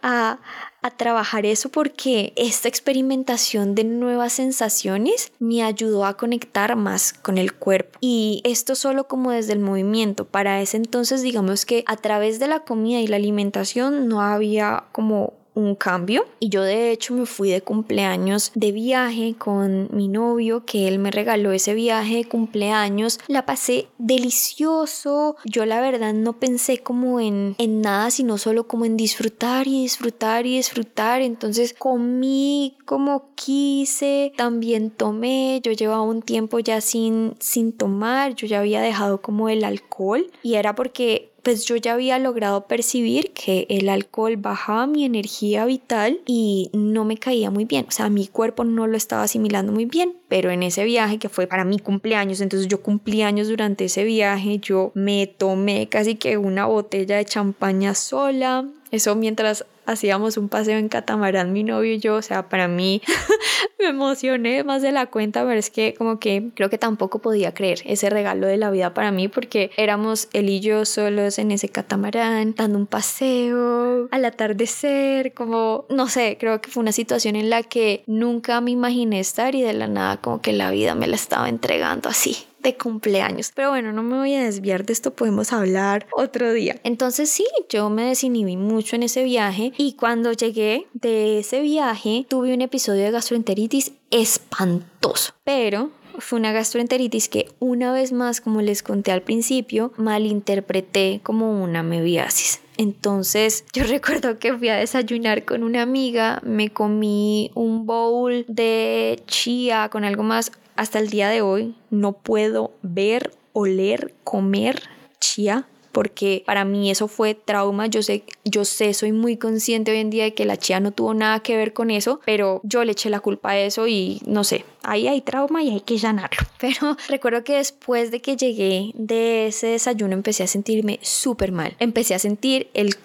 a 0.84 0.90
trabajar 0.90 1.46
eso 1.46 1.70
porque 1.70 2.32
esta 2.36 2.68
experimentación 2.68 3.74
de 3.74 3.84
nuevas 3.84 4.34
sensaciones 4.34 5.32
me 5.38 5.62
ayudó 5.62 6.04
a 6.04 6.16
conectar 6.16 6.76
más 6.76 7.12
con 7.12 7.38
el 7.38 7.54
cuerpo. 7.54 7.98
Y 8.00 8.42
esto 8.44 8.74
solo 8.74 9.08
como 9.08 9.30
desde 9.30 9.54
el 9.54 9.60
movimiento. 9.60 10.26
Para 10.26 10.60
ese 10.60 10.76
entonces 10.76 11.22
digamos 11.22 11.64
que 11.64 11.84
a 11.86 11.96
través 11.96 12.38
de 12.38 12.48
la 12.48 12.60
comida 12.60 13.00
y 13.00 13.06
la 13.06 13.16
alimentación 13.16 14.08
no 14.08 14.20
había 14.20 14.84
como 14.92 15.32
un 15.54 15.74
cambio. 15.74 16.26
Y 16.40 16.48
yo 16.48 16.62
de 16.62 16.90
hecho 16.90 17.14
me 17.14 17.26
fui 17.26 17.50
de 17.50 17.62
cumpleaños 17.62 18.52
de 18.54 18.72
viaje 18.72 19.34
con 19.38 19.88
mi 19.92 20.08
novio 20.08 20.64
que 20.64 20.88
él 20.88 20.98
me 20.98 21.10
regaló 21.10 21.52
ese 21.52 21.74
viaje 21.74 22.16
de 22.16 22.24
cumpleaños. 22.24 23.20
La 23.28 23.46
pasé 23.46 23.88
delicioso. 23.98 25.36
Yo 25.44 25.64
la 25.64 25.80
verdad 25.80 26.12
no 26.12 26.38
pensé 26.38 26.78
como 26.78 27.20
en, 27.20 27.54
en 27.58 27.80
nada 27.80 28.10
sino 28.10 28.38
solo 28.38 28.66
como 28.66 28.84
en 28.84 28.96
disfrutar 28.96 29.66
y 29.66 29.82
disfrutar 29.82 30.46
y 30.46 30.56
disfrutar. 30.56 31.22
Entonces 31.22 31.74
comí 31.74 32.76
como 32.84 33.30
quise 33.34 34.32
también 34.36 34.90
tomé. 34.90 35.60
Yo 35.62 35.72
llevaba 35.72 36.02
un 36.02 36.22
tiempo 36.22 36.58
ya 36.58 36.80
sin 36.80 37.34
sin 37.38 37.72
tomar. 37.72 38.34
Yo 38.34 38.46
ya 38.46 38.60
había 38.60 38.80
dejado 38.80 39.20
como 39.20 39.48
el 39.48 39.64
alcohol. 39.64 40.30
Y 40.42 40.54
era 40.54 40.74
porque 40.74 41.33
pues 41.44 41.66
yo 41.66 41.76
ya 41.76 41.92
había 41.92 42.18
logrado 42.18 42.66
percibir 42.66 43.32
que 43.32 43.66
el 43.68 43.88
alcohol 43.88 44.36
bajaba 44.36 44.86
mi 44.86 45.04
energía 45.04 45.66
vital 45.66 46.18
y 46.26 46.70
no 46.72 47.04
me 47.04 47.18
caía 47.18 47.50
muy 47.50 47.66
bien, 47.66 47.86
o 47.88 47.90
sea, 47.90 48.08
mi 48.08 48.26
cuerpo 48.26 48.64
no 48.64 48.86
lo 48.86 48.96
estaba 48.96 49.22
asimilando 49.22 49.70
muy 49.70 49.84
bien, 49.84 50.16
pero 50.28 50.50
en 50.50 50.62
ese 50.62 50.84
viaje 50.84 51.18
que 51.18 51.28
fue 51.28 51.46
para 51.46 51.64
mi 51.64 51.78
cumpleaños, 51.78 52.40
entonces 52.40 52.66
yo 52.66 52.82
cumplí 52.82 53.22
años 53.22 53.48
durante 53.48 53.84
ese 53.84 54.04
viaje, 54.04 54.58
yo 54.58 54.90
me 54.94 55.26
tomé 55.26 55.88
casi 55.88 56.16
que 56.16 56.38
una 56.38 56.66
botella 56.66 57.18
de 57.18 57.24
champaña 57.26 57.94
sola, 57.94 58.66
eso 58.90 59.14
mientras 59.14 59.66
hacíamos 59.86 60.36
un 60.36 60.48
paseo 60.48 60.78
en 60.78 60.88
catamarán 60.88 61.52
mi 61.52 61.62
novio 61.62 61.92
y 61.92 61.98
yo, 61.98 62.16
o 62.16 62.22
sea, 62.22 62.48
para 62.48 62.68
mí 62.68 63.02
me 63.78 63.88
emocioné 63.88 64.64
más 64.64 64.82
de 64.82 64.92
la 64.92 65.06
cuenta, 65.06 65.44
pero 65.44 65.58
es 65.58 65.70
que 65.70 65.94
como 65.94 66.18
que 66.18 66.50
creo 66.54 66.70
que 66.70 66.78
tampoco 66.78 67.20
podía 67.20 67.54
creer 67.54 67.80
ese 67.84 68.10
regalo 68.10 68.46
de 68.46 68.56
la 68.56 68.70
vida 68.70 68.94
para 68.94 69.10
mí 69.10 69.28
porque 69.28 69.70
éramos 69.76 70.28
él 70.32 70.48
y 70.48 70.60
yo 70.60 70.84
solos 70.84 71.38
en 71.38 71.50
ese 71.50 71.68
catamarán, 71.68 72.54
dando 72.54 72.78
un 72.78 72.86
paseo 72.86 74.08
al 74.10 74.24
atardecer, 74.24 75.34
como, 75.34 75.86
no 75.90 76.08
sé, 76.08 76.36
creo 76.38 76.60
que 76.60 76.70
fue 76.70 76.82
una 76.82 76.92
situación 76.92 77.36
en 77.36 77.50
la 77.50 77.62
que 77.62 78.02
nunca 78.06 78.60
me 78.60 78.70
imaginé 78.70 79.20
estar 79.20 79.54
y 79.54 79.62
de 79.62 79.72
la 79.72 79.86
nada 79.86 80.16
como 80.18 80.40
que 80.40 80.52
la 80.52 80.70
vida 80.70 80.94
me 80.94 81.06
la 81.06 81.16
estaba 81.16 81.48
entregando 81.48 82.08
así 82.08 82.46
de 82.64 82.76
cumpleaños. 82.76 83.52
Pero 83.54 83.70
bueno, 83.70 83.92
no 83.92 84.02
me 84.02 84.18
voy 84.18 84.34
a 84.34 84.42
desviar 84.42 84.84
de 84.84 84.92
esto, 84.92 85.14
podemos 85.14 85.52
hablar 85.52 86.06
otro 86.12 86.52
día. 86.52 86.80
Entonces 86.82 87.30
sí, 87.30 87.46
yo 87.68 87.90
me 87.90 88.06
desinhibí 88.06 88.56
mucho 88.56 88.96
en 88.96 89.04
ese 89.04 89.22
viaje 89.22 89.72
y 89.78 89.92
cuando 89.92 90.32
llegué 90.32 90.88
de 90.94 91.38
ese 91.38 91.60
viaje 91.60 92.26
tuve 92.28 92.52
un 92.52 92.62
episodio 92.62 93.04
de 93.04 93.12
gastroenteritis 93.12 93.92
espantoso. 94.10 95.34
Pero 95.44 95.90
fue 96.18 96.38
una 96.38 96.52
gastroenteritis 96.52 97.28
que 97.28 97.48
una 97.58 97.92
vez 97.92 98.12
más, 98.12 98.40
como 98.40 98.62
les 98.62 98.82
conté 98.82 99.12
al 99.12 99.22
principio, 99.22 99.92
malinterpreté 99.96 101.20
como 101.22 101.62
una 101.62 101.82
mebiasis. 101.82 102.60
Entonces 102.76 103.64
yo 103.72 103.84
recuerdo 103.88 104.38
que 104.38 104.56
fui 104.56 104.68
a 104.68 104.76
desayunar 104.76 105.44
con 105.44 105.62
una 105.62 105.82
amiga, 105.82 106.40
me 106.44 106.70
comí 106.70 107.50
un 107.54 107.86
bowl 107.86 108.44
de 108.48 109.22
chía 109.26 109.88
con 109.90 110.04
algo 110.04 110.22
más 110.22 110.50
hasta 110.76 110.98
el 110.98 111.10
día 111.10 111.28
de 111.28 111.42
hoy 111.42 111.76
no 111.90 112.12
puedo 112.12 112.72
ver, 112.82 113.32
oler, 113.52 114.14
comer 114.24 114.82
chía 115.20 115.66
porque 115.94 116.42
para 116.44 116.64
mí 116.64 116.90
eso 116.90 117.06
fue 117.06 117.34
trauma. 117.34 117.86
Yo 117.86 118.02
sé, 118.02 118.24
yo 118.44 118.64
sé, 118.64 118.92
soy 118.92 119.12
muy 119.12 119.36
consciente 119.36 119.92
hoy 119.92 119.98
en 119.98 120.10
día 120.10 120.24
de 120.24 120.34
que 120.34 120.44
la 120.44 120.56
chía 120.56 120.80
no 120.80 120.90
tuvo 120.90 121.14
nada 121.14 121.40
que 121.40 121.56
ver 121.56 121.72
con 121.72 121.90
eso, 121.90 122.20
pero 122.26 122.60
yo 122.64 122.84
le 122.84 122.92
eché 122.92 123.08
la 123.10 123.20
culpa 123.20 123.50
a 123.50 123.58
eso 123.58 123.86
y 123.86 124.20
no 124.26 124.42
sé, 124.42 124.64
ahí 124.82 125.06
hay 125.06 125.20
trauma 125.20 125.62
y 125.62 125.70
hay 125.70 125.80
que 125.80 125.96
llenarlo. 125.96 126.46
Pero 126.58 126.96
recuerdo 127.08 127.44
que 127.44 127.56
después 127.56 128.10
de 128.10 128.20
que 128.20 128.36
llegué 128.36 128.90
de 128.94 129.46
ese 129.46 129.68
desayuno 129.68 130.14
empecé 130.14 130.42
a 130.42 130.48
sentirme 130.48 130.98
súper 131.00 131.52
mal. 131.52 131.76
Empecé 131.78 132.14
a 132.14 132.18
sentir 132.18 132.68
el 132.74 132.96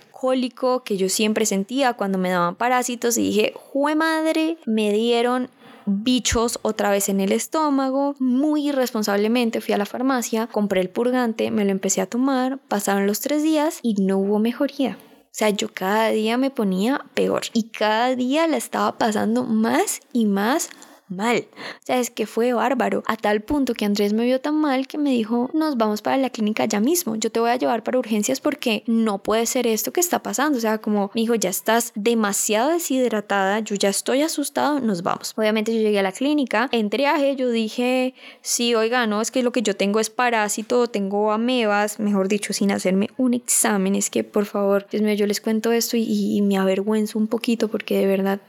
que 0.84 0.98
yo 0.98 1.10
siempre 1.10 1.46
sentía 1.46 1.94
cuando 1.94 2.18
me 2.18 2.30
daban 2.30 2.56
parásitos 2.56 3.18
y 3.18 3.24
dije, 3.24 3.54
jue 3.56 3.96
madre, 3.96 4.58
me 4.66 4.92
dieron 4.92 5.50
bichos 5.86 6.60
otra 6.62 6.92
vez 6.92 7.10
en 7.10 7.22
el 7.22 7.32
estómago. 7.32 8.16
Muy 8.20 8.68
irresponsablemente 8.68 9.62
fui 9.62 9.74
a 9.74 9.78
la 9.78 9.86
farmacia, 9.86 10.48
compré 10.48 10.82
el 10.82 10.90
purgante, 10.90 11.52
me 11.52 11.64
lo 11.64 11.72
empecé 11.72 12.02
a 12.02 12.06
tomar, 12.06 12.60
pasaron 12.68 13.08
los 13.08 13.22
tres 13.22 13.44
días 13.44 13.80
y 13.82 13.96
no 13.96 14.18
hubo 14.18 14.40
mejoría. 14.40 14.98
O 15.02 15.32
sea, 15.40 15.52
yo 15.52 15.70
cada 15.74 16.10
día 16.10 16.38
me 16.38 16.50
ponía 16.50 17.06
peor 17.14 17.44
y 17.54 17.70
cada 17.70 18.16
día 18.16 18.46
la 18.48 18.58
estaba 18.58 18.98
pasando 18.98 19.44
más 19.44 20.02
y 20.12 20.26
más 20.26 20.70
mal. 21.10 21.48
O 21.56 21.86
sea, 21.86 22.00
es 22.00 22.10
que 22.10 22.26
fue 22.26 22.54
bárbaro. 22.54 23.04
A 23.06 23.16
tal 23.16 23.42
punto 23.42 23.74
que 23.74 23.86
Andrés 23.86 24.14
me 24.14 24.26
vio 24.26 24.42
tan 24.42 24.56
mal 24.56 24.88
que 24.88 24.98
me 24.98 25.12
dijo, 25.12 25.50
nos 25.54 25.78
vamos 25.78 26.02
para 26.02 26.18
la 26.18 26.30
clínica 26.30 26.66
ya 26.66 26.80
mismo. 26.80 27.16
Yo 27.16 27.32
te 27.32 27.40
voy 27.40 27.52
a 27.52 27.56
llevar 27.56 27.84
para 27.84 28.00
urgencias 28.00 28.40
porque 28.40 28.84
no 28.88 29.20
puede 29.20 29.46
ser 29.46 29.68
esto 29.68 29.94
que 29.94 30.00
está 30.00 30.24
pasando. 30.24 30.58
O 30.58 30.62
sea, 30.62 30.80
como 30.80 31.12
me 31.14 31.22
dijo, 31.22 31.36
ya 31.36 31.50
estás 31.50 31.92
demasiado 31.96 32.70
deshidratada, 32.70 33.60
yo 33.60 33.76
ya 33.76 33.90
estoy 33.90 34.22
asustado, 34.22 34.80
nos 34.80 35.04
vamos. 35.04 35.34
Obviamente 35.38 35.74
yo 35.74 35.82
llegué 35.82 36.00
a 36.00 36.04
la 36.04 36.12
clínica, 36.12 36.70
entré 36.72 37.08
a 37.08 37.20
yo 37.36 37.52
dije, 37.52 38.14
sí, 38.42 38.76
oiga, 38.76 39.06
no, 39.06 39.22
es 39.22 39.30
que 39.30 39.44
lo 39.44 39.52
que 39.52 39.62
yo 39.62 39.76
tengo 39.76 40.00
es 40.00 40.10
parásito, 40.10 40.88
tengo 40.88 41.32
amebas, 41.32 42.00
mejor 42.00 42.28
dicho, 42.28 42.54
sin 42.54 42.72
hacerme 42.72 43.10
un 43.18 43.34
examen. 43.34 43.96
Es 43.96 44.10
que, 44.10 44.24
por 44.24 44.46
favor, 44.46 44.88
Dios 44.90 45.04
mío, 45.04 45.14
yo 45.14 45.28
les 45.28 45.42
cuento 45.42 45.72
esto 45.72 45.98
y 45.98 46.42
me 46.42 46.58
avergüenzo 46.58 47.20
un 47.20 47.28
poquito 47.28 47.68
porque 47.68 47.98
de 47.98 48.08
verdad 48.08 48.40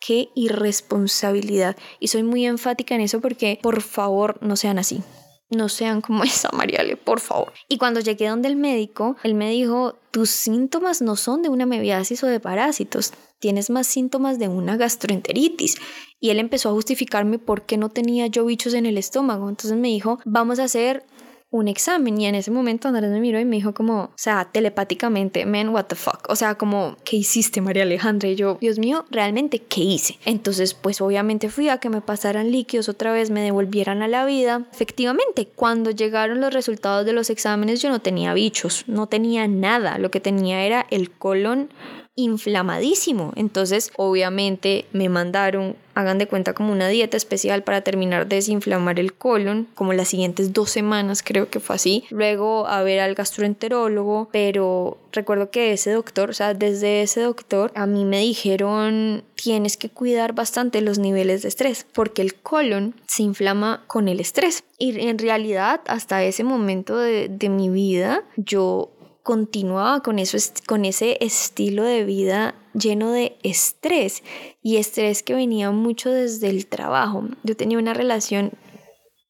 qué 0.00 0.30
irresponsabilidad. 0.34 1.76
Y 2.00 2.08
soy 2.08 2.22
muy 2.22 2.46
enfática 2.46 2.94
en 2.94 3.02
eso 3.02 3.20
porque, 3.20 3.58
por 3.62 3.82
favor, 3.82 4.38
no 4.40 4.56
sean 4.56 4.78
así. 4.78 5.02
No 5.50 5.68
sean 5.68 6.00
como 6.00 6.24
esa, 6.24 6.50
Mariale, 6.52 6.96
por 6.96 7.20
favor. 7.20 7.52
Y 7.68 7.78
cuando 7.78 8.00
llegué 8.00 8.28
donde 8.28 8.48
el 8.48 8.56
médico, 8.56 9.16
él 9.22 9.34
me 9.34 9.50
dijo, 9.50 9.98
tus 10.10 10.30
síntomas 10.30 11.02
no 11.02 11.16
son 11.16 11.42
de 11.42 11.48
una 11.48 11.66
mebiasis 11.66 12.22
o 12.22 12.26
de 12.26 12.40
parásitos, 12.40 13.12
tienes 13.38 13.70
más 13.70 13.86
síntomas 13.86 14.38
de 14.38 14.48
una 14.48 14.76
gastroenteritis. 14.76 15.76
Y 16.20 16.30
él 16.30 16.38
empezó 16.38 16.70
a 16.70 16.72
justificarme 16.72 17.38
por 17.38 17.62
qué 17.62 17.76
no 17.76 17.88
tenía 17.88 18.26
yo 18.26 18.44
bichos 18.44 18.74
en 18.74 18.86
el 18.86 18.98
estómago. 18.98 19.48
Entonces 19.48 19.78
me 19.78 19.88
dijo, 19.88 20.18
vamos 20.24 20.58
a 20.58 20.64
hacer 20.64 21.04
un 21.50 21.66
examen 21.68 22.20
y 22.20 22.26
en 22.26 22.34
ese 22.34 22.50
momento 22.50 22.88
Andrés 22.88 23.10
me 23.10 23.20
miró 23.20 23.40
y 23.40 23.44
me 23.44 23.56
dijo 23.56 23.72
como, 23.72 24.02
o 24.02 24.12
sea, 24.16 24.50
telepáticamente, 24.52 25.46
man, 25.46 25.70
what 25.70 25.86
the 25.86 25.96
fuck, 25.96 26.26
o 26.28 26.36
sea, 26.36 26.56
como, 26.56 26.96
¿qué 27.04 27.16
hiciste 27.16 27.60
María 27.62 27.84
Alejandra? 27.84 28.28
Y 28.28 28.36
yo, 28.36 28.58
Dios 28.60 28.78
mío, 28.78 29.06
realmente, 29.10 29.60
¿qué 29.60 29.80
hice? 29.80 30.18
Entonces, 30.26 30.74
pues 30.74 31.00
obviamente 31.00 31.48
fui 31.48 31.70
a 31.70 31.78
que 31.78 31.88
me 31.88 32.02
pasaran 32.02 32.50
líquidos 32.50 32.88
otra 32.88 33.12
vez, 33.12 33.30
me 33.30 33.40
devolvieran 33.40 34.02
a 34.02 34.08
la 34.08 34.26
vida. 34.26 34.66
Efectivamente, 34.72 35.48
cuando 35.54 35.90
llegaron 35.90 36.40
los 36.40 36.52
resultados 36.52 37.06
de 37.06 37.12
los 37.12 37.30
exámenes 37.30 37.80
yo 37.80 37.88
no 37.88 38.00
tenía 38.00 38.34
bichos, 38.34 38.84
no 38.86 39.06
tenía 39.06 39.48
nada, 39.48 39.98
lo 39.98 40.10
que 40.10 40.20
tenía 40.20 40.64
era 40.64 40.86
el 40.90 41.10
colon 41.10 41.70
inflamadísimo. 42.18 43.32
Entonces, 43.36 43.92
obviamente, 43.96 44.86
me 44.92 45.08
mandaron, 45.08 45.76
hagan 45.94 46.18
de 46.18 46.26
cuenta, 46.26 46.52
como 46.52 46.72
una 46.72 46.88
dieta 46.88 47.16
especial 47.16 47.62
para 47.62 47.82
terminar 47.82 48.26
de 48.26 48.36
desinflamar 48.36 48.98
el 48.98 49.14
colon, 49.14 49.68
como 49.76 49.92
las 49.92 50.08
siguientes 50.08 50.52
dos 50.52 50.68
semanas, 50.68 51.22
creo 51.22 51.48
que 51.48 51.60
fue 51.60 51.76
así. 51.76 52.04
Luego 52.10 52.66
a 52.66 52.82
ver 52.82 52.98
al 52.98 53.14
gastroenterólogo, 53.14 54.28
pero 54.32 54.98
recuerdo 55.12 55.50
que 55.52 55.72
ese 55.72 55.92
doctor, 55.92 56.30
o 56.30 56.32
sea, 56.32 56.54
desde 56.54 57.02
ese 57.02 57.20
doctor, 57.20 57.70
a 57.76 57.86
mí 57.86 58.04
me 58.04 58.18
dijeron, 58.18 59.22
tienes 59.36 59.76
que 59.76 59.88
cuidar 59.88 60.34
bastante 60.34 60.80
los 60.80 60.98
niveles 60.98 61.42
de 61.42 61.48
estrés, 61.48 61.86
porque 61.92 62.22
el 62.22 62.34
colon 62.34 62.96
se 63.06 63.22
inflama 63.22 63.84
con 63.86 64.08
el 64.08 64.18
estrés. 64.18 64.64
Y 64.76 65.06
en 65.06 65.18
realidad, 65.18 65.82
hasta 65.86 66.24
ese 66.24 66.42
momento 66.42 66.98
de, 66.98 67.28
de 67.28 67.48
mi 67.48 67.68
vida, 67.68 68.24
yo 68.36 68.90
continuaba 69.28 70.00
con, 70.00 70.18
eso, 70.18 70.38
con 70.66 70.86
ese 70.86 71.18
estilo 71.20 71.82
de 71.82 72.02
vida 72.02 72.54
lleno 72.72 73.12
de 73.12 73.36
estrés 73.42 74.22
y 74.62 74.78
estrés 74.78 75.22
que 75.22 75.34
venía 75.34 75.70
mucho 75.70 76.10
desde 76.10 76.48
el 76.48 76.66
trabajo. 76.66 77.24
Yo 77.42 77.54
tenía 77.54 77.76
una 77.76 77.92
relación 77.92 78.52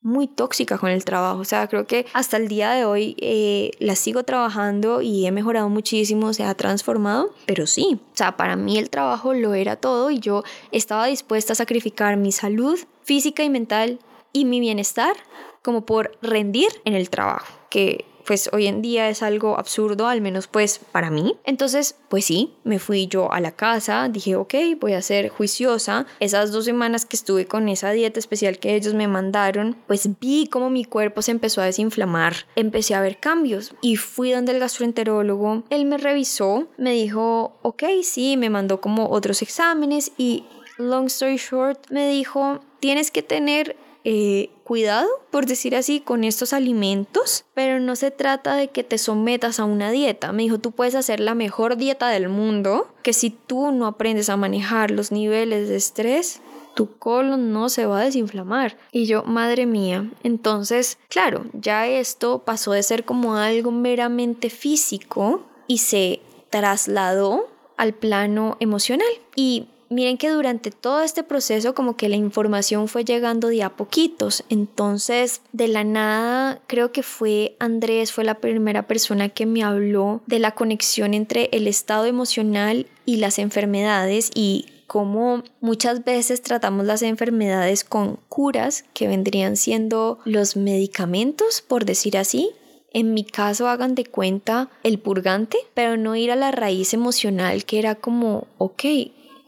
muy 0.01 0.29
tóxica 0.29 0.79
con 0.79 0.91
el 0.91 1.05
trabajo. 1.05 1.41
O 1.41 1.45
sea, 1.45 1.67
creo 1.67 1.89
que 1.89 2.07
hasta 2.13 2.37
el 2.37 2.47
día 2.47 2.71
de 2.71 2.85
hoy 2.85 3.17
eh, 3.19 3.73
la 3.81 3.97
sigo 3.97 4.23
trabajando 4.23 5.03
y 5.03 5.27
he 5.27 5.33
mejorado 5.33 5.69
muchísimo, 5.69 6.33
se 6.33 6.45
ha 6.45 6.55
transformado, 6.55 7.35
pero 7.47 7.67
sí, 7.67 7.99
o 8.01 8.17
sea, 8.17 8.37
para 8.37 8.55
mí 8.55 8.79
el 8.79 8.91
trabajo 8.91 9.35
lo 9.35 9.55
era 9.55 9.75
todo 9.75 10.13
y 10.13 10.21
yo 10.21 10.45
estaba 10.71 11.07
dispuesta 11.07 11.55
a 11.55 11.57
sacrificar 11.57 12.17
mi 12.17 12.31
salud 12.31 12.79
física 13.03 13.43
y 13.43 13.51
mental 13.51 13.99
y 14.33 14.45
mi 14.45 14.61
bienestar 14.61 15.17
como 15.65 15.85
por 15.85 16.17
rendir 16.23 16.69
en 16.85 16.95
el 16.95 17.11
trabajo, 17.11 17.53
que 17.69 18.05
pues 18.29 18.51
hoy 18.53 18.67
en 18.67 18.83
día 18.83 19.09
es 19.09 19.23
algo 19.23 19.59
absurdo, 19.59 20.07
al 20.07 20.21
menos 20.21 20.49
pues 20.49 20.81
para 20.93 21.09
mí. 21.09 21.39
Entonces, 21.45 21.97
pues 22.11 22.27
sí, 22.27 22.53
me 22.63 22.79
fui 22.79 23.07
yo 23.07 23.33
a 23.33 23.41
la 23.41 23.53
casa, 23.53 24.07
dije, 24.11 24.37
ok, 24.37 24.55
voy 24.79 24.93
a 24.93 25.01
ser 25.01 25.31
juiciosa. 25.31 26.05
Esas 26.21 26.53
dos 26.53 26.67
semanas 26.67 27.07
que 27.07 27.17
estuve 27.17 27.47
con 27.47 27.71
esa 27.71 27.91
dieta 27.93 28.21
especial 28.21 28.59
que 28.59 28.75
ellos 28.75 28.93
me 28.93 29.09
mandaron, 29.09 29.79
pues 29.87 30.11
vi 30.21 30.47
cómo 30.47 30.69
mi 30.69 30.85
cuerpo 30.85 31.23
se 31.23 31.31
empezó 31.31 31.63
a 31.63 31.65
desinflamar, 31.65 32.35
empecé 32.55 32.95
a 32.95 33.01
ver 33.01 33.19
cambios 33.19 33.75
y 33.81 33.97
fui 33.97 34.33
donde 34.33 34.53
el 34.53 34.59
gastroenterólogo, 34.59 35.63
él 35.71 35.87
me 35.87 35.97
revisó, 35.97 36.69
me 36.77 36.93
dijo, 36.93 37.57
ok, 37.63 37.85
sí, 38.03 38.37
me 38.37 38.51
mandó 38.51 38.83
como 38.83 39.09
otros 39.09 39.41
exámenes 39.41 40.13
y 40.19 40.45
long 40.77 41.07
story 41.07 41.39
short, 41.39 41.91
me 41.91 42.11
dijo, 42.11 42.61
tienes 42.79 43.11
que 43.11 43.23
tener 43.23 43.75
eh, 44.05 44.51
cuidado, 44.65 45.09
por 45.31 45.47
decir 45.47 45.75
así, 45.77 46.01
con 46.01 46.25
estos 46.25 46.53
alimentos, 46.53 47.45
pero 47.55 47.81
no 47.81 47.97
se 47.97 48.11
trata 48.11 48.55
de 48.55 48.69
que 48.69 48.85
te 48.85 48.99
sometas 48.99 49.61
a 49.61 49.65
una 49.65 49.91
dieta. 49.91 50.33
Me 50.33 50.45
dijo, 50.45 50.59
tú 50.59 50.73
puedes 50.73 50.95
hacer 50.95 51.21
la 51.21 51.35
mejor 51.35 51.77
dieta 51.77 52.09
del 52.09 52.29
mundo, 52.29 52.89
que 53.03 53.13
si 53.13 53.31
tú 53.31 53.73
no 53.73 53.87
aprendes 53.87 54.29
a 54.29 54.37
manejar 54.37 54.91
los 54.91 55.13
niveles 55.13 55.69
de 55.69 55.77
estrés, 55.77 56.41
tu 56.75 56.97
colon 56.97 57.53
no 57.53 57.69
se 57.71 57.87
va 57.87 58.01
a 58.01 58.05
desinflamar. 58.05 58.77
Y 58.93 59.07
yo, 59.07 59.25
madre 59.25 59.67
mía, 59.67 60.09
entonces, 60.23 60.99
claro, 61.09 61.47
ya 61.53 61.89
esto 61.89 62.45
pasó 62.45 62.73
de 62.73 62.85
ser 62.85 63.05
como 63.05 63.35
algo 63.35 63.73
meramente 63.73 64.49
físico 64.49 65.43
y 65.67 65.79
se 65.79 66.21
trasladó 66.51 67.49
al 67.77 67.95
plano 67.95 68.57
emocional. 68.61 69.09
Y 69.35 69.67
miren 69.91 70.19
que 70.19 70.31
durante 70.31 70.71
todo 70.71 71.01
este 71.01 71.23
proceso 71.23 71.75
como 71.75 71.97
que 71.97 72.09
la 72.09 72.17
información 72.17 72.89
fue 72.89 73.05
llegando 73.05 73.49
de 73.49 73.63
a 73.63 73.71
poquitos. 73.71 74.45
Entonces, 74.49 75.41
de 75.53 75.69
la 75.69 75.85
nada, 75.85 76.61
creo 76.67 76.93
que 76.93 77.03
fue 77.03 77.57
Andrés, 77.59 78.13
fue 78.13 78.25
la 78.25 78.41
primera 78.41 78.87
persona 78.87 79.29
que 79.29 79.47
me 79.47 79.63
habló 79.63 80.21
de 80.27 80.39
la 80.39 80.53
conexión 80.53 81.15
entre 81.15 81.49
el 81.53 81.67
estado 81.67 82.07
emocional 82.07 82.87
y 83.05 83.17
las 83.17 83.39
enfermedades 83.39 84.31
y 84.35 84.67
cómo 84.87 85.43
muchas 85.61 86.05
veces 86.05 86.43
tratamos 86.43 86.87
las 86.87 87.03
enfermedades 87.03 87.85
con 87.85 88.19
curas 88.29 88.85
que 88.95 89.07
vendrían 89.07 89.57
siendo 89.57 90.19
los 90.25 90.57
medicamentos, 90.57 91.63
por 91.63 91.85
decir 91.85 92.17
así, 92.17 92.51
en 92.93 93.13
mi 93.13 93.23
caso 93.23 93.69
hagan 93.69 93.95
de 93.95 94.07
cuenta 94.07 94.71
el 94.83 94.99
purgante, 94.99 95.59
pero 95.75 95.97
no 95.97 96.17
ir 96.17 96.31
a 96.31 96.37
la 96.37 96.51
raíz 96.51 96.95
emocional 96.95 97.65
que 97.65 97.79
era 97.79 97.97
como, 97.97 98.47
ok, 98.57 98.85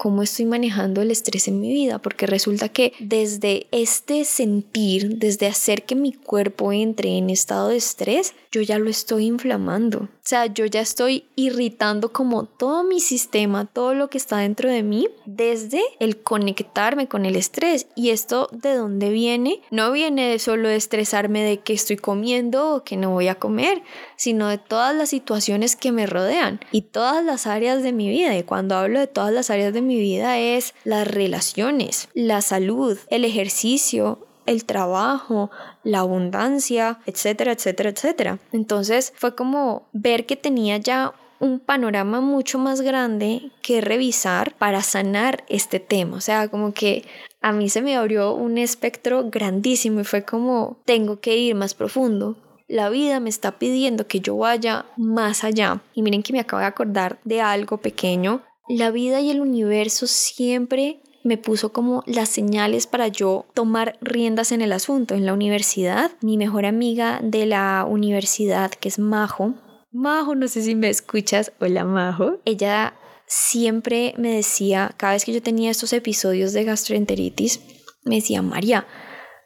cómo 0.01 0.23
estoy 0.23 0.47
manejando 0.47 1.03
el 1.03 1.11
estrés 1.11 1.47
en 1.47 1.61
mi 1.61 1.69
vida, 1.69 1.99
porque 1.99 2.27
resulta 2.27 2.71
que 2.71 2.95
desde 3.01 3.67
este 3.71 4.25
sentir, 4.25 5.19
desde 5.19 5.47
hacer 5.47 5.83
que 5.83 5.95
mi 5.95 6.15
cuerpo 6.15 6.73
entre 6.73 7.19
en 7.19 7.29
estado 7.29 7.69
de 7.69 7.77
estrés, 7.77 8.33
yo 8.51 8.63
ya 8.63 8.79
lo 8.79 8.89
estoy 8.89 9.27
inflamando. 9.27 9.99
O 9.99 10.09
sea, 10.23 10.47
yo 10.47 10.65
ya 10.65 10.81
estoy 10.81 11.25
irritando 11.37 12.13
como 12.13 12.45
todo 12.45 12.83
mi 12.83 13.01
sistema, 13.01 13.67
todo 13.67 13.93
lo 13.93 14.09
que 14.09 14.17
está 14.17 14.39
dentro 14.39 14.71
de 14.71 14.83
mí, 14.83 15.07
desde 15.27 15.83
el 15.99 16.17
conectarme 16.17 17.07
con 17.07 17.27
el 17.27 17.37
estrés. 17.37 17.87
¿Y 17.95 18.09
esto 18.09 18.49
de 18.53 18.75
dónde 18.75 19.11
viene? 19.11 19.61
No 19.71 19.93
viene 19.93 20.31
de 20.31 20.39
solo 20.39 20.71
estresarme 20.71 21.43
de 21.43 21.59
que 21.59 21.75
estoy 21.75 21.97
comiendo 21.97 22.77
o 22.77 22.85
que 22.85 22.97
no 22.97 23.11
voy 23.11 23.29
a 23.29 23.35
comer, 23.35 23.83
sino 24.21 24.49
de 24.49 24.59
todas 24.59 24.95
las 24.95 25.09
situaciones 25.09 25.77
que 25.77 25.93
me 25.93 26.05
rodean 26.05 26.61
y 26.73 26.83
todas 26.83 27.25
las 27.25 27.47
áreas 27.47 27.83
de 27.83 27.95
mi 27.95 28.11
vida. 28.11 28.37
Y 28.37 28.43
cuando 28.43 28.77
hablo 28.77 29.01
de 29.01 29.07
todas 29.07 29.33
las 29.33 29.49
áreas 29.49 29.73
de 29.73 29.81
mi 29.81 29.99
vida 29.99 30.39
es 30.39 30.75
las 30.85 31.09
relaciones, 31.09 32.11
la 32.13 32.43
salud, 32.43 32.99
el 33.09 33.25
ejercicio, 33.25 34.27
el 34.45 34.67
trabajo, 34.67 35.51
la 35.85 36.01
abundancia, 36.01 37.01
etcétera, 37.07 37.53
etcétera, 37.53 37.89
etcétera. 37.89 38.39
Entonces 38.53 39.15
fue 39.17 39.35
como 39.35 39.89
ver 39.95 40.27
que 40.27 40.37
tenía 40.37 40.77
ya 40.77 41.15
un 41.39 41.59
panorama 41.59 42.21
mucho 42.21 42.59
más 42.59 42.83
grande 42.83 43.51
que 43.63 43.81
revisar 43.81 44.55
para 44.59 44.83
sanar 44.83 45.45
este 45.49 45.81
tema. 45.81 46.19
O 46.19 46.21
sea, 46.21 46.49
como 46.49 46.75
que 46.75 47.07
a 47.41 47.53
mí 47.53 47.71
se 47.71 47.81
me 47.81 47.97
abrió 47.97 48.35
un 48.35 48.59
espectro 48.59 49.31
grandísimo 49.31 50.01
y 50.01 50.05
fue 50.05 50.27
como, 50.27 50.77
tengo 50.85 51.21
que 51.21 51.39
ir 51.39 51.55
más 51.55 51.73
profundo. 51.73 52.37
La 52.71 52.89
vida 52.89 53.19
me 53.19 53.31
está 53.31 53.59
pidiendo 53.59 54.07
que 54.07 54.21
yo 54.21 54.37
vaya 54.37 54.87
más 54.97 55.43
allá. 55.43 55.83
Y 55.93 56.03
miren 56.03 56.23
que 56.23 56.33
me 56.33 56.39
acabo 56.39 56.61
de 56.61 56.67
acordar 56.67 57.19
de 57.25 57.41
algo 57.41 57.79
pequeño 57.79 58.45
la 58.69 58.93
vida 58.93 59.21
y 59.21 59.33
el 59.33 59.41
universo 59.41 60.07
siempre 60.07 61.01
me 61.25 61.37
puso 61.37 61.73
como 61.73 62.05
las 62.07 62.29
señales 62.29 62.87
para 62.87 63.09
yo 63.09 63.47
tomar 63.55 63.99
riendas 64.01 64.53
en 64.53 64.63
el 64.63 64.71
asunto. 64.71 65.17
En 65.17 65.27
la 65.27 65.35
universidad, 65.35 66.13
mi 66.21 66.39
mejor 66.39 66.65
amiga 66.65 67.19
de 67.25 67.47
la 67.47 67.85
universidad, 67.89 68.71
que 68.71 68.89
es 68.89 69.01
Majo, 69.01 69.55
Majo, 69.91 70.37
no 70.37 70.47
sé 70.47 70.63
si 70.63 70.77
me 70.77 70.89
escuchas, 70.89 71.51
hola 71.59 71.85
Majo, 71.85 72.39
ella 72.45 72.95
siempre 73.27 74.15
me 74.17 74.33
decía, 74.33 74.95
cada 74.97 75.15
vez 75.15 75.25
que 75.25 75.33
yo 75.33 75.43
tenía 75.43 75.73
estos 75.73 75.93
episodios 75.93 76.53
de 76.53 76.63
gastroenteritis, 76.63 77.61
me 78.05 78.15
decía, 78.15 78.41
María, 78.41 78.87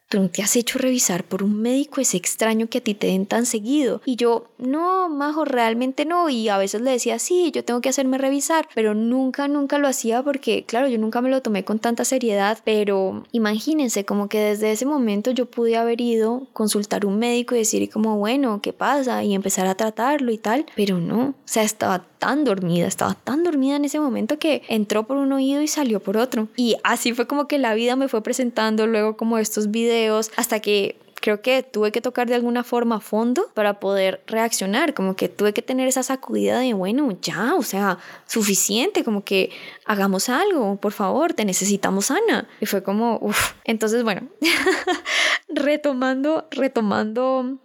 tú 0.08 0.20
no 0.20 0.30
te 0.30 0.42
has 0.42 0.54
hecho 0.56 0.78
revisar 0.78 1.24
por 1.24 1.42
un 1.42 1.60
médico, 1.60 2.00
es 2.00 2.14
extraño 2.14 2.68
que 2.68 2.78
a 2.78 2.80
ti 2.80 2.94
te 2.94 3.08
den 3.08 3.26
tan 3.26 3.46
seguido. 3.46 4.00
Y 4.04 4.16
yo, 4.16 4.46
no, 4.58 5.08
Majo, 5.08 5.44
realmente 5.44 6.04
no. 6.04 6.28
Y 6.28 6.48
a 6.48 6.58
veces 6.58 6.80
le 6.82 6.90
decía, 6.90 7.18
sí, 7.18 7.50
yo 7.52 7.64
tengo 7.64 7.80
que 7.80 7.88
hacerme 7.88 8.18
revisar, 8.18 8.68
pero 8.74 8.94
nunca, 8.94 9.48
nunca 9.48 9.78
lo 9.78 9.88
hacía 9.88 10.22
porque, 10.22 10.64
claro, 10.64 10.88
yo 10.88 10.98
nunca 10.98 11.20
me 11.20 11.30
lo 11.30 11.42
tomé 11.42 11.64
con 11.64 11.78
tanta 11.78 12.04
seriedad. 12.04 12.58
Pero 12.64 13.24
imagínense, 13.32 14.04
como 14.04 14.28
que 14.28 14.38
desde 14.38 14.72
ese 14.72 14.86
momento 14.86 15.30
yo 15.30 15.46
pude 15.46 15.76
haber 15.76 16.00
ido, 16.00 16.46
consultar 16.52 17.06
un 17.06 17.18
médico 17.18 17.54
y 17.54 17.58
decir, 17.58 17.90
como, 17.90 18.16
bueno, 18.18 18.60
¿qué 18.62 18.72
pasa? 18.72 19.24
Y 19.24 19.34
empezar 19.34 19.66
a 19.66 19.74
tratarlo 19.74 20.32
y 20.32 20.38
tal. 20.38 20.66
Pero 20.76 20.98
no, 20.98 21.28
o 21.28 21.34
sea, 21.44 21.62
estaba 21.62 22.06
tan 22.24 22.42
dormida, 22.44 22.87
estaba 22.87 23.12
tan 23.12 23.44
dormida 23.44 23.76
en 23.76 23.84
ese 23.84 24.00
momento 24.00 24.38
que 24.38 24.62
entró 24.68 25.06
por 25.06 25.18
un 25.18 25.30
oído 25.30 25.60
y 25.60 25.68
salió 25.68 26.00
por 26.00 26.16
otro. 26.16 26.48
Y 26.56 26.76
así 26.82 27.12
fue 27.12 27.26
como 27.26 27.46
que 27.48 27.58
la 27.58 27.74
vida 27.74 27.96
me 27.96 28.08
fue 28.08 28.22
presentando 28.22 28.87
luego 28.87 29.18
como 29.18 29.37
estos 29.37 29.70
videos 29.70 30.30
hasta 30.37 30.60
que 30.60 30.96
creo 31.20 31.42
que 31.42 31.62
tuve 31.62 31.92
que 31.92 32.00
tocar 32.00 32.26
de 32.26 32.34
alguna 32.34 32.64
forma 32.64 32.96
a 32.96 33.00
fondo 33.00 33.50
para 33.52 33.78
poder 33.78 34.22
reaccionar, 34.26 34.94
como 34.94 35.16
que 35.16 35.28
tuve 35.28 35.52
que 35.52 35.60
tener 35.60 35.87
esa 35.87 36.02
sacudida 36.02 36.60
de, 36.60 36.72
bueno, 36.72 37.14
ya, 37.20 37.56
o 37.56 37.62
sea, 37.62 37.98
suficiente, 38.26 39.04
como 39.04 39.22
que 39.22 39.50
hagamos 39.84 40.30
algo, 40.30 40.76
por 40.76 40.92
favor, 40.92 41.34
te 41.34 41.44
necesitamos 41.44 42.10
Ana. 42.10 42.48
Y 42.58 42.64
fue 42.64 42.82
como, 42.82 43.20
entonces, 43.64 44.02
bueno, 44.02 44.22
retomando, 45.48 46.48
retomando 46.50 47.58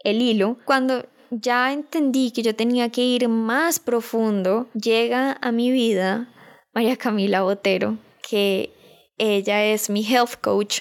el 0.00 0.22
hilo, 0.22 0.58
cuando 0.64 1.06
ya 1.40 1.72
entendí 1.72 2.30
que 2.30 2.42
yo 2.42 2.54
tenía 2.54 2.90
que 2.90 3.02
ir 3.02 3.28
más 3.28 3.78
profundo, 3.78 4.68
llega 4.74 5.38
a 5.40 5.52
mi 5.52 5.70
vida 5.70 6.28
María 6.74 6.96
Camila 6.96 7.42
Botero, 7.42 7.98
que 8.28 8.70
ella 9.18 9.64
es 9.64 9.90
mi 9.90 10.04
health 10.04 10.40
coach. 10.40 10.80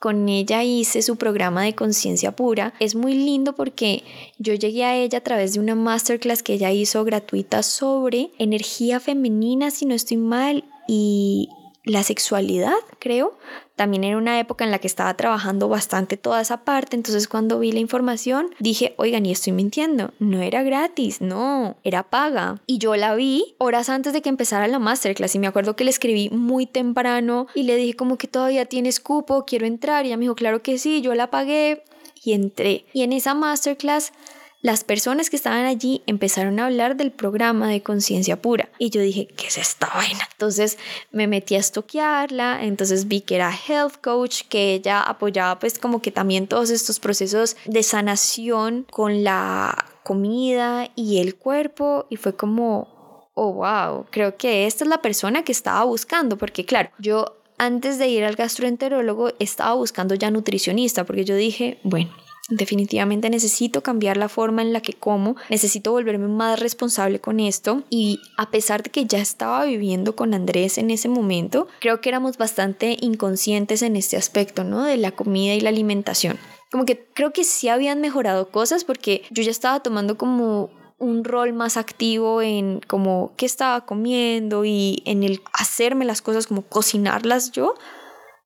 Con 0.00 0.28
ella 0.28 0.62
hice 0.62 1.02
su 1.02 1.16
programa 1.16 1.64
de 1.64 1.74
conciencia 1.74 2.34
pura. 2.36 2.72
Es 2.78 2.94
muy 2.94 3.14
lindo 3.14 3.54
porque 3.54 4.04
yo 4.38 4.54
llegué 4.54 4.84
a 4.84 4.96
ella 4.96 5.18
a 5.18 5.22
través 5.22 5.54
de 5.54 5.60
una 5.60 5.74
masterclass 5.74 6.42
que 6.42 6.54
ella 6.54 6.70
hizo 6.70 7.04
gratuita 7.04 7.64
sobre 7.64 8.30
energía 8.38 9.00
femenina, 9.00 9.72
si 9.72 9.86
no 9.86 9.94
estoy 9.94 10.16
mal, 10.16 10.64
y 10.86 11.48
la 11.88 12.02
sexualidad, 12.02 12.76
creo. 12.98 13.36
También 13.76 14.04
era 14.04 14.16
una 14.16 14.40
época 14.40 14.64
en 14.64 14.70
la 14.70 14.78
que 14.78 14.88
estaba 14.88 15.14
trabajando 15.14 15.68
bastante 15.68 16.16
toda 16.16 16.40
esa 16.40 16.64
parte, 16.64 16.96
entonces 16.96 17.28
cuando 17.28 17.58
vi 17.58 17.70
la 17.72 17.78
información 17.78 18.50
dije, 18.58 18.94
oigan, 18.96 19.24
y 19.24 19.30
estoy 19.30 19.52
mintiendo, 19.52 20.12
no 20.18 20.42
era 20.42 20.62
gratis, 20.62 21.20
no, 21.20 21.76
era 21.84 22.02
paga. 22.02 22.60
Y 22.66 22.78
yo 22.78 22.96
la 22.96 23.14
vi 23.14 23.54
horas 23.58 23.88
antes 23.88 24.12
de 24.12 24.20
que 24.20 24.28
empezara 24.28 24.66
la 24.66 24.78
masterclass 24.78 25.34
y 25.36 25.38
me 25.38 25.46
acuerdo 25.46 25.76
que 25.76 25.84
le 25.84 25.90
escribí 25.90 26.28
muy 26.30 26.66
temprano 26.66 27.46
y 27.54 27.62
le 27.62 27.76
dije 27.76 27.94
como 27.94 28.18
que 28.18 28.26
todavía 28.26 28.66
tienes 28.66 28.98
cupo, 29.00 29.44
quiero 29.46 29.66
entrar 29.66 30.04
y 30.04 30.08
ella 30.08 30.16
me 30.16 30.22
dijo, 30.22 30.34
claro 30.34 30.62
que 30.62 30.78
sí, 30.78 31.00
yo 31.00 31.14
la 31.14 31.30
pagué 31.30 31.84
y 32.22 32.32
entré. 32.32 32.84
Y 32.92 33.02
en 33.02 33.12
esa 33.12 33.34
masterclass 33.34 34.12
las 34.60 34.82
personas 34.82 35.30
que 35.30 35.36
estaban 35.36 35.64
allí 35.64 36.02
empezaron 36.06 36.58
a 36.58 36.66
hablar 36.66 36.96
del 36.96 37.12
programa 37.12 37.68
de 37.68 37.82
conciencia 37.82 38.42
pura. 38.42 38.68
Y 38.78 38.90
yo 38.90 39.00
dije, 39.00 39.28
¿qué 39.36 39.46
es 39.46 39.56
esta 39.56 39.88
vaina? 39.94 40.28
Entonces 40.32 40.78
me 41.12 41.26
metí 41.28 41.54
a 41.54 41.58
estoquearla, 41.58 42.64
entonces 42.64 43.06
vi 43.06 43.20
que 43.20 43.36
era 43.36 43.52
health 43.52 44.00
coach, 44.02 44.42
que 44.48 44.74
ella 44.74 45.00
apoyaba 45.00 45.58
pues 45.58 45.78
como 45.78 46.02
que 46.02 46.10
también 46.10 46.48
todos 46.48 46.70
estos 46.70 46.98
procesos 46.98 47.56
de 47.66 47.82
sanación 47.82 48.86
con 48.90 49.22
la 49.22 49.86
comida 50.02 50.90
y 50.96 51.18
el 51.18 51.36
cuerpo. 51.36 52.06
Y 52.10 52.16
fue 52.16 52.34
como, 52.34 53.30
oh 53.34 53.52
wow, 53.52 54.06
creo 54.10 54.36
que 54.36 54.66
esta 54.66 54.82
es 54.82 54.90
la 54.90 55.02
persona 55.02 55.44
que 55.44 55.52
estaba 55.52 55.84
buscando 55.84 56.36
porque 56.36 56.64
claro, 56.64 56.90
yo 56.98 57.36
antes 57.58 57.98
de 57.98 58.08
ir 58.08 58.24
al 58.24 58.36
gastroenterólogo 58.36 59.32
estaba 59.38 59.74
buscando 59.74 60.14
ya 60.14 60.30
nutricionista 60.30 61.04
porque 61.04 61.24
yo 61.24 61.36
dije, 61.36 61.78
bueno, 61.82 62.10
Definitivamente 62.48 63.28
necesito 63.28 63.82
cambiar 63.82 64.16
la 64.16 64.30
forma 64.30 64.62
en 64.62 64.72
la 64.72 64.80
que 64.80 64.94
como, 64.94 65.36
necesito 65.50 65.92
volverme 65.92 66.28
más 66.28 66.58
responsable 66.58 67.20
con 67.20 67.40
esto 67.40 67.82
y 67.90 68.20
a 68.38 68.50
pesar 68.50 68.82
de 68.82 68.90
que 68.90 69.04
ya 69.04 69.18
estaba 69.18 69.64
viviendo 69.66 70.16
con 70.16 70.32
Andrés 70.32 70.78
en 70.78 70.90
ese 70.90 71.10
momento, 71.10 71.68
creo 71.80 72.00
que 72.00 72.08
éramos 72.08 72.38
bastante 72.38 72.96
inconscientes 73.00 73.82
en 73.82 73.96
este 73.96 74.16
aspecto, 74.16 74.64
¿no? 74.64 74.84
De 74.84 74.96
la 74.96 75.12
comida 75.12 75.54
y 75.54 75.60
la 75.60 75.68
alimentación. 75.68 76.38
como 76.70 76.84
que 76.84 77.06
creo 77.14 77.32
que 77.32 77.44
sí 77.44 77.68
habían 77.68 78.00
mejorado 78.00 78.50
cosas 78.50 78.84
porque 78.84 79.22
yo 79.30 79.42
ya 79.42 79.50
estaba 79.50 79.80
tomando 79.80 80.16
como 80.18 80.70
un 80.98 81.24
rol 81.24 81.52
más 81.52 81.76
activo 81.76 82.42
en 82.42 82.80
como 82.86 83.32
qué 83.36 83.46
estaba 83.46 83.86
comiendo 83.86 84.64
y 84.64 85.02
en 85.04 85.22
el 85.22 85.40
hacerme 85.52 86.04
las 86.04 86.22
cosas 86.22 86.46
como 86.46 86.62
cocinarlas 86.62 87.52
yo, 87.52 87.74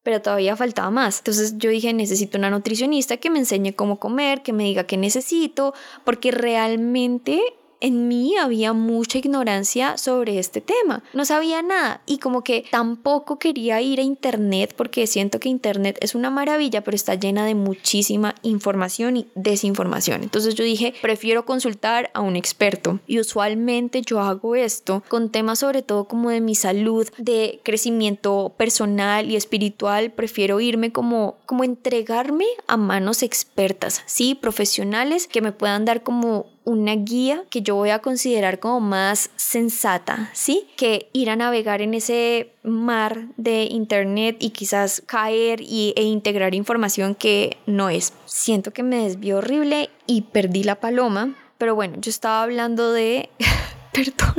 pero 0.02 0.20
todavía 0.20 0.56
faltaba 0.56 0.90
más. 0.90 1.18
Entonces 1.18 1.58
yo 1.58 1.70
dije, 1.70 1.92
necesito 1.92 2.38
una 2.38 2.50
nutricionista 2.50 3.16
que 3.16 3.30
me 3.30 3.38
enseñe 3.38 3.74
cómo 3.74 3.98
comer, 3.98 4.42
que 4.42 4.52
me 4.52 4.64
diga 4.64 4.84
qué 4.84 4.96
necesito, 4.96 5.74
porque 6.04 6.30
realmente 6.30 7.40
en 7.82 8.06
mí 8.06 8.36
había 8.36 8.72
mucha 8.72 9.18
ignorancia 9.18 9.98
sobre 9.98 10.38
este 10.38 10.60
tema. 10.60 11.02
No 11.12 11.24
sabía 11.24 11.62
nada 11.62 12.00
y 12.06 12.18
como 12.18 12.44
que 12.44 12.64
tampoco 12.70 13.40
quería 13.40 13.80
ir 13.80 13.98
a 13.98 14.04
internet 14.04 14.72
porque 14.76 15.08
siento 15.08 15.40
que 15.40 15.48
internet 15.48 15.98
es 16.00 16.14
una 16.14 16.30
maravilla, 16.30 16.84
pero 16.84 16.94
está 16.94 17.16
llena 17.16 17.44
de 17.44 17.56
muchísima 17.56 18.36
información 18.42 19.16
y 19.16 19.26
desinformación. 19.34 20.22
Entonces 20.22 20.54
yo 20.54 20.62
dije, 20.62 20.94
prefiero 21.02 21.44
consultar 21.44 22.10
a 22.14 22.20
un 22.20 22.36
experto. 22.36 23.00
Y 23.08 23.18
usualmente 23.18 24.02
yo 24.02 24.20
hago 24.20 24.54
esto 24.54 25.02
con 25.08 25.30
temas 25.30 25.58
sobre 25.58 25.82
todo 25.82 26.04
como 26.04 26.30
de 26.30 26.40
mi 26.40 26.54
salud, 26.54 27.08
de 27.18 27.60
crecimiento 27.64 28.54
personal 28.56 29.28
y 29.28 29.34
espiritual. 29.34 30.12
Prefiero 30.12 30.60
irme 30.60 30.92
como, 30.92 31.36
como 31.46 31.64
entregarme 31.64 32.46
a 32.68 32.76
manos 32.76 33.24
expertas, 33.24 34.02
sí, 34.06 34.36
profesionales 34.36 35.26
que 35.26 35.40
me 35.40 35.50
puedan 35.50 35.84
dar 35.84 36.04
como 36.04 36.51
una 36.64 36.94
guía 36.94 37.44
que 37.50 37.62
yo 37.62 37.74
voy 37.74 37.90
a 37.90 38.00
considerar 38.00 38.60
como 38.60 38.80
más 38.80 39.30
sensata, 39.36 40.30
¿sí? 40.32 40.68
Que 40.76 41.08
ir 41.12 41.30
a 41.30 41.36
navegar 41.36 41.82
en 41.82 41.94
ese 41.94 42.52
mar 42.62 43.26
de 43.36 43.64
internet 43.64 44.36
y 44.38 44.50
quizás 44.50 45.02
caer 45.06 45.60
y, 45.60 45.92
e 45.96 46.02
integrar 46.02 46.54
información 46.54 47.14
que 47.14 47.56
no 47.66 47.90
es. 47.90 48.12
Siento 48.26 48.72
que 48.72 48.82
me 48.82 49.04
desvió 49.04 49.38
horrible 49.38 49.90
y 50.06 50.22
perdí 50.22 50.64
la 50.64 50.80
paloma, 50.80 51.34
pero 51.58 51.74
bueno, 51.74 51.96
yo 52.00 52.10
estaba 52.10 52.42
hablando 52.42 52.92
de, 52.92 53.30
perdón, 53.92 54.34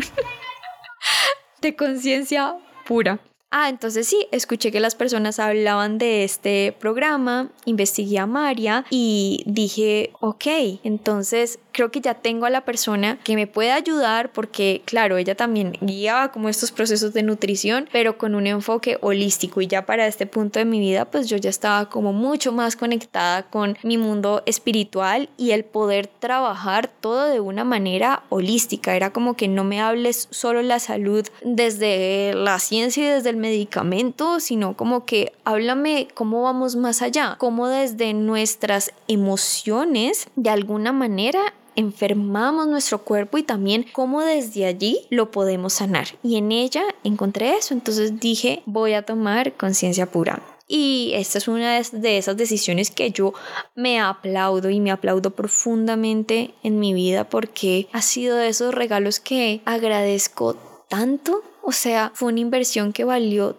de 1.62 1.76
conciencia 1.76 2.58
pura. 2.86 3.20
Ah, 3.56 3.70
entonces 3.70 4.08
sí, 4.08 4.28
escuché 4.32 4.72
que 4.72 4.80
las 4.80 4.96
personas 4.96 5.38
hablaban 5.38 6.00
de 6.00 6.24
este 6.24 6.76
programa, 6.80 7.52
investigué 7.66 8.18
a 8.18 8.26
María 8.26 8.84
y 8.90 9.44
dije, 9.46 10.12
ok, 10.22 10.46
entonces 10.84 11.60
creo 11.74 11.92
que 11.92 12.00
ya 12.00 12.14
tengo 12.14 12.46
a 12.46 12.50
la 12.50 12.62
persona 12.62 13.18
que 13.24 13.36
me 13.36 13.48
puede 13.48 13.72
ayudar 13.72 14.32
porque, 14.32 14.82
claro, 14.86 15.18
ella 15.18 15.36
también 15.36 15.78
guiaba 15.82 16.32
como 16.32 16.48
estos 16.48 16.72
procesos 16.72 17.14
de 17.14 17.24
nutrición, 17.24 17.90
pero 17.92 18.18
con 18.18 18.36
un 18.36 18.48
enfoque 18.48 18.98
holístico 19.02 19.60
y 19.60 19.68
ya 19.68 19.86
para 19.86 20.08
este 20.08 20.26
punto 20.26 20.60
de 20.60 20.66
mi 20.66 20.80
vida, 20.80 21.06
pues 21.06 21.28
yo 21.28 21.38
ya 21.38 21.50
estaba 21.50 21.90
como 21.90 22.14
mucho 22.14 22.52
más 22.52 22.76
conectada 22.76 23.44
con 23.44 23.78
mi 23.84 23.98
mundo 23.98 24.44
espiritual 24.46 25.30
y 25.36 25.52
el 25.52 25.66
poder 25.66 26.08
trabajar 26.08 26.88
todo 26.88 27.26
de 27.28 27.40
una 27.40 27.64
manera 27.64 28.24
holística. 28.30 28.96
Era 28.96 29.12
como 29.12 29.36
que 29.36 29.48
no 29.48 29.64
me 29.64 29.82
hables 29.82 30.28
solo 30.32 30.62
la 30.62 30.80
salud 30.80 31.28
desde 31.44 32.34
la 32.36 32.60
ciencia 32.60 33.04
y 33.04 33.08
desde 33.08 33.32
el 33.32 33.38
medicamento, 33.38 34.40
sino 34.40 34.78
como 34.78 35.06
que 35.06 35.34
háblame 35.44 36.08
cómo 36.14 36.44
vamos 36.44 36.76
más 36.76 37.02
allá, 37.02 37.36
cómo 37.40 37.68
desde 37.68 38.14
nuestras 38.14 38.92
emociones 39.08 40.28
de 40.36 40.50
alguna 40.52 40.94
manera 40.94 41.42
enfermamos 41.76 42.68
nuestro 42.68 43.00
cuerpo 43.00 43.38
y 43.38 43.44
también 43.44 43.86
cómo 43.94 44.22
desde 44.22 44.66
allí 44.66 45.08
lo 45.10 45.32
podemos 45.32 45.74
sanar. 45.74 46.08
Y 46.24 46.38
en 46.38 46.52
ella 46.52 46.84
encontré 47.04 47.56
eso, 47.58 47.74
entonces 47.74 48.20
dije, 48.20 48.62
voy 48.66 48.94
a 48.94 49.04
tomar 49.04 49.54
conciencia 49.54 50.12
pura. 50.12 50.42
Y 50.68 51.12
esta 51.14 51.38
es 51.38 51.48
una 51.48 51.82
de 51.82 52.18
esas 52.18 52.38
decisiones 52.38 52.90
que 52.90 53.12
yo 53.12 53.34
me 53.76 54.00
aplaudo 54.00 54.70
y 54.70 54.80
me 54.80 54.92
aplaudo 54.92 55.32
profundamente 55.32 56.54
en 56.64 56.80
mi 56.80 56.94
vida 56.94 57.30
porque 57.30 57.88
ha 57.92 58.02
sido 58.02 58.38
de 58.38 58.48
esos 58.48 58.74
regalos 58.74 59.20
que 59.20 59.62
agradezco 59.66 60.56
tanto. 60.90 61.44
O 61.62 61.74
sea, 61.74 62.12
fue 62.16 62.30
una 62.30 62.40
inversión 62.40 62.94
que 62.94 63.04
valió 63.04 63.56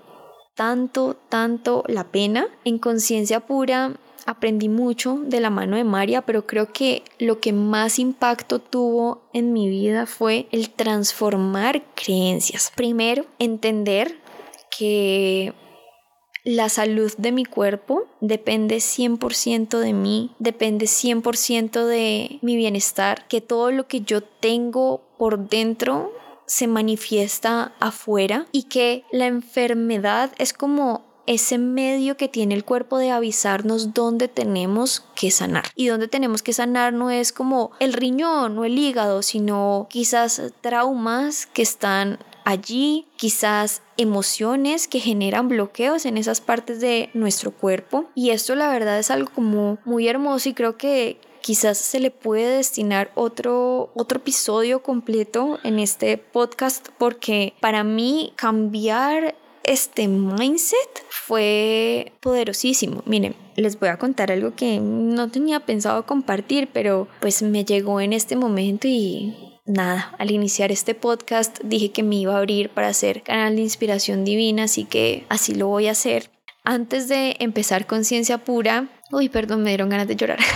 tanto, 0.55 1.17
tanto 1.29 1.85
la 1.89 2.05
pena. 2.05 2.49
En 2.65 2.79
conciencia 2.79 3.41
pura 3.41 3.93
aprendí 4.27 4.69
mucho 4.69 5.19
de 5.25 5.41
la 5.41 5.51
mano 5.51 5.77
de 5.77 5.85
María, 5.85 6.23
pero 6.23 6.47
creo 6.47 6.73
que 6.73 7.03
lo 7.19 7.41
que 7.41 7.53
más 7.53 7.99
impacto 7.99 8.59
tuvo 8.59 9.23
en 9.33 9.53
mi 9.53 9.69
vida 9.69 10.07
fue 10.07 10.47
el 10.51 10.71
transformar 10.71 11.83
creencias. 11.95 12.73
Primero, 12.75 13.27
entender 13.39 14.19
que 14.77 15.53
la 16.45 16.69
salud 16.69 17.11
de 17.17 17.33
mi 17.33 17.45
cuerpo 17.45 18.07
depende 18.21 18.77
100% 18.77 19.79
de 19.79 19.93
mí, 19.95 20.33
depende 20.39 20.87
100% 20.87 21.87
de 21.87 22.39
mi 22.43 22.57
bienestar, 22.57 23.27
que 23.29 23.41
todo 23.41 23.71
lo 23.71 23.89
que 23.89 24.03
yo 24.03 24.23
tengo 24.23 25.01
por 25.17 25.49
dentro 25.49 26.13
se 26.47 26.67
manifiesta 26.67 27.73
afuera 27.81 28.47
y 28.53 28.65
que 28.65 29.05
la 29.11 29.27
enfermedad 29.27 30.33
es 30.37 30.53
como 30.53 31.04
ese 31.27 31.59
medio 31.59 32.17
que 32.17 32.29
tiene 32.29 32.55
el 32.55 32.65
cuerpo 32.65 32.99
de 32.99 33.11
avisarnos 33.11 33.95
dónde 33.95 34.29
tenemos 34.29 35.05
que 35.15 35.31
sanar. 35.31 35.65
Y 35.75 35.87
dónde 35.87 36.09
tenemos 36.09 36.43
que 36.43 36.53
sanar 36.53 36.93
no 36.93 37.11
es 37.11 37.33
como 37.33 37.73
el 37.81 37.93
riñón 37.93 38.59
o 38.59 38.65
el 38.65 38.79
hígado, 38.79 39.23
sino 39.23 39.87
quizás 39.91 40.43
traumas 40.61 41.47
que 41.47 41.63
están 41.63 42.19
allí, 42.45 43.07
quizás 43.17 43.83
emociones 43.97 44.87
que 44.87 45.01
generan 45.01 45.49
bloqueos 45.49 46.05
en 46.05 46.19
esas 46.19 46.41
partes 46.41 46.81
de 46.81 47.11
nuestro 47.15 47.53
cuerpo. 47.53 48.07
Y 48.15 48.31
esto 48.31 48.55
la 48.55 48.69
verdad 48.69 48.99
es 48.99 49.11
algo 49.11 49.31
como 49.35 49.79
muy 49.85 50.09
hermoso 50.09 50.49
y 50.49 50.55
creo 50.55 50.77
que 50.77 51.19
quizás 51.41 51.77
se 51.77 52.01
le 52.01 52.11
puede 52.11 52.57
destinar 52.57 53.11
otro, 53.15 53.91
otro 53.95 54.19
episodio 54.19 54.83
completo 54.83 55.59
en 55.63 55.79
este 55.79 56.17
podcast 56.17 56.89
porque 56.97 57.53
para 57.61 57.85
mí 57.85 58.33
cambiar 58.37 59.35
este 59.65 60.09
mindset 60.09 61.05
fue 61.09 62.13
poderosísimo. 62.21 63.03
Miren, 63.07 63.35
les 63.57 63.79
voy 63.79 63.89
a 63.89 63.99
contar 63.99 64.31
algo 64.31 64.55
que 64.55 64.79
no 64.81 65.31
tenía 65.31 65.61
pensado 65.61 66.07
compartir, 66.07 66.69
pero 66.73 67.09
pues 67.21 67.43
me 67.43 67.65
llegó 67.65 68.01
en 68.01 68.13
este 68.13 68.37
momento 68.37 68.87
y 68.89 69.61
nada, 69.67 70.15
al 70.19 70.31
iniciar 70.31 70.71
este 70.71 70.95
podcast 70.95 71.59
dije 71.65 71.91
que 71.91 72.03
me 72.03 72.17
iba 72.17 72.35
a 72.35 72.39
abrir 72.39 72.71
para 72.71 72.89
hacer 72.89 73.23
canal 73.23 73.57
de 73.57 73.63
inspiración 73.63 74.25
divina, 74.25 74.65
así 74.65 74.85
que 74.85 75.25
así 75.29 75.55
lo 75.55 75.69
voy 75.69 75.89
a 75.89 75.93
hacer. 75.93 76.31
Antes 76.63 77.09
de 77.09 77.37
empezar 77.41 77.87
conciencia 77.87 78.39
pura, 78.39 78.89
uy, 79.11 79.29
perdón, 79.29 79.63
me 79.63 79.71
dieron 79.71 79.89
ganas 79.89 80.09
de 80.09 80.17
llorar. 80.17 80.39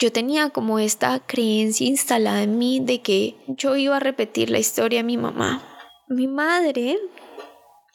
Yo 0.00 0.12
tenía 0.12 0.50
como 0.50 0.78
esta 0.78 1.18
creencia 1.18 1.84
instalada 1.84 2.44
en 2.44 2.56
mí 2.56 2.78
de 2.80 3.02
que 3.02 3.34
yo 3.48 3.74
iba 3.74 3.96
a 3.96 4.00
repetir 4.00 4.48
la 4.48 4.60
historia 4.60 5.00
de 5.00 5.04
mi 5.04 5.16
mamá. 5.16 5.77
Mi 6.08 6.26
madre, 6.26 6.98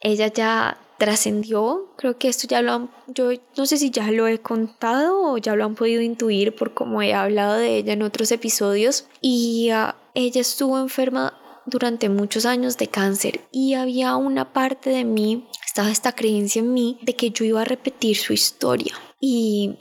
ella 0.01 0.27
ya 0.27 0.77
trascendió, 0.97 1.93
creo 1.97 2.17
que 2.17 2.27
esto 2.27 2.47
ya 2.47 2.61
lo 2.61 2.71
han, 2.71 2.91
yo 3.07 3.31
no 3.57 3.65
sé 3.65 3.77
si 3.77 3.89
ya 3.89 4.11
lo 4.11 4.27
he 4.27 4.39
contado 4.39 5.31
o 5.31 5.37
ya 5.37 5.55
lo 5.55 5.65
han 5.65 5.75
podido 5.75 6.01
intuir 6.01 6.55
por 6.55 6.73
cómo 6.73 7.01
he 7.01 7.13
hablado 7.13 7.55
de 7.55 7.77
ella 7.77 7.93
en 7.93 8.03
otros 8.03 8.31
episodios. 8.31 9.07
Y 9.19 9.69
ah, 9.71 9.95
ella 10.13 10.41
estuvo 10.41 10.79
enferma 10.79 11.33
durante 11.65 12.09
muchos 12.09 12.45
años 12.45 12.77
de 12.77 12.87
cáncer 12.87 13.41
y 13.51 13.73
había 13.73 14.15
una 14.15 14.53
parte 14.53 14.89
de 14.91 15.05
mí, 15.05 15.47
estaba 15.65 15.89
esta 15.89 16.13
creencia 16.13 16.59
en 16.59 16.73
mí 16.73 16.99
de 17.01 17.15
que 17.15 17.31
yo 17.31 17.45
iba 17.45 17.61
a 17.61 17.65
repetir 17.65 18.15
su 18.17 18.33
historia. 18.33 18.93
Y 19.19 19.77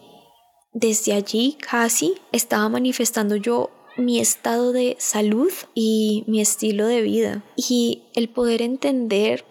desde 0.72 1.12
allí 1.12 1.58
casi 1.60 2.14
estaba 2.32 2.68
manifestando 2.68 3.36
yo 3.36 3.70
mi 3.96 4.20
estado 4.20 4.72
de 4.72 4.96
salud 4.98 5.52
y 5.74 6.24
mi 6.26 6.40
estilo 6.40 6.86
de 6.86 7.02
vida. 7.02 7.44
Y 7.56 8.04
el 8.14 8.28
poder 8.28 8.62
entender 8.62 9.44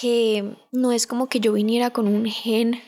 que 0.00 0.56
no 0.72 0.92
es 0.92 1.06
como 1.06 1.28
que 1.28 1.40
yo 1.40 1.52
viniera 1.52 1.90
con 1.90 2.06
un 2.06 2.26
gen 2.26 2.80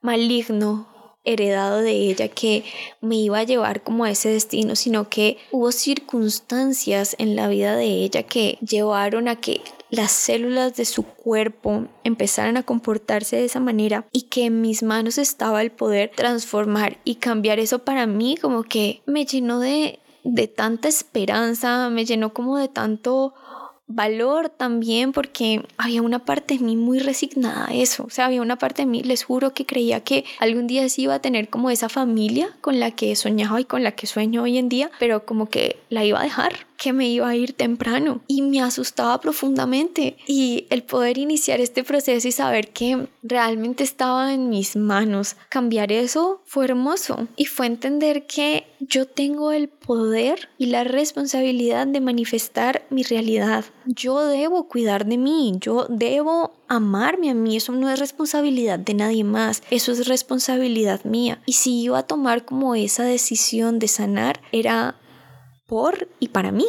maligno 0.00 0.88
heredado 1.24 1.82
de 1.82 1.92
ella 1.92 2.28
que 2.28 2.64
me 3.00 3.16
iba 3.16 3.38
a 3.38 3.44
llevar 3.44 3.82
como 3.82 4.04
a 4.04 4.10
ese 4.10 4.30
destino, 4.30 4.74
sino 4.74 5.08
que 5.08 5.36
hubo 5.50 5.70
circunstancias 5.70 7.14
en 7.18 7.36
la 7.36 7.48
vida 7.48 7.76
de 7.76 7.84
ella 7.84 8.22
que 8.22 8.58
llevaron 8.60 9.28
a 9.28 9.36
que 9.36 9.60
las 9.90 10.12
células 10.12 10.76
de 10.76 10.84
su 10.84 11.02
cuerpo 11.02 11.88
empezaran 12.04 12.56
a 12.56 12.62
comportarse 12.62 13.36
de 13.36 13.44
esa 13.44 13.60
manera 13.60 14.06
y 14.12 14.22
que 14.22 14.46
en 14.46 14.60
mis 14.60 14.82
manos 14.82 15.18
estaba 15.18 15.60
el 15.62 15.72
poder 15.72 16.12
transformar 16.14 16.98
y 17.04 17.16
cambiar 17.16 17.58
eso 17.58 17.80
para 17.80 18.06
mí 18.06 18.36
como 18.36 18.62
que 18.62 19.02
me 19.04 19.26
llenó 19.26 19.58
de 19.60 19.98
de 20.24 20.48
tanta 20.48 20.88
esperanza, 20.88 21.90
me 21.90 22.04
llenó 22.04 22.32
como 22.32 22.58
de 22.58 22.68
tanto 22.68 23.34
valor 23.92 24.50
también 24.50 25.10
porque 25.12 25.66
había 25.76 26.00
una 26.00 26.24
parte 26.24 26.56
de 26.56 26.64
mí 26.64 26.76
muy 26.76 27.00
resignada 27.00 27.66
a 27.66 27.74
eso, 27.74 28.04
o 28.04 28.10
sea, 28.10 28.26
había 28.26 28.40
una 28.40 28.56
parte 28.56 28.82
de 28.82 28.86
mí, 28.86 29.02
les 29.02 29.24
juro 29.24 29.52
que 29.52 29.66
creía 29.66 30.04
que 30.04 30.24
algún 30.38 30.68
día 30.68 30.88
sí 30.88 31.02
iba 31.02 31.14
a 31.14 31.20
tener 31.20 31.48
como 31.48 31.70
esa 31.70 31.88
familia 31.88 32.56
con 32.60 32.78
la 32.78 32.92
que 32.92 33.16
soñaba 33.16 33.60
y 33.60 33.64
con 33.64 33.82
la 33.82 33.92
que 33.92 34.06
sueño 34.06 34.44
hoy 34.44 34.58
en 34.58 34.68
día, 34.68 34.90
pero 35.00 35.26
como 35.26 35.48
que 35.48 35.80
la 35.88 36.04
iba 36.04 36.20
a 36.20 36.22
dejar, 36.22 36.52
que 36.80 36.94
me 36.94 37.10
iba 37.10 37.28
a 37.28 37.36
ir 37.36 37.52
temprano 37.52 38.22
y 38.26 38.40
me 38.40 38.62
asustaba 38.62 39.20
profundamente. 39.20 40.16
Y 40.26 40.66
el 40.70 40.82
poder 40.82 41.18
iniciar 41.18 41.60
este 41.60 41.84
proceso 41.84 42.26
y 42.26 42.32
saber 42.32 42.72
que 42.72 43.06
realmente 43.22 43.84
estaba 43.84 44.32
en 44.32 44.48
mis 44.48 44.76
manos 44.76 45.36
cambiar 45.50 45.92
eso 45.92 46.40
fue 46.46 46.64
hermoso 46.64 47.28
y 47.36 47.44
fue 47.44 47.66
entender 47.66 48.26
que 48.26 48.66
yo 48.80 49.06
tengo 49.06 49.52
el 49.52 49.68
poder 49.68 50.48
y 50.56 50.66
la 50.66 50.84
responsabilidad 50.84 51.86
de 51.86 52.00
manifestar 52.00 52.86
mi 52.88 53.02
realidad. 53.02 53.66
Yo 53.84 54.24
debo 54.24 54.66
cuidar 54.66 55.04
de 55.04 55.18
mí, 55.18 55.52
yo 55.60 55.86
debo 55.90 56.54
amarme 56.66 57.28
a 57.28 57.34
mí, 57.34 57.58
eso 57.58 57.72
no 57.72 57.90
es 57.90 57.98
responsabilidad 57.98 58.78
de 58.78 58.94
nadie 58.94 59.24
más, 59.24 59.62
eso 59.70 59.92
es 59.92 60.08
responsabilidad 60.08 61.04
mía. 61.04 61.42
Y 61.44 61.52
si 61.52 61.82
iba 61.82 61.98
a 61.98 62.06
tomar 62.06 62.46
como 62.46 62.74
esa 62.74 63.04
decisión 63.04 63.78
de 63.78 63.88
sanar, 63.88 64.40
era 64.50 64.96
por 65.70 66.08
y 66.18 66.28
para 66.28 66.50
mí. 66.50 66.66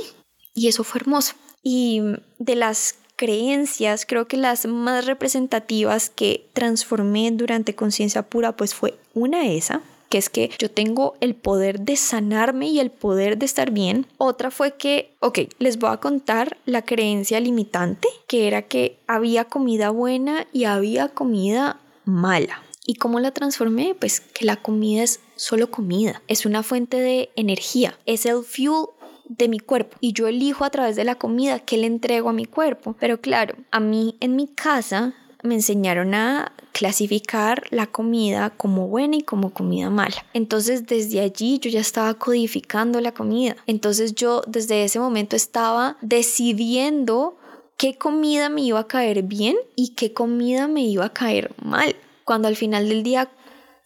Y 0.54 0.68
eso 0.68 0.84
fue 0.84 1.02
hermoso. 1.02 1.34
Y 1.64 2.02
de 2.38 2.56
las 2.56 2.96
creencias, 3.16 4.06
creo 4.06 4.28
que 4.28 4.38
las 4.38 4.68
más 4.68 5.06
representativas 5.08 6.12
que 6.12 6.48
transformé 6.54 7.32
durante 7.32 7.76
conciencia 7.76 8.22
pura, 8.22 8.56
pues 8.56 8.76
fue 8.76 8.98
una 9.16 9.48
esa, 9.48 9.82
que 10.10 10.20
es 10.20 10.30
que 10.30 10.52
yo 10.60 10.70
tengo 10.70 11.16
el 11.20 11.34
poder 11.34 11.80
de 11.80 11.96
sanarme 11.96 12.68
y 12.68 12.80
el 12.80 12.92
poder 12.92 13.40
de 13.40 13.46
estar 13.46 13.72
bien. 13.72 14.06
Otra 14.18 14.52
fue 14.52 14.76
que, 14.76 15.16
ok, 15.20 15.40
les 15.58 15.80
voy 15.80 15.90
a 15.92 15.98
contar 15.98 16.58
la 16.66 16.84
creencia 16.84 17.40
limitante, 17.40 18.08
que 18.28 18.48
era 18.48 18.64
que 18.64 19.00
había 19.08 19.46
comida 19.46 19.90
buena 19.90 20.46
y 20.54 20.66
había 20.66 21.10
comida 21.10 21.80
mala. 22.06 22.62
¿Y 22.86 22.96
cómo 22.96 23.20
la 23.20 23.32
transformé? 23.32 23.96
Pues 24.00 24.20
que 24.20 24.46
la 24.46 24.58
comida 24.58 25.04
es 25.04 25.20
solo 25.36 25.70
comida, 25.70 26.22
es 26.28 26.46
una 26.46 26.64
fuente 26.64 26.98
de 26.98 27.30
energía, 27.36 27.98
es 28.06 28.26
el 28.26 28.44
fuel 28.44 28.88
de 29.26 29.48
mi 29.48 29.60
cuerpo 29.60 29.98
y 30.02 30.14
yo 30.14 30.28
elijo 30.28 30.66
a 30.66 30.70
través 30.70 30.96
de 30.96 31.04
la 31.04 31.16
comida 31.16 31.60
que 31.60 31.78
le 31.78 31.88
entrego 31.88 32.30
a 32.30 32.34
mi 32.34 32.46
cuerpo. 32.46 32.96
Pero 33.00 33.22
claro, 33.22 33.56
a 33.72 33.80
mí 33.80 34.18
en 34.20 34.36
mi 34.36 34.48
casa 34.48 35.14
me 35.44 35.56
enseñaron 35.56 36.14
a 36.14 36.52
clasificar 36.72 37.64
la 37.70 37.88
comida 37.88 38.52
como 38.52 38.88
buena 38.88 39.18
y 39.18 39.22
como 39.22 39.52
comida 39.52 39.90
mala. 39.90 40.26
Entonces 40.34 40.86
desde 40.86 41.22
allí 41.22 41.60
yo 41.60 41.70
ya 41.70 41.80
estaba 41.80 42.14
codificando 42.16 43.00
la 43.02 43.14
comida. 43.14 43.56
Entonces 43.68 44.16
yo 44.16 44.42
desde 44.48 44.84
ese 44.84 45.00
momento 45.00 45.36
estaba 45.36 45.98
decidiendo 46.02 47.38
qué 47.78 47.98
comida 47.98 48.50
me 48.50 48.62
iba 48.62 48.80
a 48.80 48.88
caer 48.88 49.24
bien 49.24 49.56
y 49.76 49.90
qué 49.90 50.14
comida 50.14 50.68
me 50.68 50.82
iba 50.84 51.06
a 51.06 51.14
caer 51.14 51.54
mal. 51.64 51.96
Cuando 52.32 52.48
al 52.48 52.56
final 52.56 52.88
del 52.88 53.04
día 53.04 53.30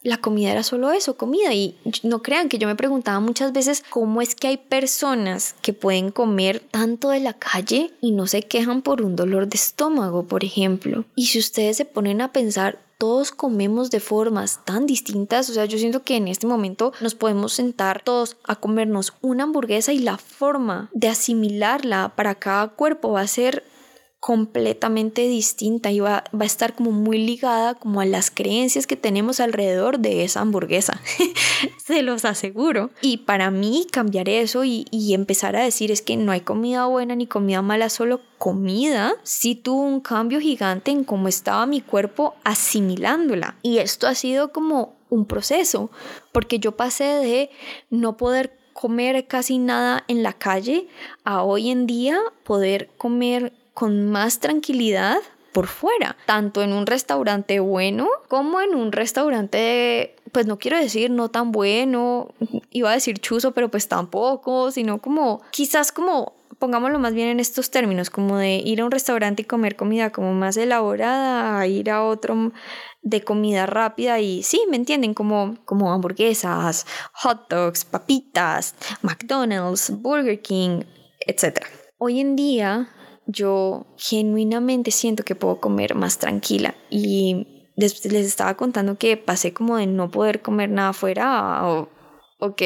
la 0.04 0.18
comida 0.18 0.52
era 0.52 0.62
solo 0.62 0.92
eso, 0.92 1.16
comida. 1.16 1.52
Y 1.52 1.76
no 2.04 2.22
crean 2.22 2.48
que 2.48 2.58
yo 2.58 2.68
me 2.68 2.76
preguntaba 2.76 3.18
muchas 3.18 3.52
veces 3.52 3.82
cómo 3.90 4.22
es 4.22 4.36
que 4.36 4.46
hay 4.46 4.56
personas 4.56 5.56
que 5.62 5.72
pueden 5.72 6.12
comer 6.12 6.60
tanto 6.60 7.08
de 7.08 7.18
la 7.18 7.32
calle 7.32 7.90
y 8.00 8.12
no 8.12 8.28
se 8.28 8.42
quejan 8.42 8.82
por 8.82 9.02
un 9.02 9.16
dolor 9.16 9.48
de 9.48 9.56
estómago, 9.56 10.28
por 10.28 10.44
ejemplo. 10.44 11.04
Y 11.16 11.26
si 11.26 11.40
ustedes 11.40 11.76
se 11.76 11.86
ponen 11.86 12.20
a 12.20 12.30
pensar, 12.30 12.78
todos 12.98 13.32
comemos 13.32 13.90
de 13.90 13.98
formas 13.98 14.64
tan 14.64 14.86
distintas. 14.86 15.50
O 15.50 15.52
sea, 15.52 15.64
yo 15.64 15.76
siento 15.76 16.04
que 16.04 16.14
en 16.14 16.28
este 16.28 16.46
momento 16.46 16.92
nos 17.00 17.16
podemos 17.16 17.52
sentar 17.52 18.00
todos 18.04 18.36
a 18.44 18.54
comernos 18.54 19.12
una 19.22 19.42
hamburguesa 19.42 19.92
y 19.92 19.98
la 19.98 20.18
forma 20.18 20.88
de 20.92 21.08
asimilarla 21.08 22.12
para 22.14 22.36
cada 22.36 22.68
cuerpo 22.68 23.10
va 23.10 23.22
a 23.22 23.26
ser 23.26 23.64
completamente 24.26 25.28
distinta 25.28 25.92
y 25.92 26.00
va, 26.00 26.24
a 26.36 26.44
estar 26.44 26.74
como 26.74 26.90
muy 26.90 27.16
ligada 27.16 27.74
como 27.74 28.00
a 28.00 28.04
las 28.04 28.28
creencias 28.32 28.88
que 28.88 28.96
tenemos 28.96 29.38
alrededor 29.38 30.00
de 30.00 30.24
esa 30.24 30.40
hamburguesa. 30.40 31.00
Se 31.86 32.02
los 32.02 32.24
aseguro. 32.24 32.90
Y 33.02 33.18
para 33.18 33.52
mí 33.52 33.86
cambiar 33.88 34.28
eso 34.28 34.64
y, 34.64 34.86
y, 34.90 35.14
empezar 35.14 35.54
a 35.54 35.62
decir 35.62 35.92
es 35.92 36.02
que 36.02 36.16
no 36.16 36.32
hay 36.32 36.40
comida 36.40 36.86
buena 36.86 37.14
ni 37.14 37.28
comida 37.28 37.62
mala, 37.62 37.88
solo 37.88 38.20
comida, 38.36 39.14
sí 39.22 39.54
tuvo 39.54 39.82
un 39.82 40.00
cambio 40.00 40.40
gigante 40.40 40.90
en 40.90 41.04
cómo 41.04 41.28
estaba 41.28 41.64
mi 41.66 41.80
cuerpo 41.80 42.34
asimilándola. 42.42 43.54
Y 43.62 43.78
esto 43.78 44.08
ha 44.08 44.16
sido 44.16 44.50
como 44.50 44.96
un 45.08 45.26
proceso, 45.26 45.88
porque 46.32 46.58
yo 46.58 46.72
pasé 46.72 47.04
de 47.04 47.50
no 47.90 48.16
poder 48.16 48.58
comer 48.72 49.28
casi 49.28 49.58
nada 49.58 50.02
en 50.08 50.24
la 50.24 50.32
calle 50.32 50.88
a 51.22 51.44
hoy 51.44 51.70
en 51.70 51.86
día 51.86 52.18
poder 52.42 52.90
comer 52.98 53.52
con 53.76 54.10
más 54.10 54.40
tranquilidad 54.40 55.18
por 55.52 55.66
fuera, 55.66 56.16
tanto 56.24 56.62
en 56.62 56.72
un 56.72 56.86
restaurante 56.86 57.60
bueno 57.60 58.08
como 58.28 58.62
en 58.62 58.74
un 58.74 58.90
restaurante, 58.90 60.16
pues 60.32 60.46
no 60.46 60.58
quiero 60.58 60.78
decir 60.78 61.10
no 61.10 61.28
tan 61.28 61.52
bueno, 61.52 62.28
iba 62.70 62.90
a 62.90 62.94
decir 62.94 63.18
chuzo, 63.18 63.52
pero 63.52 63.70
pues 63.70 63.86
tampoco, 63.86 64.70
sino 64.70 65.02
como 65.02 65.42
quizás 65.50 65.92
como 65.92 66.32
pongámoslo 66.58 66.98
más 66.98 67.12
bien 67.12 67.28
en 67.28 67.38
estos 67.38 67.70
términos, 67.70 68.08
como 68.08 68.38
de 68.38 68.56
ir 68.56 68.80
a 68.80 68.86
un 68.86 68.90
restaurante 68.90 69.42
y 69.42 69.44
comer 69.44 69.76
comida 69.76 70.10
como 70.10 70.32
más 70.32 70.56
elaborada, 70.56 71.66
ir 71.66 71.90
a 71.90 72.02
otro 72.02 72.52
de 73.02 73.24
comida 73.24 73.66
rápida 73.66 74.20
y 74.20 74.42
sí, 74.42 74.62
me 74.70 74.76
entienden, 74.76 75.12
como, 75.12 75.58
como 75.66 75.92
hamburguesas, 75.92 76.86
hot 77.12 77.50
dogs, 77.50 77.84
papitas, 77.84 78.74
McDonald's, 79.02 79.90
Burger 80.00 80.40
King, 80.40 80.80
etc. 81.26 81.60
Hoy 81.98 82.20
en 82.20 82.36
día 82.36 82.88
yo 83.26 83.86
genuinamente 83.96 84.90
siento 84.90 85.24
que 85.24 85.34
puedo 85.34 85.60
comer 85.60 85.94
más 85.94 86.18
tranquila. 86.18 86.74
Y 86.90 87.68
les, 87.76 88.04
les 88.04 88.26
estaba 88.26 88.56
contando 88.56 88.96
que 88.98 89.16
pasé 89.16 89.52
como 89.52 89.76
de 89.76 89.86
no 89.86 90.10
poder 90.10 90.42
comer 90.42 90.70
nada 90.70 90.90
afuera 90.90 91.66
o 91.66 91.88
¿ok? 92.38 92.62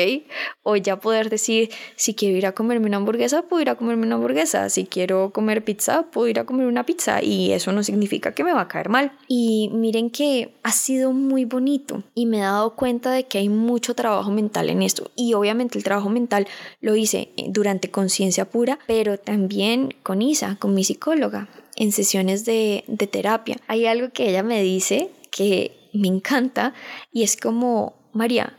O 0.63 0.77
ya 0.77 0.99
poder 1.01 1.31
decir, 1.31 1.71
si 1.97 2.15
quiero 2.15 2.37
ir 2.37 2.47
a 2.47 2.53
comerme 2.53 2.87
una 2.87 2.97
hamburguesa, 2.97 3.43
puedo 3.43 3.63
ir 3.63 3.71
a 3.71 3.77
comerme 3.77 4.07
una 4.07 4.17
hamburguesa. 4.17 4.69
Si 4.69 4.87
quiero 4.87 5.31
comer 5.33 5.65
pizza, 5.65 6.11
puedo 6.11 6.29
ir 6.29 6.39
a 6.39 6.45
comer 6.45 6.67
una 6.67 6.85
pizza. 6.85 7.23
Y 7.23 7.53
eso 7.53 7.73
no 7.73 7.83
significa 7.83 8.33
que 8.33 8.45
me 8.45 8.53
va 8.53 8.63
a 8.63 8.69
caer 8.69 8.89
mal. 8.89 9.13
Y 9.29 9.71
miren 9.73 10.11
que 10.11 10.55
ha 10.63 10.73
sido 10.73 11.13
muy 11.13 11.45
bonito 11.45 12.03
y 12.15 12.27
me 12.27 12.39
he 12.39 12.43
dado 12.43 12.75
cuenta 12.75 13.13
de 13.13 13.25
que 13.25 13.39
hay 13.39 13.49
mucho 13.49 13.95
trabajo 13.95 14.31
mental 14.31 14.71
en 14.71 14.83
esto. 14.83 15.11
Y 15.17 15.35
obviamente 15.35 15.79
el 15.79 15.85
trabajo 15.85 16.11
mental 16.11 16.47
lo 16.81 16.97
hice 16.97 17.31
durante 17.49 17.91
conciencia 17.91 18.51
pura, 18.51 18.79
pero 18.87 19.19
también 19.19 19.95
con 20.03 20.23
Isa, 20.23 20.57
con 20.59 20.75
mi 20.75 20.85
psicóloga, 20.85 21.49
en 21.77 21.93
sesiones 21.93 22.45
de, 22.45 22.85
de 22.89 23.07
terapia. 23.07 23.57
Hay 23.67 23.87
algo 23.87 24.11
que 24.13 24.31
ella 24.31 24.43
me 24.43 24.63
dice 24.63 25.11
que 25.31 25.73
me 25.93 26.09
encanta 26.09 26.75
y 27.13 27.23
es 27.23 27.37
como, 27.37 27.95
María, 28.13 28.57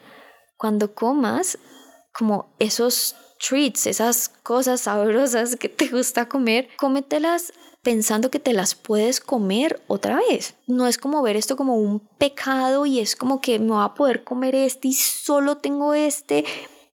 cuando 0.61 0.93
comas 0.93 1.57
como 2.13 2.53
esos 2.59 3.15
treats, 3.39 3.87
esas 3.87 4.29
cosas 4.29 4.81
sabrosas 4.81 5.55
que 5.55 5.69
te 5.69 5.87
gusta 5.87 6.29
comer, 6.29 6.69
cómetelas 6.77 7.51
pensando 7.81 8.29
que 8.29 8.37
te 8.37 8.53
las 8.53 8.75
puedes 8.75 9.19
comer 9.21 9.81
otra 9.87 10.17
vez. 10.17 10.53
No 10.67 10.85
es 10.85 10.99
como 10.99 11.23
ver 11.23 11.35
esto 11.35 11.57
como 11.57 11.77
un 11.77 11.99
pecado 12.19 12.85
y 12.85 12.99
es 12.99 13.15
como 13.15 13.41
que 13.41 13.57
me 13.57 13.71
voy 13.71 13.83
a 13.83 13.95
poder 13.95 14.23
comer 14.23 14.53
este 14.53 14.89
y 14.89 14.93
solo 14.93 15.57
tengo 15.57 15.95
este 15.95 16.45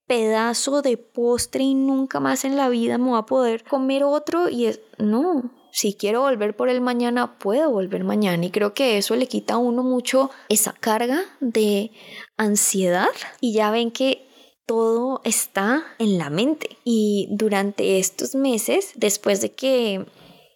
pedazo 0.07 0.81
de 0.81 0.97
postre 0.97 1.63
y 1.63 1.75
nunca 1.75 2.21
más 2.21 2.47
en 2.47 2.57
la 2.57 2.71
vida 2.71 2.97
me 2.97 3.11
voy 3.11 3.19
a 3.19 3.27
poder 3.27 3.65
comer 3.65 4.03
otro 4.03 4.49
y 4.49 4.65
es 4.65 4.81
no, 4.97 5.51
si 5.73 5.95
quiero 5.95 6.23
volver 6.23 6.57
por 6.57 6.69
el 6.69 6.81
mañana, 6.81 7.39
puedo 7.39 7.71
volver 7.71 8.05
mañana. 8.05 8.45
Y 8.47 8.51
creo 8.51 8.75
que 8.75 8.99
eso 8.99 9.17
le 9.17 9.27
quita 9.27 9.55
a 9.55 9.59
uno 9.59 9.83
mucho 9.83 10.31
esa 10.49 10.73
carga 10.73 11.21
de 11.41 11.91
ansiedad. 12.37 13.11
Y 13.41 13.53
ya 13.53 13.71
ven 13.71 13.91
que 13.91 14.27
todo 14.67 15.21
está 15.25 15.85
en 15.99 16.19
la 16.19 16.31
mente. 16.31 16.77
Y 16.85 17.29
durante 17.31 17.99
estos 17.99 18.35
meses, 18.35 18.93
después 18.97 19.41
de 19.41 19.53
que 19.53 20.07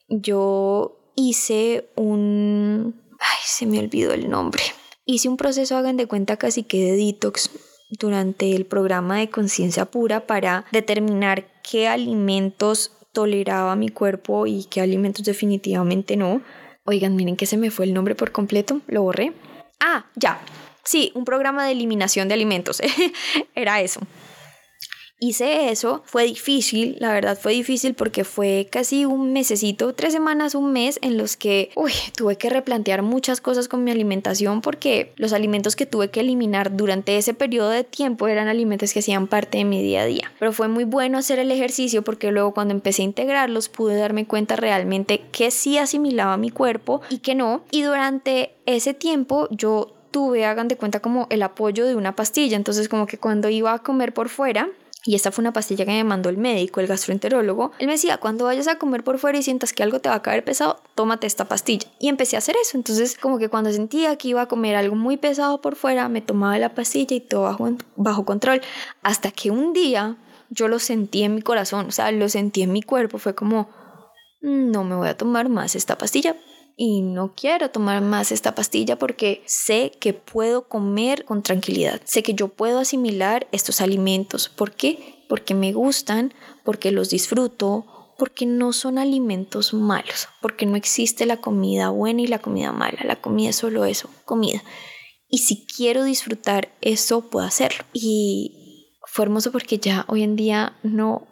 yo 0.09 0.99
hice 1.15 1.91
un... 1.97 3.01
Ay, 3.19 3.39
se 3.45 3.67
me 3.67 3.79
olvidó 3.79 4.13
el 4.13 4.29
nombre. 4.29 4.63
Hice 5.05 5.29
un 5.29 5.37
proceso, 5.37 5.77
hagan 5.77 5.97
de 5.97 6.07
cuenta, 6.07 6.37
casi 6.37 6.63
que 6.63 6.79
de 6.79 6.97
detox 6.97 7.51
durante 7.99 8.55
el 8.55 8.67
programa 8.67 9.19
de 9.19 9.31
conciencia 9.31 9.87
pura 9.87 10.27
para 10.27 10.65
determinar 10.73 11.47
qué 11.63 11.89
alimentos 11.89 12.93
toleraba 13.13 13.77
mi 13.77 13.89
cuerpo 13.89 14.47
y 14.47 14.65
qué 14.65 14.81
alimentos 14.81 15.25
definitivamente 15.25 16.17
no. 16.17 16.43
Oigan, 16.85 17.15
miren 17.17 17.37
que 17.37 17.47
se 17.47 17.57
me 17.57 17.71
fue 17.71 17.85
el 17.85 17.95
nombre 17.95 18.15
por 18.15 18.33
completo, 18.33 18.81
lo 18.89 19.03
borré. 19.03 19.33
Ah, 19.81 20.07
ya. 20.17 20.41
Sí, 20.85 21.13
un 21.15 21.25
programa 21.25 21.65
de 21.65 21.73
eliminación 21.73 22.29
de 22.29 22.35
alimentos. 22.35 22.83
Era 23.55 23.81
eso 23.81 24.01
hice 25.23 25.71
eso, 25.71 26.03
fue 26.05 26.25
difícil, 26.25 26.97
la 26.99 27.13
verdad 27.13 27.39
fue 27.41 27.53
difícil 27.53 27.95
porque 27.95 28.25
fue 28.25 28.67
casi 28.71 29.05
un 29.05 29.33
mesecito, 29.33 29.95
tres 29.95 30.13
semanas, 30.13 30.57
un 30.57 30.73
mes 30.73 30.99
en 31.01 31.17
los 31.17 31.37
que, 31.37 31.71
uy, 31.77 31.93
tuve 32.17 32.37
que 32.37 32.51
replantear 32.51 33.03
muchas 33.03 33.41
cosas 33.41 33.69
con 33.69 33.85
mi 33.85 33.93
alimentación 33.93 34.61
porque 34.63 35.13
los 35.17 35.33
alimentos 35.33 35.77
que 35.77 35.87
tuve 35.87 36.11
que 36.11 36.21
eliminar 36.21 36.77
durante 36.77 37.17
ese 37.17 37.35
periodo 37.35 37.71
de 37.71 37.85
tiempo 37.85 38.27
eran 38.27 38.49
alimentos 38.49 38.93
que 38.93 38.99
hacían 38.99 39.29
parte 39.29 39.59
de 39.59 39.65
mi 39.65 39.81
día 39.81 40.03
a 40.03 40.07
día. 40.07 40.33
Pero 40.41 40.53
fue 40.53 40.67
muy 40.67 40.83
bueno 40.83 41.19
hacer 41.19 41.39
el 41.39 41.53
ejercicio 41.53 42.03
porque 42.03 42.33
luego 42.33 42.53
cuando 42.53 42.75
empecé 42.75 43.03
a 43.03 43.05
integrarlos 43.05 43.69
pude 43.69 43.95
darme 43.95 44.27
cuenta 44.27 44.57
realmente 44.57 45.23
que 45.31 45.53
sí 45.53 45.79
asimilaba 45.79 46.37
mi 46.37 46.51
cuerpo 46.51 47.01
y 47.11 47.19
que 47.19 47.37
no. 47.37 47.63
Y 47.71 47.83
durante 47.83 48.55
ese 48.67 48.93
tiempo 48.93 49.47
yo 49.51 49.93
tuve, 50.11 50.45
hagan 50.45 50.69
de 50.69 50.77
cuenta, 50.77 51.01
como 51.01 51.27
el 51.31 51.43
apoyo 51.43 51.87
de 51.87 51.95
una 51.95 52.17
pastilla. 52.17 52.57
Entonces 52.57 52.89
como 52.89 53.07
que 53.07 53.19
cuando 53.19 53.49
iba 53.49 53.73
a 53.73 53.79
comer 53.79 54.13
por 54.13 54.29
fuera, 54.29 54.69
y 55.05 55.17
esta 55.17 55.33
fue 55.33 55.43
una 55.43 55.53
pastilla 55.53 55.85
que 55.85 55.91
me 55.91 56.05
mandó 56.05 56.29
el 56.29 56.37
médico, 56.37 56.81
el 56.81 56.87
gastroenterólogo, 56.87 57.73
él 57.79 57.87
me 57.87 57.95
decía, 57.95 58.19
cuando 58.19 58.45
vayas 58.45 58.69
a 58.69 58.79
comer 58.79 59.03
por 59.03 59.19
fuera 59.19 59.37
y 59.37 59.43
sientas 59.43 59.73
que 59.73 59.83
algo 59.83 59.99
te 59.99 60.09
va 60.09 60.15
a 60.15 60.23
caer 60.23 60.45
pesado, 60.45 60.81
tómate 60.95 61.27
esta 61.27 61.47
pastilla. 61.47 61.89
Y 61.99 62.09
empecé 62.09 62.37
a 62.37 62.39
hacer 62.39 62.55
eso. 62.61 62.77
Entonces, 62.77 63.17
como 63.19 63.39
que 63.39 63.49
cuando 63.49 63.73
sentía 63.73 64.17
que 64.17 64.29
iba 64.29 64.43
a 64.43 64.47
comer 64.47 64.77
algo 64.77 64.95
muy 64.95 65.17
pesado 65.17 65.61
por 65.61 65.75
fuera, 65.75 66.09
me 66.09 66.21
tomaba 66.21 66.57
la 66.59 66.75
pastilla 66.75 67.17
y 67.17 67.21
todo 67.21 67.43
bajo, 67.43 67.69
bajo 67.97 68.25
control. 68.25 68.63
Hasta 69.03 69.33
que 69.33 69.51
un 69.51 69.73
día 69.73 70.19
yo 70.51 70.69
lo 70.69 70.79
sentí 70.79 71.25
en 71.25 71.35
mi 71.35 71.43
corazón, 71.43 71.87
o 71.89 71.93
sea, 71.93 72.13
lo 72.13 72.29
sentí 72.29 72.63
en 72.63 72.73
mi 72.73 72.83
cuerpo, 72.83 73.19
fue 73.19 73.35
como, 73.35 73.71
no 74.41 74.85
me 74.85 74.95
voy 74.95 75.09
a 75.09 75.17
tomar 75.17 75.49
más 75.49 75.75
esta 75.75 75.99
pastilla 75.99 76.37
y 76.77 77.03
no 77.03 77.35
quiero 77.35 77.71
tomar 77.71 78.03
más 78.03 78.33
esta 78.33 78.55
pastilla 78.55 78.99
porque 78.99 79.43
sé 79.47 79.93
que 80.01 80.13
puedo 80.13 80.69
comer 80.69 81.25
con 81.25 81.43
tranquilidad. 81.43 82.01
Sé 82.05 82.23
que 82.23 82.35
yo 82.35 82.49
puedo 82.49 82.79
asimilar 82.79 83.47
estos 83.53 83.81
alimentos. 83.81 84.49
¿Por 84.49 84.73
qué? 84.73 85.25
Porque 85.29 85.55
me 85.55 85.73
gustan, 85.73 86.35
porque 86.65 86.91
los 86.91 87.11
disfruto, 87.11 88.15
porque 88.19 88.47
no 88.47 88.73
son 88.73 88.99
alimentos 88.99 89.75
malos, 89.75 90.29
porque 90.41 90.67
no 90.67 90.77
existe 90.77 91.27
la 91.27 91.39
comida 91.39 91.91
buena 91.91 92.23
y 92.23 92.27
la 92.27 92.41
comida 92.41 92.73
mala. 92.73 92.99
La 93.05 93.21
comida 93.21 93.51
es 93.51 93.57
solo 93.57 93.85
eso, 93.85 94.09
comida. 94.25 94.63
Y 95.29 95.39
si 95.39 95.67
quiero 95.67 96.05
disfrutar 96.05 96.75
eso, 96.81 97.31
puedo 97.31 97.47
hacerlo. 97.47 97.85
Y 97.93 98.91
fue 99.07 99.25
hermoso 99.25 99.51
porque 99.51 99.79
ya 99.79 100.05
hoy 100.09 100.23
en 100.23 100.37
día 100.37 100.79
no 100.83 101.27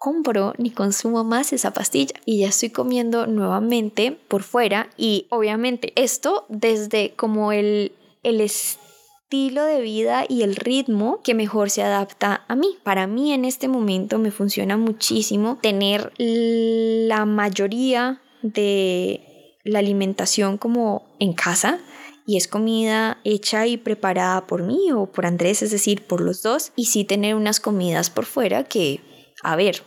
compro 0.00 0.54
ni 0.56 0.70
consumo 0.70 1.24
más 1.24 1.52
esa 1.52 1.74
pastilla 1.74 2.14
y 2.24 2.40
ya 2.40 2.48
estoy 2.48 2.70
comiendo 2.70 3.26
nuevamente 3.26 4.16
por 4.28 4.42
fuera 4.42 4.88
y 4.96 5.26
obviamente 5.28 5.92
esto 5.94 6.46
desde 6.48 7.12
como 7.16 7.52
el, 7.52 7.92
el 8.22 8.40
estilo 8.40 9.62
de 9.62 9.82
vida 9.82 10.24
y 10.26 10.40
el 10.40 10.56
ritmo 10.56 11.20
que 11.22 11.34
mejor 11.34 11.68
se 11.68 11.82
adapta 11.82 12.46
a 12.48 12.56
mí. 12.56 12.78
Para 12.82 13.06
mí 13.06 13.34
en 13.34 13.44
este 13.44 13.68
momento 13.68 14.18
me 14.18 14.30
funciona 14.30 14.78
muchísimo 14.78 15.58
tener 15.60 16.14
la 16.16 17.26
mayoría 17.26 18.22
de 18.40 19.58
la 19.64 19.80
alimentación 19.80 20.56
como 20.56 21.14
en 21.18 21.34
casa 21.34 21.78
y 22.26 22.38
es 22.38 22.48
comida 22.48 23.18
hecha 23.22 23.66
y 23.66 23.76
preparada 23.76 24.46
por 24.46 24.62
mí 24.62 24.92
o 24.92 25.04
por 25.12 25.26
Andrés, 25.26 25.60
es 25.60 25.72
decir, 25.72 26.06
por 26.06 26.22
los 26.22 26.42
dos, 26.42 26.72
y 26.74 26.86
sí 26.86 27.04
tener 27.04 27.34
unas 27.34 27.60
comidas 27.60 28.08
por 28.08 28.24
fuera 28.24 28.64
que 28.64 29.00
a 29.42 29.56
ver, 29.56 29.82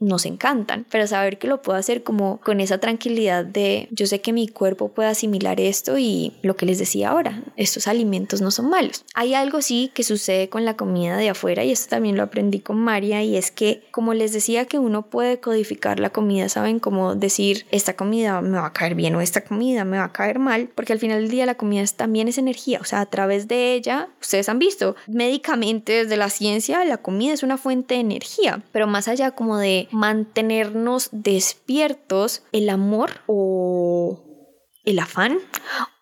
nos 0.00 0.26
encantan, 0.26 0.86
pero 0.90 1.06
saber 1.06 1.38
que 1.38 1.48
lo 1.48 1.62
puedo 1.62 1.78
hacer 1.78 2.02
como 2.02 2.40
con 2.40 2.60
esa 2.60 2.78
tranquilidad 2.78 3.44
de 3.44 3.88
yo 3.90 4.06
sé 4.06 4.20
que 4.20 4.32
mi 4.32 4.48
cuerpo 4.48 4.88
puede 4.88 5.08
asimilar 5.08 5.60
esto 5.60 5.98
y 5.98 6.32
lo 6.42 6.56
que 6.56 6.66
les 6.66 6.78
decía 6.78 7.10
ahora, 7.10 7.42
estos 7.56 7.88
alimentos 7.88 8.40
no 8.40 8.50
son 8.50 8.70
malos. 8.70 9.04
Hay 9.14 9.34
algo 9.34 9.62
sí 9.62 9.90
que 9.94 10.04
sucede 10.04 10.48
con 10.48 10.64
la 10.64 10.76
comida 10.76 11.16
de 11.16 11.30
afuera 11.30 11.64
y 11.64 11.72
esto 11.72 11.90
también 11.90 12.16
lo 12.16 12.22
aprendí 12.22 12.60
con 12.60 12.78
María 12.78 13.22
y 13.22 13.36
es 13.36 13.50
que 13.50 13.82
como 13.90 14.14
les 14.14 14.32
decía 14.32 14.66
que 14.66 14.78
uno 14.78 15.02
puede 15.02 15.40
codificar 15.40 16.00
la 16.00 16.10
comida, 16.10 16.48
saben 16.48 16.78
cómo 16.78 17.14
decir 17.14 17.66
esta 17.70 17.96
comida 17.96 18.40
me 18.40 18.58
va 18.58 18.66
a 18.66 18.72
caer 18.72 18.94
bien 18.94 19.14
o 19.14 19.20
esta 19.20 19.42
comida 19.42 19.84
me 19.84 19.98
va 19.98 20.04
a 20.04 20.12
caer 20.12 20.38
mal, 20.38 20.68
porque 20.74 20.92
al 20.92 20.98
final 20.98 21.22
del 21.22 21.30
día 21.30 21.46
la 21.46 21.56
comida 21.56 21.84
también 21.96 22.28
es 22.28 22.38
energía, 22.38 22.80
o 22.80 22.84
sea, 22.84 23.00
a 23.00 23.06
través 23.06 23.48
de 23.48 23.74
ella, 23.74 24.08
ustedes 24.20 24.48
han 24.48 24.58
visto, 24.58 24.96
médicamente 25.06 26.04
desde 26.04 26.16
la 26.16 26.30
ciencia, 26.30 26.84
la 26.84 26.98
comida 26.98 27.32
es 27.32 27.42
una 27.42 27.58
fuente 27.58 27.94
de 27.94 28.00
energía, 28.00 28.62
pero 28.72 28.86
más 28.86 29.08
allá 29.08 29.32
como 29.32 29.56
de 29.56 29.87
mantenernos 29.90 31.08
despiertos, 31.12 32.42
el 32.52 32.68
amor 32.68 33.20
o 33.26 34.24
el 34.84 34.98
afán 34.98 35.38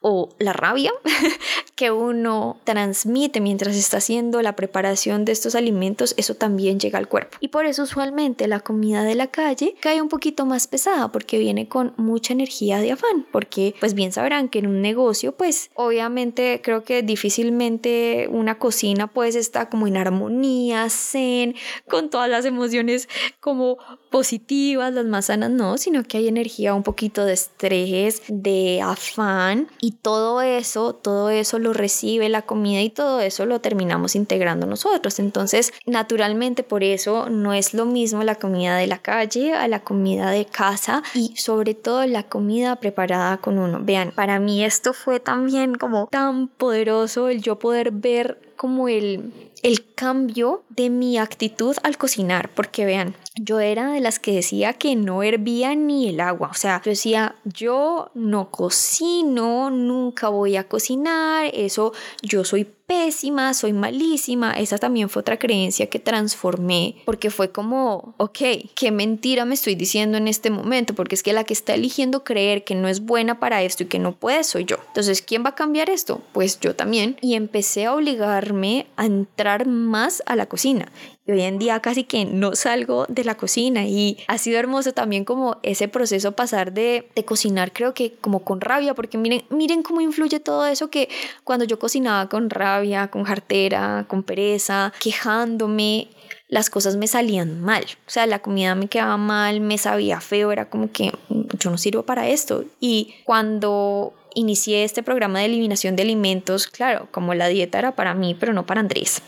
o 0.09 0.29
la 0.39 0.53
rabia 0.53 0.93
que 1.75 1.91
uno 1.91 2.61
transmite 2.63 3.41
mientras 3.41 3.75
está 3.75 3.97
haciendo 3.97 4.41
la 4.41 4.55
preparación 4.55 5.25
de 5.25 5.33
estos 5.33 5.57
alimentos, 5.57 6.15
eso 6.17 6.37
también 6.37 6.79
llega 6.79 7.01
al 7.01 7.09
cuerpo. 7.09 7.39
Y 7.41 7.49
por 7.49 7.67
eso 7.67 7.83
usualmente 7.83 8.47
la 8.47 8.61
comida 8.61 9.03
de 9.03 9.17
la 9.17 9.27
calle 9.27 9.75
cae 9.81 10.01
un 10.01 10.09
poquito 10.09 10.47
más 10.47 10.69
pesada 10.69 11.11
porque 11.11 11.41
viene 11.41 11.67
con 11.67 11.93
mucha 11.97 12.35
energía 12.35 12.79
de 12.79 12.93
afán, 12.93 13.27
porque 13.33 13.75
pues 13.81 13.95
bien 13.95 14.13
sabrán 14.13 14.49
que 14.49 14.61
en 14.61 14.69
un 14.69 14.81
negocio 14.81 15.33
pues 15.33 15.71
obviamente 15.75 16.61
creo 16.63 16.85
que 16.85 17.03
difícilmente 17.03 18.29
una 18.31 18.61
cocina 18.61 19.09
pues 19.09 19.35
está 19.35 19.69
como 19.69 19.89
en 19.89 19.97
armonía, 19.97 20.89
zen, 20.89 21.57
con 21.89 22.11
todas 22.11 22.31
las 22.31 22.45
emociones 22.45 23.09
como 23.41 23.77
positivas, 24.13 24.95
las 24.95 25.05
más 25.05 25.27
sanas, 25.27 25.51
no, 25.51 25.79
sino 25.79 26.05
que 26.05 26.19
hay 26.19 26.29
energía 26.29 26.75
un 26.75 26.85
poquito 26.85 27.25
de 27.25 27.33
estrés, 27.33 28.23
de 28.29 28.81
afán 28.83 29.69
y 29.81 29.96
todo 30.03 30.43
eso, 30.43 30.95
todo 30.95 31.31
eso 31.31 31.59
lo 31.59 31.73
recibe 31.73 32.29
la 32.29 32.43
comida 32.43 32.81
y 32.83 32.91
todo 32.91 33.21
eso 33.21 33.47
lo 33.47 33.61
terminamos 33.61 34.15
integrando 34.15 34.67
nosotros. 34.67 35.19
Entonces, 35.19 35.73
naturalmente 35.87 36.63
por 36.63 36.83
eso 36.83 37.29
no 37.31 37.53
es 37.53 37.75
lo 37.75 37.87
mismo 37.87 38.23
la 38.23 38.37
comida 38.37 38.77
de 38.77 38.87
la 38.87 38.99
calle 38.99 39.55
a 39.55 39.69
la 39.69 39.81
comida 39.81 40.31
de 40.31 40.47
casa 40.47 41.03
y 41.15 41.37
sobre 41.37 41.75
todo 41.75 42.07
la 42.07 42.25
comida 42.25 42.77
preparada 42.77 43.39
con 43.39 43.59
uno. 43.59 43.81
Vean, 43.83 44.13
para 44.13 44.39
mí 44.39 44.65
esto 44.65 44.93
fue 44.93 45.21
también 45.21 45.75
como 45.75 46.07
tan 46.07 46.49
poderoso 46.49 47.29
el 47.29 47.43
yo 47.43 47.59
poder 47.59 47.91
ver 47.91 48.46
como 48.57 48.89
el 48.89 49.33
el 49.63 49.95
cambio 49.95 50.63
de 50.69 50.91
mi 50.91 51.19
actitud 51.19 51.77
al 51.83 51.97
cocinar, 51.97 52.51
porque 52.55 52.85
vean, 52.85 53.17
yo 53.35 53.59
era 53.59 53.91
de 53.91 54.01
las 54.01 54.19
que 54.19 54.33
decía 54.33 54.75
que 54.75 54.95
no 54.95 55.25
hervía 55.25 55.75
ni 55.75 56.09
el 56.09 56.21
agua, 56.21 56.51
o 56.53 56.55
sea, 56.55 56.81
yo 56.85 56.91
decía, 56.91 57.35
yo 57.45 58.11
no 58.15 58.51
cocino, 58.51 59.71
nunca 59.71 60.29
voy 60.29 60.57
a 60.57 60.69
cocinar, 60.69 61.51
eso 61.53 61.93
yo 62.23 62.45
soy 62.45 62.65
pésima, 62.87 63.53
soy 63.55 63.73
malísima. 63.73 64.53
Esa 64.53 64.79
también 64.79 65.09
fue 65.09 65.21
otra 65.21 65.39
creencia 65.39 65.89
que 65.89 65.99
transformé 65.99 66.97
porque 67.05 67.31
fue 67.31 67.51
como, 67.51 68.15
ok, 68.17 68.39
qué 68.75 68.91
mentira 68.91 69.45
me 69.45 69.55
estoy 69.55 69.75
diciendo 69.75 70.17
en 70.17 70.29
este 70.29 70.51
momento, 70.51 70.95
porque 70.95 71.15
es 71.15 71.23
que 71.23 71.33
la 71.33 71.45
que 71.45 71.53
está 71.53 71.75
eligiendo 71.75 72.25
creer 72.25 72.65
que 72.65 72.75
no 72.75 72.89
es 72.89 73.01
buena 73.01 73.41
para 73.41 73.63
esto 73.63 73.83
y 73.83 73.87
que 73.87 73.99
no 73.99 74.13
puede 74.13 74.45
soy 74.45 74.65
yo. 74.65 74.77
Entonces, 74.89 75.23
¿quién 75.23 75.45
va 75.45 75.51
a 75.51 75.55
cambiar 75.55 75.91
esto? 75.91 76.23
Pues 76.33 76.61
yo 76.61 76.75
también. 76.75 77.17
Y 77.21 77.35
empecé 77.35 77.87
a 77.87 77.95
obligarme 77.95 78.87
a 78.97 79.07
entrar 79.07 79.67
más 79.67 80.23
a 80.27 80.37
la 80.37 80.47
cocina. 80.47 80.91
Y 81.27 81.33
hoy 81.33 81.43
en 81.43 81.59
día 81.59 81.81
casi 81.81 82.05
que 82.05 82.25
no 82.25 82.55
salgo 82.55 83.05
de 83.09 83.25
la 83.25 83.37
cocina 83.37 83.85
y 83.85 84.19
ha 84.29 84.39
sido 84.39 84.59
hermoso 84.59 84.93
también 84.93 85.25
como 85.25 85.57
ese 85.63 85.89
proceso 85.89 86.33
pasar 86.33 86.73
de, 86.73 87.09
de 87.17 87.25
cocinar 87.25 87.73
creo 87.73 87.95
que 87.95 88.13
como 88.21 88.45
con 88.45 88.61
rabia, 88.61 88.95
porque 88.95 89.19
miren, 89.19 89.45
miren 89.51 89.83
cómo 89.83 90.01
influye 90.01 90.39
todo 90.39 90.67
eso 90.67 90.89
que 90.89 91.09
cuando 91.43 91.65
yo 91.65 91.79
cocinaba 91.79 92.29
con 92.29 92.49
rabia, 92.49 93.09
con 93.09 93.25
jartera, 93.25 94.05
con 94.09 94.23
pereza, 94.23 94.93
quejándome, 95.01 96.09
las 96.49 96.71
cosas 96.71 96.97
me 96.97 97.07
salían 97.07 97.61
mal. 97.61 97.85
O 98.07 98.11
sea, 98.11 98.27
la 98.27 98.41
comida 98.41 98.75
me 98.75 98.89
quedaba 98.89 99.17
mal, 99.17 99.61
me 99.61 99.79
sabía 99.79 100.21
feo, 100.21 100.53
era 100.53 100.71
como 100.71 100.93
que 100.93 101.13
mm, 101.29 101.43
yo 101.59 101.71
no 101.71 101.79
sirvo 101.79 102.05
para 102.05 102.29
esto. 102.29 102.65
Y 102.81 103.15
cuando 103.25 104.15
inicié 104.35 104.85
este 104.85 105.03
programa 105.03 105.41
de 105.41 105.47
eliminación 105.47 105.97
de 105.97 106.03
alimentos, 106.03 106.67
claro, 106.69 107.09
como 107.11 107.35
la 107.35 107.49
dieta 107.49 107.79
era 107.79 107.97
para 107.97 108.15
mí, 108.15 108.37
pero 108.39 108.53
no 108.53 108.67
para 108.67 108.81
Andrés. 108.81 109.23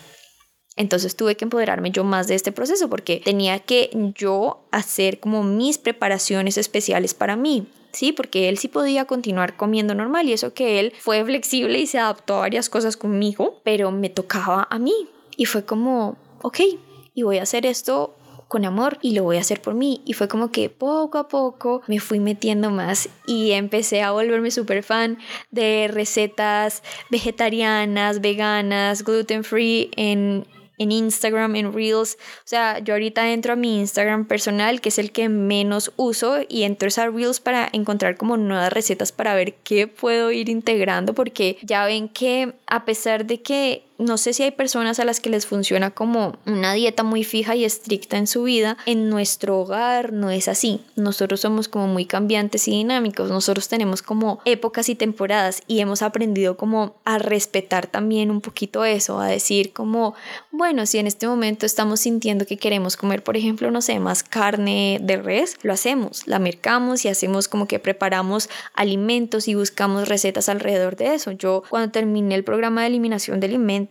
Entonces 0.79 1.17
tuve 1.17 1.35
que 1.35 1.43
empoderarme 1.43 1.91
yo 1.91 2.05
más 2.05 2.29
de 2.29 2.35
este 2.35 2.53
proceso 2.53 2.89
porque 2.89 3.21
tenía 3.23 3.59
que 3.59 3.89
yo 4.15 4.61
hacer 4.71 5.19
como 5.19 5.43
mis 5.43 5.77
preparaciones 5.77 6.57
especiales 6.57 7.13
para 7.13 7.35
mí. 7.35 7.67
Sí, 7.91 8.13
porque 8.13 8.47
él 8.47 8.57
sí 8.57 8.69
podía 8.69 9.03
continuar 9.03 9.57
comiendo 9.57 9.93
normal 9.93 10.29
y 10.29 10.33
eso 10.33 10.53
que 10.53 10.79
él 10.79 10.93
fue 10.97 11.25
flexible 11.25 11.79
y 11.79 11.85
se 11.85 11.99
adaptó 11.99 12.35
a 12.35 12.39
varias 12.39 12.69
cosas 12.69 12.95
conmigo, 12.95 13.59
pero 13.65 13.91
me 13.91 14.09
tocaba 14.09 14.69
a 14.69 14.79
mí 14.79 14.93
y 15.35 15.45
fue 15.45 15.65
como, 15.65 16.15
ok, 16.43 16.61
y 17.13 17.23
voy 17.23 17.39
a 17.39 17.43
hacer 17.43 17.65
esto 17.65 18.15
con 18.47 18.63
amor 18.63 18.99
y 19.01 19.11
lo 19.15 19.23
voy 19.23 19.35
a 19.35 19.41
hacer 19.41 19.61
por 19.61 19.73
mí. 19.73 20.01
Y 20.05 20.13
fue 20.13 20.29
como 20.29 20.49
que 20.49 20.69
poco 20.69 21.17
a 21.17 21.27
poco 21.27 21.81
me 21.87 21.99
fui 21.99 22.21
metiendo 22.21 22.69
más 22.69 23.09
y 23.27 23.51
empecé 23.51 24.01
a 24.01 24.11
volverme 24.11 24.49
súper 24.49 24.83
fan 24.83 25.17
de 25.51 25.89
recetas 25.91 26.83
vegetarianas, 27.09 28.21
veganas, 28.21 29.03
gluten 29.03 29.43
free 29.43 29.91
en 29.97 30.47
en 30.79 30.91
Instagram, 30.91 31.55
en 31.55 31.73
Reels. 31.73 32.17
O 32.39 32.47
sea, 32.47 32.79
yo 32.79 32.95
ahorita 32.95 33.31
entro 33.31 33.53
a 33.53 33.55
mi 33.55 33.79
Instagram 33.79 34.25
personal, 34.25 34.81
que 34.81 34.89
es 34.89 34.97
el 34.97 35.11
que 35.11 35.29
menos 35.29 35.91
uso, 35.95 36.37
y 36.47 36.63
entro 36.63 36.89
a 36.97 37.07
Reels 37.09 37.39
para 37.39 37.69
encontrar 37.71 38.17
como 38.17 38.37
nuevas 38.37 38.73
recetas 38.73 39.11
para 39.11 39.35
ver 39.35 39.53
qué 39.63 39.87
puedo 39.87 40.31
ir 40.31 40.49
integrando, 40.49 41.13
porque 41.13 41.57
ya 41.61 41.85
ven 41.85 42.09
que 42.09 42.53
a 42.65 42.85
pesar 42.85 43.25
de 43.25 43.41
que 43.41 43.83
no 43.99 44.17
sé 44.17 44.33
si 44.33 44.43
hay 44.43 44.51
personas 44.51 44.99
a 44.99 45.05
las 45.05 45.19
que 45.19 45.29
les 45.29 45.45
funciona 45.45 45.91
como 45.91 46.37
una 46.45 46.71
dieta 46.71 47.03
muy 47.03 47.25
fija 47.25 47.55
y 47.57 47.65
estricta 47.65 48.17
en 48.17 48.27
su 48.27 48.43
vida. 48.43 48.77
En 48.85 49.09
nuestro 49.09 49.59
hogar 49.59 50.13
no 50.13 50.31
es 50.31 50.47
así. 50.47 50.79
Nosotros 50.95 51.41
somos 51.41 51.67
como 51.67 51.87
muy 51.87 52.05
cambiantes 52.05 52.69
y 52.69 52.71
dinámicos. 52.71 53.29
Nosotros 53.29 53.67
tenemos 53.67 54.01
como 54.01 54.39
épocas 54.45 54.87
y 54.87 54.95
temporadas 54.95 55.63
y 55.67 55.81
hemos 55.81 56.01
aprendido 56.01 56.55
como 56.55 56.95
a 57.03 57.17
respetar 57.17 57.87
también 57.87 58.31
un 58.31 58.39
poquito 58.39 58.85
eso, 58.85 59.19
a 59.19 59.27
decir 59.27 59.73
como, 59.73 60.15
bueno, 60.49 60.85
si 60.85 60.97
en 60.97 61.07
este 61.07 61.27
momento 61.27 61.65
estamos 61.65 61.99
sintiendo 61.99 62.45
que 62.45 62.57
queremos 62.57 62.95
comer, 62.95 63.21
por 63.21 63.35
ejemplo, 63.35 63.69
no 63.69 63.81
sé, 63.81 63.99
más 63.99 64.23
carne 64.23 64.99
de 65.01 65.17
res, 65.17 65.57
lo 65.61 65.73
hacemos, 65.73 66.25
la 66.25 66.39
mercamos 66.39 67.03
y 67.03 67.09
hacemos 67.09 67.49
como 67.49 67.67
que 67.67 67.79
preparamos 67.79 68.49
alimentos 68.73 69.49
y 69.49 69.55
buscamos 69.55 70.07
recetas 70.07 70.47
alrededor 70.47 70.95
de 70.95 71.15
eso. 71.15 71.31
Yo 71.31 71.63
cuando 71.69 71.91
terminé 71.91 72.35
el 72.35 72.45
programa 72.45 72.81
de 72.81 72.87
eliminación 72.87 73.41
de 73.41 73.47
alimentos, 73.47 73.88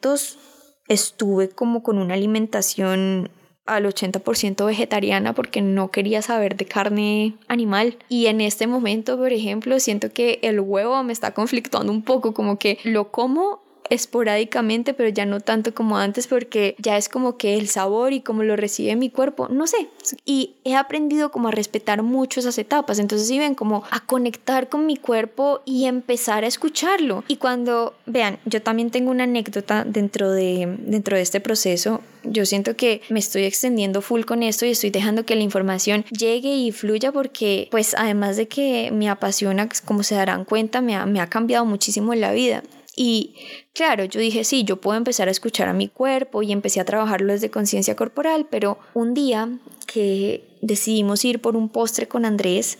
estuve 0.88 1.48
como 1.50 1.82
con 1.82 1.98
una 1.98 2.14
alimentación 2.14 3.30
al 3.66 3.84
80% 3.84 4.64
vegetariana 4.64 5.34
porque 5.34 5.60
no 5.60 5.90
quería 5.90 6.22
saber 6.22 6.56
de 6.56 6.64
carne 6.64 7.36
animal. 7.46 7.98
Y 8.08 8.26
en 8.26 8.40
este 8.40 8.66
momento, 8.66 9.16
por 9.18 9.32
ejemplo, 9.32 9.78
siento 9.78 10.10
que 10.10 10.40
el 10.42 10.58
huevo 10.60 11.02
me 11.04 11.12
está 11.12 11.34
conflictuando 11.34 11.92
un 11.92 12.02
poco, 12.02 12.32
como 12.32 12.58
que 12.58 12.78
lo 12.84 13.10
como 13.10 13.67
esporádicamente, 13.90 14.94
pero 14.94 15.08
ya 15.08 15.26
no 15.26 15.40
tanto 15.40 15.74
como 15.74 15.98
antes 15.98 16.26
porque 16.26 16.74
ya 16.78 16.96
es 16.96 17.08
como 17.08 17.36
que 17.36 17.56
el 17.56 17.68
sabor 17.68 18.12
y 18.12 18.20
cómo 18.20 18.42
lo 18.42 18.56
recibe 18.56 18.96
mi 18.96 19.10
cuerpo, 19.10 19.48
no 19.48 19.66
sé. 19.66 19.88
Y 20.24 20.56
he 20.64 20.74
aprendido 20.74 21.30
como 21.30 21.48
a 21.48 21.50
respetar 21.50 22.02
mucho 22.02 22.40
esas 22.40 22.58
etapas. 22.58 22.98
Entonces, 22.98 23.28
si 23.28 23.38
ven, 23.38 23.54
como 23.54 23.84
a 23.90 24.00
conectar 24.00 24.68
con 24.68 24.86
mi 24.86 24.96
cuerpo 24.96 25.60
y 25.64 25.86
empezar 25.86 26.44
a 26.44 26.46
escucharlo. 26.46 27.24
Y 27.28 27.36
cuando, 27.36 27.94
vean, 28.06 28.38
yo 28.44 28.62
también 28.62 28.90
tengo 28.90 29.10
una 29.10 29.24
anécdota 29.24 29.84
dentro 29.84 30.30
de, 30.30 30.76
dentro 30.80 31.16
de 31.16 31.22
este 31.22 31.40
proceso. 31.40 32.00
Yo 32.24 32.44
siento 32.44 32.76
que 32.76 33.00
me 33.08 33.18
estoy 33.18 33.44
extendiendo 33.44 34.02
full 34.02 34.22
con 34.22 34.42
esto 34.42 34.66
y 34.66 34.70
estoy 34.70 34.90
dejando 34.90 35.24
que 35.24 35.36
la 35.36 35.42
información 35.42 36.04
llegue 36.10 36.54
y 36.56 36.72
fluya 36.72 37.12
porque, 37.12 37.68
pues, 37.70 37.94
además 37.94 38.36
de 38.36 38.48
que 38.48 38.90
me 38.92 39.08
apasiona, 39.08 39.68
como 39.84 40.02
se 40.02 40.14
darán 40.14 40.44
cuenta, 40.44 40.80
me 40.80 40.96
ha, 40.96 41.06
me 41.06 41.20
ha 41.20 41.28
cambiado 41.28 41.64
muchísimo 41.64 42.14
la 42.14 42.32
vida. 42.32 42.62
Y 42.96 43.36
claro, 43.74 44.04
yo 44.04 44.20
dije, 44.20 44.44
sí, 44.44 44.64
yo 44.64 44.80
puedo 44.80 44.96
empezar 44.96 45.28
a 45.28 45.30
escuchar 45.30 45.68
a 45.68 45.72
mi 45.72 45.88
cuerpo 45.88 46.42
y 46.42 46.52
empecé 46.52 46.80
a 46.80 46.84
trabajarlo 46.84 47.32
desde 47.32 47.50
conciencia 47.50 47.94
corporal, 47.94 48.46
pero 48.50 48.78
un 48.94 49.14
día 49.14 49.48
que 49.86 50.58
decidimos 50.62 51.24
ir 51.24 51.40
por 51.40 51.56
un 51.56 51.68
postre 51.68 52.08
con 52.08 52.24
Andrés, 52.24 52.78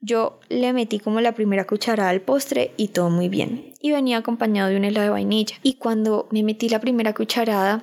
yo 0.00 0.38
le 0.48 0.72
metí 0.72 0.98
como 0.98 1.20
la 1.20 1.34
primera 1.34 1.66
cucharada 1.66 2.10
al 2.10 2.20
postre 2.20 2.72
y 2.76 2.88
todo 2.88 3.10
muy 3.10 3.28
bien. 3.28 3.72
Y 3.80 3.92
venía 3.92 4.18
acompañado 4.18 4.70
de 4.70 4.76
un 4.76 4.84
helado 4.84 5.04
de 5.04 5.10
vainilla. 5.10 5.56
Y 5.62 5.74
cuando 5.74 6.28
me 6.30 6.42
metí 6.42 6.68
la 6.68 6.80
primera 6.80 7.14
cucharada 7.14 7.82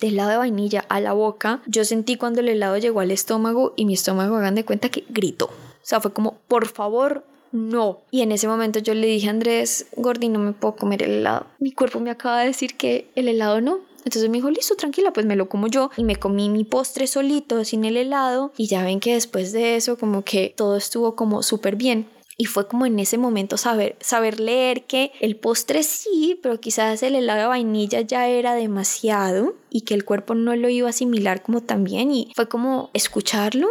del 0.00 0.14
helado 0.14 0.30
de 0.30 0.36
vainilla 0.36 0.84
a 0.88 1.00
la 1.00 1.12
boca, 1.12 1.62
yo 1.66 1.84
sentí 1.84 2.16
cuando 2.16 2.40
el 2.40 2.48
helado 2.48 2.76
llegó 2.78 3.00
al 3.00 3.10
estómago 3.10 3.74
y 3.76 3.84
mi 3.84 3.94
estómago, 3.94 4.36
hagan 4.36 4.54
de 4.54 4.64
cuenta 4.64 4.90
que 4.90 5.04
gritó. 5.08 5.46
O 5.46 5.82
sea, 5.82 6.00
fue 6.00 6.12
como, 6.12 6.38
por 6.46 6.68
favor, 6.68 7.24
no. 7.52 8.00
Y 8.10 8.22
en 8.22 8.32
ese 8.32 8.48
momento 8.48 8.78
yo 8.78 8.94
le 8.94 9.06
dije 9.06 9.28
a 9.28 9.30
Andrés, 9.30 9.86
Gordi, 9.96 10.28
no 10.28 10.38
me 10.38 10.52
puedo 10.52 10.76
comer 10.76 11.02
el 11.02 11.12
helado. 11.12 11.46
Mi 11.58 11.72
cuerpo 11.72 12.00
me 12.00 12.10
acaba 12.10 12.40
de 12.40 12.46
decir 12.46 12.76
que 12.76 13.10
el 13.14 13.28
helado 13.28 13.60
no. 13.60 13.80
Entonces 14.04 14.30
me 14.30 14.38
dijo, 14.38 14.50
listo, 14.50 14.76
tranquila, 14.76 15.12
pues 15.12 15.26
me 15.26 15.36
lo 15.36 15.48
como 15.48 15.66
yo. 15.66 15.90
Y 15.96 16.04
me 16.04 16.16
comí 16.16 16.48
mi 16.48 16.64
postre 16.64 17.06
solito, 17.06 17.64
sin 17.64 17.84
el 17.84 17.96
helado. 17.96 18.52
Y 18.56 18.66
ya 18.66 18.82
ven 18.82 19.00
que 19.00 19.14
después 19.14 19.52
de 19.52 19.76
eso, 19.76 19.98
como 19.98 20.22
que 20.22 20.54
todo 20.56 20.76
estuvo 20.76 21.14
como 21.16 21.42
súper 21.42 21.76
bien. 21.76 22.06
Y 22.38 22.46
fue 22.46 22.66
como 22.66 22.86
en 22.86 22.98
ese 22.98 23.18
momento 23.18 23.58
saber, 23.58 23.96
saber 24.00 24.40
leer 24.40 24.84
que 24.84 25.12
el 25.20 25.36
postre 25.36 25.82
sí, 25.82 26.40
pero 26.42 26.58
quizás 26.58 27.02
el 27.02 27.14
helado 27.14 27.40
de 27.40 27.46
vainilla 27.48 28.00
ya 28.00 28.28
era 28.28 28.54
demasiado 28.54 29.56
y 29.68 29.82
que 29.82 29.92
el 29.92 30.06
cuerpo 30.06 30.34
no 30.34 30.56
lo 30.56 30.70
iba 30.70 30.86
a 30.86 30.90
asimilar 30.90 31.42
como 31.42 31.60
también. 31.60 32.10
Y 32.10 32.32
fue 32.34 32.48
como 32.48 32.88
escucharlo, 32.94 33.68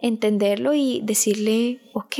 entenderlo 0.00 0.74
y 0.74 1.00
decirle, 1.04 1.80
ok, 1.94 2.16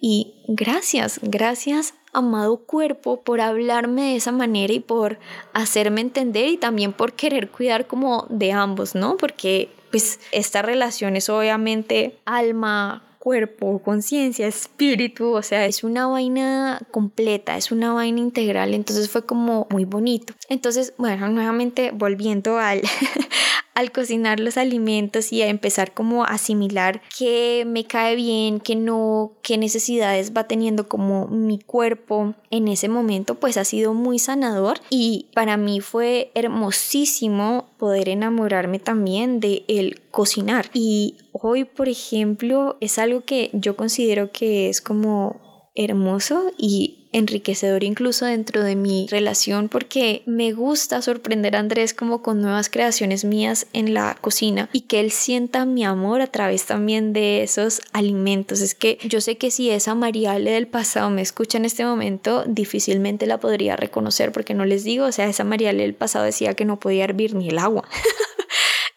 y 0.00 0.34
gracias, 0.46 1.20
gracias 1.22 1.94
amado 2.12 2.58
cuerpo 2.58 3.20
por 3.22 3.40
hablarme 3.40 4.02
de 4.10 4.16
esa 4.16 4.32
manera 4.32 4.72
y 4.72 4.80
por 4.80 5.18
hacerme 5.52 6.00
entender 6.00 6.48
y 6.48 6.56
también 6.56 6.92
por 6.92 7.12
querer 7.12 7.50
cuidar 7.50 7.86
como 7.86 8.26
de 8.30 8.52
ambos, 8.52 8.94
¿no? 8.94 9.16
Porque 9.16 9.70
pues 9.90 10.20
esta 10.32 10.62
relación 10.62 11.16
es 11.16 11.28
obviamente 11.28 12.18
alma, 12.24 13.02
cuerpo, 13.18 13.80
conciencia, 13.82 14.46
espíritu, 14.46 15.32
o 15.32 15.42
sea, 15.42 15.66
es 15.66 15.84
una 15.84 16.06
vaina 16.06 16.80
completa, 16.90 17.56
es 17.56 17.72
una 17.72 17.92
vaina 17.92 18.20
integral, 18.20 18.74
entonces 18.74 19.10
fue 19.10 19.26
como 19.26 19.66
muy 19.70 19.84
bonito. 19.84 20.34
Entonces, 20.48 20.94
bueno, 20.98 21.28
nuevamente 21.28 21.90
volviendo 21.92 22.58
al, 22.58 22.82
al 23.78 23.92
cocinar 23.92 24.40
los 24.40 24.56
alimentos 24.56 25.32
y 25.32 25.40
a 25.40 25.46
empezar 25.46 25.94
como 25.94 26.24
a 26.24 26.30
asimilar 26.30 27.00
qué 27.16 27.62
me 27.64 27.84
cae 27.84 28.16
bien, 28.16 28.58
qué 28.58 28.74
no, 28.74 29.30
qué 29.40 29.56
necesidades 29.56 30.32
va 30.36 30.48
teniendo 30.48 30.88
como 30.88 31.28
mi 31.28 31.60
cuerpo 31.60 32.34
en 32.50 32.66
ese 32.66 32.88
momento, 32.88 33.36
pues 33.36 33.56
ha 33.56 33.62
sido 33.62 33.94
muy 33.94 34.18
sanador 34.18 34.80
y 34.90 35.26
para 35.32 35.56
mí 35.56 35.80
fue 35.80 36.32
hermosísimo 36.34 37.66
poder 37.76 38.08
enamorarme 38.08 38.80
también 38.80 39.38
de 39.38 39.62
el 39.68 40.00
cocinar. 40.10 40.70
Y 40.74 41.14
hoy, 41.30 41.62
por 41.62 41.88
ejemplo, 41.88 42.78
es 42.80 42.98
algo 42.98 43.20
que 43.20 43.50
yo 43.52 43.76
considero 43.76 44.32
que 44.32 44.70
es 44.70 44.80
como 44.80 45.47
hermoso 45.78 46.52
y 46.58 46.96
enriquecedor 47.12 47.84
incluso 47.84 48.26
dentro 48.26 48.62
de 48.62 48.76
mi 48.76 49.06
relación 49.10 49.68
porque 49.68 50.22
me 50.26 50.52
gusta 50.52 51.00
sorprender 51.00 51.56
a 51.56 51.60
Andrés 51.60 51.94
como 51.94 52.20
con 52.20 52.42
nuevas 52.42 52.68
creaciones 52.68 53.24
mías 53.24 53.66
en 53.72 53.94
la 53.94 54.18
cocina 54.20 54.68
y 54.72 54.82
que 54.82 55.00
él 55.00 55.10
sienta 55.10 55.64
mi 55.64 55.84
amor 55.84 56.20
a 56.20 56.26
través 56.26 56.66
también 56.66 57.12
de 57.12 57.42
esos 57.42 57.80
alimentos. 57.92 58.60
Es 58.60 58.74
que 58.74 58.98
yo 59.08 59.20
sé 59.20 59.38
que 59.38 59.50
si 59.50 59.70
esa 59.70 59.94
Mariale 59.94 60.50
del 60.50 60.66
pasado 60.66 61.08
me 61.10 61.22
escucha 61.22 61.56
en 61.56 61.64
este 61.64 61.84
momento, 61.84 62.44
difícilmente 62.46 63.26
la 63.26 63.38
podría 63.38 63.76
reconocer 63.76 64.32
porque 64.32 64.52
no 64.52 64.64
les 64.66 64.84
digo, 64.84 65.06
o 65.06 65.12
sea, 65.12 65.28
esa 65.28 65.44
Mariale 65.44 65.84
del 65.84 65.94
pasado 65.94 66.24
decía 66.24 66.54
que 66.54 66.64
no 66.64 66.78
podía 66.78 67.04
hervir 67.04 67.34
ni 67.34 67.48
el 67.48 67.58
agua. 67.58 67.84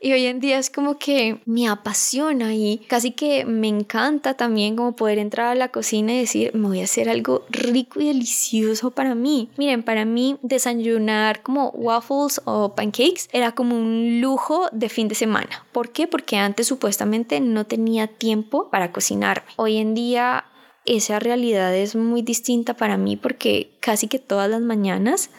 Y 0.04 0.14
hoy 0.14 0.26
en 0.26 0.40
día 0.40 0.58
es 0.58 0.72
como 0.72 0.98
que 0.98 1.42
me 1.46 1.68
apasiona 1.68 2.56
y 2.56 2.80
casi 2.88 3.12
que 3.12 3.46
me 3.46 3.68
encanta 3.68 4.34
también 4.34 4.76
como 4.76 4.96
poder 4.96 5.20
entrar 5.20 5.50
a 5.50 5.56
la 5.56 5.70
cocina 5.70 6.12
y 6.12 6.22
decir, 6.22 6.56
me 6.56 6.70
voy 6.70 6.82
a 6.82 6.86
hacer 6.86 7.08
algo 7.08 7.46
rico 7.52 8.02
y 8.02 8.08
delicioso 8.08 8.90
para 8.90 9.14
mí. 9.14 9.52
Miren, 9.58 9.84
para 9.84 10.04
mí 10.06 10.40
desayunar 10.42 11.44
como 11.44 11.70
waffles 11.70 12.42
o 12.46 12.74
pancakes 12.74 13.30
era 13.32 13.52
como 13.52 13.78
un 13.78 14.20
lujo 14.22 14.70
de 14.72 14.90
fin 14.90 15.08
de 15.08 15.14
semana. 15.14 15.68
¿Por 15.72 15.92
qué? 15.92 16.08
Porque 16.08 16.36
antes 16.36 16.66
supuestamente 16.66 17.40
no 17.40 17.68
tenía 17.68 18.08
tiempo 18.08 18.72
para 18.72 18.92
cocinarme. 18.92 19.52
Hoy 19.58 19.78
en 19.78 19.94
día 19.94 20.46
esa 20.86 21.20
realidad 21.20 21.76
es 21.76 21.96
muy 21.96 22.24
distinta 22.24 22.74
para 22.74 22.98
mí 22.98 23.18
porque 23.18 23.78
casi 23.80 24.08
que 24.08 24.18
todas 24.18 24.50
las 24.50 24.62
mañanas 24.62 25.30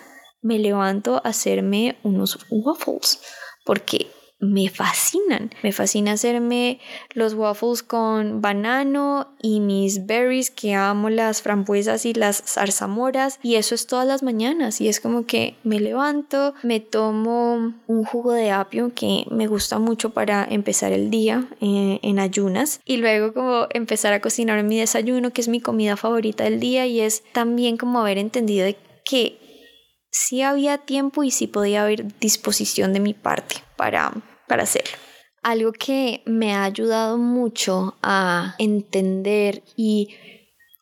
me 0.41 0.61
levanto 0.61 1.17
a 1.17 1.31
hacerme 1.31 1.99
unos 2.05 2.39
waffles 2.49 3.21
porque 3.65 4.07
me 4.43 4.69
fascinan. 4.69 5.51
Me 5.63 5.71
fascina 5.71 6.13
hacerme 6.13 6.81
los 7.15 7.35
waffles 7.35 7.85
con 7.85 8.43
banano 8.43 9.29
y 9.41 9.61
mis 9.61 10.05
berries, 10.05 10.51
que 10.51 10.75
amo 10.75 11.11
las 11.11 11.43
frambuesas 11.43 12.05
y 12.05 12.13
las 12.13 12.43
zarzamoras. 12.45 13.39
Y 13.43 13.55
eso 13.55 13.77
es 13.77 13.87
todas 13.87 14.07
las 14.07 14.25
mañanas. 14.25 14.81
Y 14.81 14.89
es 14.89 14.99
como 14.99 15.27
que 15.27 15.55
me 15.63 15.79
levanto, 15.79 16.55
me 16.65 16.81
tomo 16.81 17.73
un 17.87 18.05
jugo 18.05 18.33
de 18.33 18.51
apio 18.51 18.91
que 18.95 19.27
me 19.31 19.47
gusta 19.47 19.79
mucho 19.79 20.11
para 20.11 20.45
empezar 20.45 20.93
el 20.93 21.09
día 21.09 21.47
eh, 21.61 22.01
en 22.03 22.19
ayunas. 22.19 22.81
Y 22.85 22.97
luego 22.97 23.33
como 23.33 23.69
empezar 23.71 24.13
a 24.13 24.21
cocinar 24.21 24.61
mi 24.65 24.77
desayuno, 24.77 25.33
que 25.33 25.41
es 25.41 25.49
mi 25.49 25.61
comida 25.61 25.97
favorita 25.97 26.43
del 26.43 26.59
día. 26.59 26.85
Y 26.87 27.01
es 27.01 27.23
también 27.33 27.77
como 27.77 28.01
haber 28.01 28.19
entendido 28.19 28.67
que 29.05 29.39
sí 30.11 30.43
había 30.43 30.79
tiempo 30.79 31.23
y 31.23 31.31
sí 31.31 31.47
podía 31.47 31.85
haber 31.85 32.19
disposición 32.19 32.93
de 32.93 32.99
mi 32.99 33.15
parte 33.15 33.57
para 33.77 34.13
para. 34.57 34.85
Algo 35.43 35.73
que 35.73 36.23
me 36.27 36.55
ha 36.55 36.65
ayudado 36.65 37.19
mucho 37.19 37.97
a 38.03 38.55
entender 38.59 39.63
y 39.77 40.15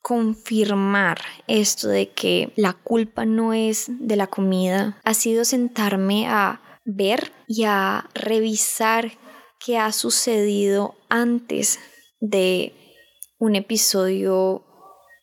confirmar 0.02 1.20
esto 1.46 1.88
de 1.88 2.10
que 2.10 2.52
la 2.56 2.72
culpa 2.72 3.24
no 3.24 3.52
es 3.52 3.86
de 3.88 4.16
la 4.16 4.26
comida 4.26 4.98
ha 5.04 5.14
sido 5.14 5.44
sentarme 5.44 6.26
a 6.26 6.60
ver 6.84 7.32
y 7.46 7.64
a 7.64 8.08
revisar 8.14 9.12
qué 9.64 9.78
ha 9.78 9.92
sucedido 9.92 10.94
antes 11.10 11.78
de 12.20 12.72
un 13.38 13.56
episodio 13.56 14.64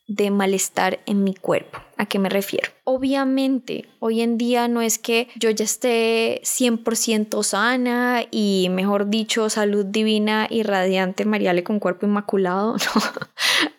de 0.07 0.31
malestar 0.31 0.99
en 1.05 1.23
mi 1.23 1.33
cuerpo. 1.35 1.79
¿A 1.97 2.05
qué 2.05 2.17
me 2.17 2.29
refiero? 2.29 2.69
Obviamente, 2.85 3.85
hoy 3.99 4.21
en 4.21 4.37
día 4.37 4.67
no 4.67 4.81
es 4.81 4.97
que 4.97 5.27
yo 5.35 5.49
ya 5.49 5.65
esté 5.65 6.41
100% 6.43 7.43
sana 7.43 8.23
y, 8.31 8.69
mejor 8.71 9.09
dicho, 9.09 9.49
salud 9.49 9.85
divina 9.85 10.47
y 10.49 10.63
radiante, 10.63 11.25
Mariale 11.25 11.63
con 11.63 11.79
cuerpo 11.79 12.05
inmaculado. 12.05 12.75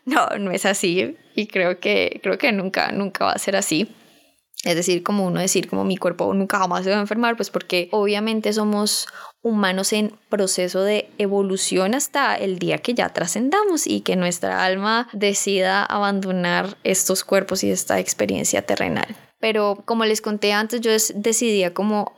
No, 0.05 0.27
no, 0.27 0.39
no 0.39 0.51
es 0.51 0.65
así. 0.65 1.17
Y 1.35 1.47
creo 1.47 1.81
que, 1.81 2.21
creo 2.23 2.39
que 2.39 2.51
nunca, 2.51 2.93
nunca 2.93 3.27
va 3.27 3.33
a 3.33 3.39
ser 3.39 3.57
así. 3.57 3.89
Es 4.69 4.77
decir, 4.77 5.03
como 5.03 5.25
uno 5.25 5.41
decir, 5.41 5.67
como 5.67 5.83
mi 5.83 5.97
cuerpo 5.97 6.35
nunca 6.35 6.59
jamás 6.59 6.85
se 6.85 6.91
va 6.91 6.99
a 6.99 7.01
enfermar, 7.01 7.37
pues 7.37 7.49
porque 7.49 7.89
obviamente 7.91 8.53
somos 8.53 9.09
humanos 9.41 9.95
en 9.95 10.13
proceso 10.29 10.83
de 10.83 11.09
evolución 11.17 11.95
hasta 11.95 12.37
el 12.37 12.59
día 12.59 12.77
que 12.77 12.93
ya 12.93 13.09
trascendamos 13.09 13.87
y 13.87 14.03
que 14.03 14.15
nuestra 14.15 14.63
alma 14.63 15.09
decida 15.15 15.83
abandonar 15.87 16.77
estos 16.85 17.25
cuerpos 17.25 17.65
y 17.65 17.71
esta 17.71 17.99
experiencia 17.99 18.61
terrenal. 18.61 19.17
Pero 19.41 19.85
como 19.87 20.05
les 20.05 20.21
conté 20.21 20.53
antes, 20.53 20.83
yo 20.83 20.91
decidía 21.15 21.73
como 21.73 22.13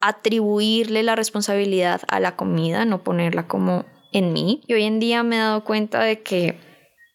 atribuirle 0.00 1.02
la 1.02 1.16
responsabilidad 1.16 2.00
a 2.08 2.18
la 2.18 2.34
comida, 2.34 2.86
no 2.86 3.04
ponerla 3.04 3.46
como 3.46 3.84
en 4.14 4.32
mí. 4.32 4.62
Y 4.66 4.72
hoy 4.72 4.84
en 4.84 5.00
día 5.00 5.22
me 5.22 5.36
he 5.36 5.40
dado 5.40 5.64
cuenta 5.64 6.00
de 6.00 6.22
que 6.22 6.58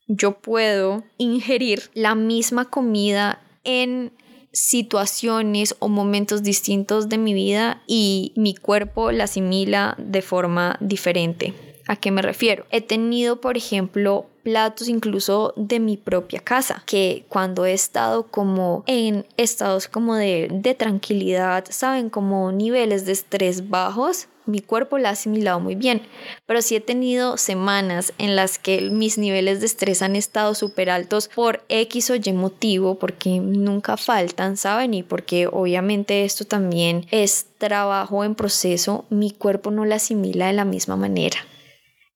yo 0.07 0.39
puedo 0.41 1.05
ingerir 1.17 1.89
la 1.95 2.13
misma 2.13 2.65
comida 2.69 3.41
en 3.63 4.11
situaciones 4.55 5.75
o 5.79 5.89
momentos 5.89 6.41
distintos 6.41 7.09
de 7.09 7.17
mi 7.17 7.33
vida 7.33 7.83
y 7.87 8.31
mi 8.35 8.55
cuerpo 8.55 9.11
la 9.11 9.25
asimila 9.25 9.95
de 9.99 10.21
forma 10.21 10.77
diferente. 10.79 11.53
¿A 11.87 11.97
qué 11.97 12.09
me 12.09 12.23
refiero? 12.23 12.65
He 12.71 12.81
tenido, 12.81 13.41
por 13.41 13.57
ejemplo, 13.57 14.25
platos 14.43 14.87
incluso 14.87 15.53
de 15.55 15.79
mi 15.79 15.97
propia 15.97 16.39
casa, 16.39 16.83
que 16.87 17.25
cuando 17.29 17.65
he 17.65 17.73
estado 17.73 18.27
como 18.27 18.83
en 18.87 19.25
estados 19.37 19.87
como 19.87 20.15
de, 20.15 20.47
de 20.51 20.73
tranquilidad, 20.73 21.65
saben, 21.69 22.09
como 22.09 22.51
niveles 22.51 23.05
de 23.05 23.11
estrés 23.11 23.69
bajos, 23.69 24.27
mi 24.45 24.59
cuerpo 24.59 24.97
la 24.97 25.09
ha 25.09 25.11
asimilado 25.13 25.59
muy 25.59 25.75
bien, 25.75 26.01
pero 26.45 26.61
sí 26.61 26.75
he 26.75 26.81
tenido 26.81 27.37
semanas 27.37 28.13
en 28.17 28.35
las 28.35 28.59
que 28.59 28.81
mis 28.89 29.17
niveles 29.17 29.59
de 29.59 29.65
estrés 29.65 30.01
han 30.01 30.15
estado 30.15 30.55
súper 30.55 30.89
altos 30.89 31.29
por 31.33 31.63
X 31.69 32.09
o 32.11 32.15
Y 32.15 32.33
motivo, 32.33 32.95
porque 32.95 33.39
nunca 33.39 33.97
faltan, 33.97 34.57
¿saben? 34.57 34.93
Y 34.93 35.03
porque 35.03 35.47
obviamente 35.47 36.25
esto 36.25 36.45
también 36.45 37.07
es 37.11 37.47
trabajo 37.57 38.23
en 38.23 38.35
proceso, 38.35 39.05
mi 39.09 39.31
cuerpo 39.31 39.71
no 39.71 39.85
la 39.85 39.95
asimila 39.95 40.47
de 40.47 40.53
la 40.53 40.65
misma 40.65 40.95
manera. 40.95 41.37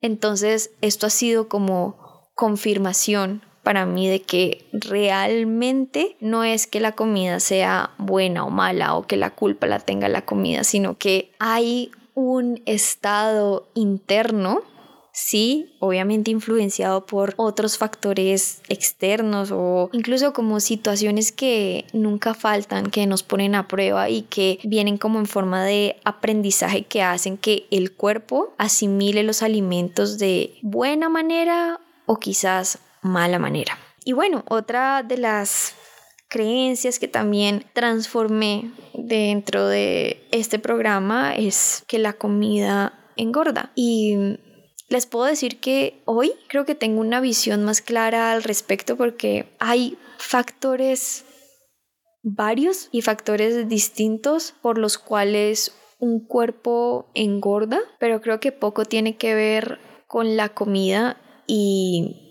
Entonces, 0.02 0.72
esto 0.82 1.08
ha 1.08 1.10
sido 1.10 1.48
como 1.50 2.30
confirmación 2.36 3.42
para 3.64 3.86
mí 3.86 4.08
de 4.08 4.22
que 4.22 4.66
realmente 4.72 6.16
no 6.22 6.44
es 6.44 6.68
que 6.68 6.80
la 6.80 6.94
comida 6.94 7.40
sea 7.40 7.92
buena 7.98 8.46
o 8.46 8.50
mala 8.50 8.96
o 8.96 9.06
que 9.06 9.18
la 9.18 9.32
culpa 9.32 9.68
la 9.68 9.80
tenga 9.80 10.08
la 10.08 10.26
comida, 10.26 10.64
sino 10.64 10.98
que 10.98 11.32
hay 11.40 11.92
un 12.20 12.62
estado 12.66 13.70
interno, 13.76 14.62
sí, 15.14 15.76
obviamente 15.80 16.32
influenciado 16.32 17.06
por 17.06 17.34
otros 17.38 17.78
factores 17.78 18.62
externos 18.68 19.52
o 19.52 19.90
incluso 19.94 20.34
como 20.34 20.60
situaciones 20.60 21.32
que 21.32 21.86
nunca 21.94 22.34
faltan, 22.34 22.92
que 22.92 23.08
nos 23.08 23.24
ponen 23.24 23.56
a 23.56 23.68
prueba 23.68 24.10
y 24.10 24.24
que 24.24 24.60
vienen 24.64 24.98
como 24.98 25.20
en 25.20 25.26
forma 25.28 25.64
de 25.64 25.96
aprendizaje 26.04 26.84
que 26.84 27.02
hacen 27.02 27.38
que 27.38 27.66
el 27.72 27.94
cuerpo 27.94 28.54
asimile 28.58 29.24
los 29.24 29.42
alimentos 29.42 30.18
de 30.18 30.58
buena 30.62 31.08
manera 31.08 31.80
o 32.06 32.18
quizás 32.18 32.80
mala 33.02 33.40
manera. 33.40 33.78
Y 34.04 34.14
bueno, 34.14 34.44
otra 34.48 35.04
de 35.04 35.18
las 35.18 35.74
creencias 36.30 37.00
que 37.00 37.08
también 37.08 37.66
transformé 37.74 38.72
dentro 38.94 39.68
de 39.68 40.26
este 40.32 40.60
programa 40.60 41.36
es 41.36 41.84
que 41.88 42.00
la 42.00 42.14
comida 42.14 42.94
engorda. 43.18 43.72
Y 43.76 44.38
les 44.88 45.06
puedo 45.06 45.26
decir 45.26 45.60
que 45.60 46.02
hoy 46.06 46.32
creo 46.48 46.66
que 46.66 46.76
tengo 46.76 47.02
una 47.02 47.20
visión 47.20 47.64
más 47.64 47.82
clara 47.82 48.32
al 48.32 48.44
respecto 48.44 48.96
porque 48.96 49.48
hay 49.60 49.98
factores 50.18 51.26
varios 52.22 52.90
y 52.92 53.02
factores 53.02 53.68
distintos 53.68 54.54
por 54.62 54.78
los 54.78 54.98
cuales 54.98 55.76
un 56.00 56.26
cuerpo 56.26 57.10
engorda, 57.14 57.80
pero 58.00 58.22
creo 58.22 58.40
que 58.40 58.52
poco 58.52 58.86
tiene 58.86 59.18
que 59.18 59.36
ver 59.36 59.80
con 60.08 60.38
la 60.38 60.50
comida 60.50 61.18
y 61.46 62.29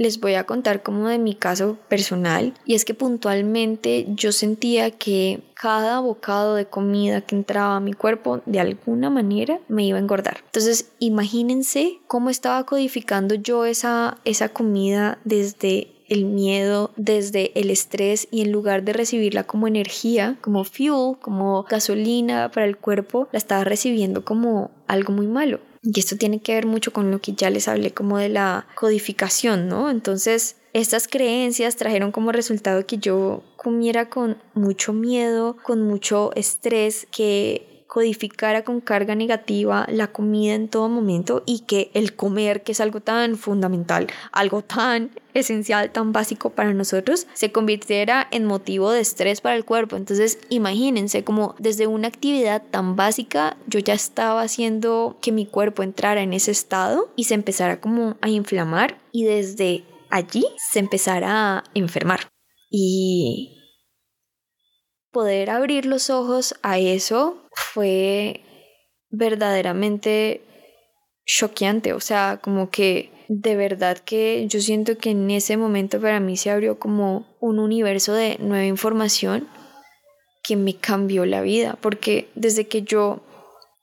les 0.00 0.18
voy 0.18 0.32
a 0.34 0.44
contar 0.44 0.82
como 0.82 1.08
de 1.08 1.18
mi 1.18 1.34
caso 1.34 1.76
personal 1.88 2.54
y 2.64 2.74
es 2.74 2.86
que 2.86 2.94
puntualmente 2.94 4.06
yo 4.08 4.32
sentía 4.32 4.90
que 4.90 5.42
cada 5.52 6.00
bocado 6.00 6.54
de 6.54 6.64
comida 6.64 7.20
que 7.20 7.36
entraba 7.36 7.76
a 7.76 7.80
mi 7.80 7.92
cuerpo 7.92 8.40
de 8.46 8.60
alguna 8.60 9.10
manera 9.10 9.60
me 9.68 9.84
iba 9.84 9.98
a 9.98 10.00
engordar. 10.00 10.38
Entonces 10.46 10.90
imagínense 11.00 11.98
cómo 12.06 12.30
estaba 12.30 12.64
codificando 12.64 13.34
yo 13.34 13.66
esa, 13.66 14.16
esa 14.24 14.48
comida 14.48 15.18
desde 15.24 15.88
el 16.08 16.24
miedo, 16.24 16.92
desde 16.96 17.52
el 17.60 17.68
estrés 17.68 18.26
y 18.30 18.40
en 18.40 18.52
lugar 18.52 18.84
de 18.84 18.94
recibirla 18.94 19.44
como 19.44 19.68
energía, 19.68 20.38
como 20.40 20.64
fuel, 20.64 21.18
como 21.20 21.64
gasolina 21.64 22.50
para 22.50 22.64
el 22.64 22.78
cuerpo, 22.78 23.28
la 23.32 23.38
estaba 23.38 23.64
recibiendo 23.64 24.24
como 24.24 24.70
algo 24.86 25.12
muy 25.12 25.26
malo. 25.26 25.60
Y 25.82 25.98
esto 25.98 26.16
tiene 26.16 26.42
que 26.42 26.54
ver 26.54 26.66
mucho 26.66 26.92
con 26.92 27.10
lo 27.10 27.20
que 27.20 27.32
ya 27.32 27.48
les 27.48 27.66
hablé 27.68 27.92
como 27.92 28.18
de 28.18 28.28
la 28.28 28.66
codificación, 28.74 29.68
¿no? 29.68 29.90
Entonces, 29.90 30.56
estas 30.72 31.08
creencias 31.08 31.76
trajeron 31.76 32.12
como 32.12 32.32
resultado 32.32 32.86
que 32.86 32.98
yo 32.98 33.42
comiera 33.56 34.10
con 34.10 34.36
mucho 34.54 34.92
miedo, 34.92 35.56
con 35.62 35.82
mucho 35.82 36.32
estrés, 36.36 37.06
que 37.10 37.69
codificara 37.90 38.62
con 38.62 38.80
carga 38.80 39.16
negativa 39.16 39.84
la 39.90 40.06
comida 40.06 40.54
en 40.54 40.68
todo 40.68 40.88
momento 40.88 41.42
y 41.44 41.60
que 41.66 41.90
el 41.92 42.14
comer, 42.14 42.62
que 42.62 42.70
es 42.70 42.80
algo 42.80 43.00
tan 43.00 43.36
fundamental, 43.36 44.06
algo 44.30 44.62
tan 44.62 45.10
esencial, 45.34 45.90
tan 45.90 46.12
básico 46.12 46.50
para 46.50 46.72
nosotros, 46.72 47.26
se 47.32 47.50
convirtiera 47.50 48.28
en 48.30 48.44
motivo 48.44 48.92
de 48.92 49.00
estrés 49.00 49.40
para 49.40 49.56
el 49.56 49.64
cuerpo. 49.64 49.96
Entonces, 49.96 50.38
imagínense 50.50 51.24
como 51.24 51.56
desde 51.58 51.88
una 51.88 52.06
actividad 52.06 52.62
tan 52.70 52.94
básica 52.94 53.56
yo 53.66 53.80
ya 53.80 53.94
estaba 53.94 54.42
haciendo 54.42 55.18
que 55.20 55.32
mi 55.32 55.44
cuerpo 55.44 55.82
entrara 55.82 56.22
en 56.22 56.32
ese 56.32 56.52
estado 56.52 57.10
y 57.16 57.24
se 57.24 57.34
empezara 57.34 57.80
como 57.80 58.16
a 58.20 58.28
inflamar 58.28 59.00
y 59.10 59.24
desde 59.24 59.82
allí 60.10 60.46
se 60.70 60.78
empezara 60.78 61.56
a 61.56 61.64
enfermar. 61.74 62.28
Y 62.70 63.56
poder 65.10 65.50
abrir 65.50 65.86
los 65.86 66.08
ojos 66.08 66.54
a 66.62 66.78
eso 66.78 67.39
fue 67.52 68.40
verdaderamente 69.10 70.42
choqueante, 71.26 71.92
o 71.92 72.00
sea, 72.00 72.40
como 72.42 72.70
que 72.70 73.10
de 73.28 73.54
verdad 73.54 73.98
que 73.98 74.46
yo 74.48 74.60
siento 74.60 74.98
que 74.98 75.10
en 75.10 75.30
ese 75.30 75.56
momento 75.56 76.00
para 76.00 76.18
mí 76.18 76.36
se 76.36 76.50
abrió 76.50 76.78
como 76.78 77.26
un 77.40 77.60
universo 77.60 78.12
de 78.12 78.36
nueva 78.40 78.66
información 78.66 79.48
que 80.42 80.56
me 80.56 80.74
cambió 80.74 81.26
la 81.26 81.40
vida, 81.40 81.78
porque 81.80 82.28
desde 82.34 82.66
que 82.66 82.82
yo 82.82 83.20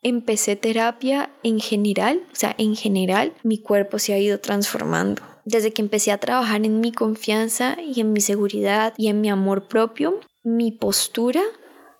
empecé 0.01 0.55
terapia 0.55 1.29
en 1.43 1.59
general, 1.59 2.23
o 2.31 2.35
sea, 2.35 2.55
en 2.57 2.75
general, 2.75 3.33
mi 3.43 3.61
cuerpo 3.61 3.99
se 3.99 4.13
ha 4.13 4.19
ido 4.19 4.39
transformando. 4.39 5.21
Desde 5.45 5.71
que 5.71 5.81
empecé 5.81 6.11
a 6.11 6.17
trabajar 6.17 6.65
en 6.65 6.81
mi 6.81 6.91
confianza 6.91 7.77
y 7.81 8.01
en 8.01 8.11
mi 8.11 8.19
seguridad 8.19 8.93
y 8.97 9.07
en 9.07 9.21
mi 9.21 9.29
amor 9.29 9.67
propio, 9.67 10.19
mi 10.43 10.71
postura 10.73 11.41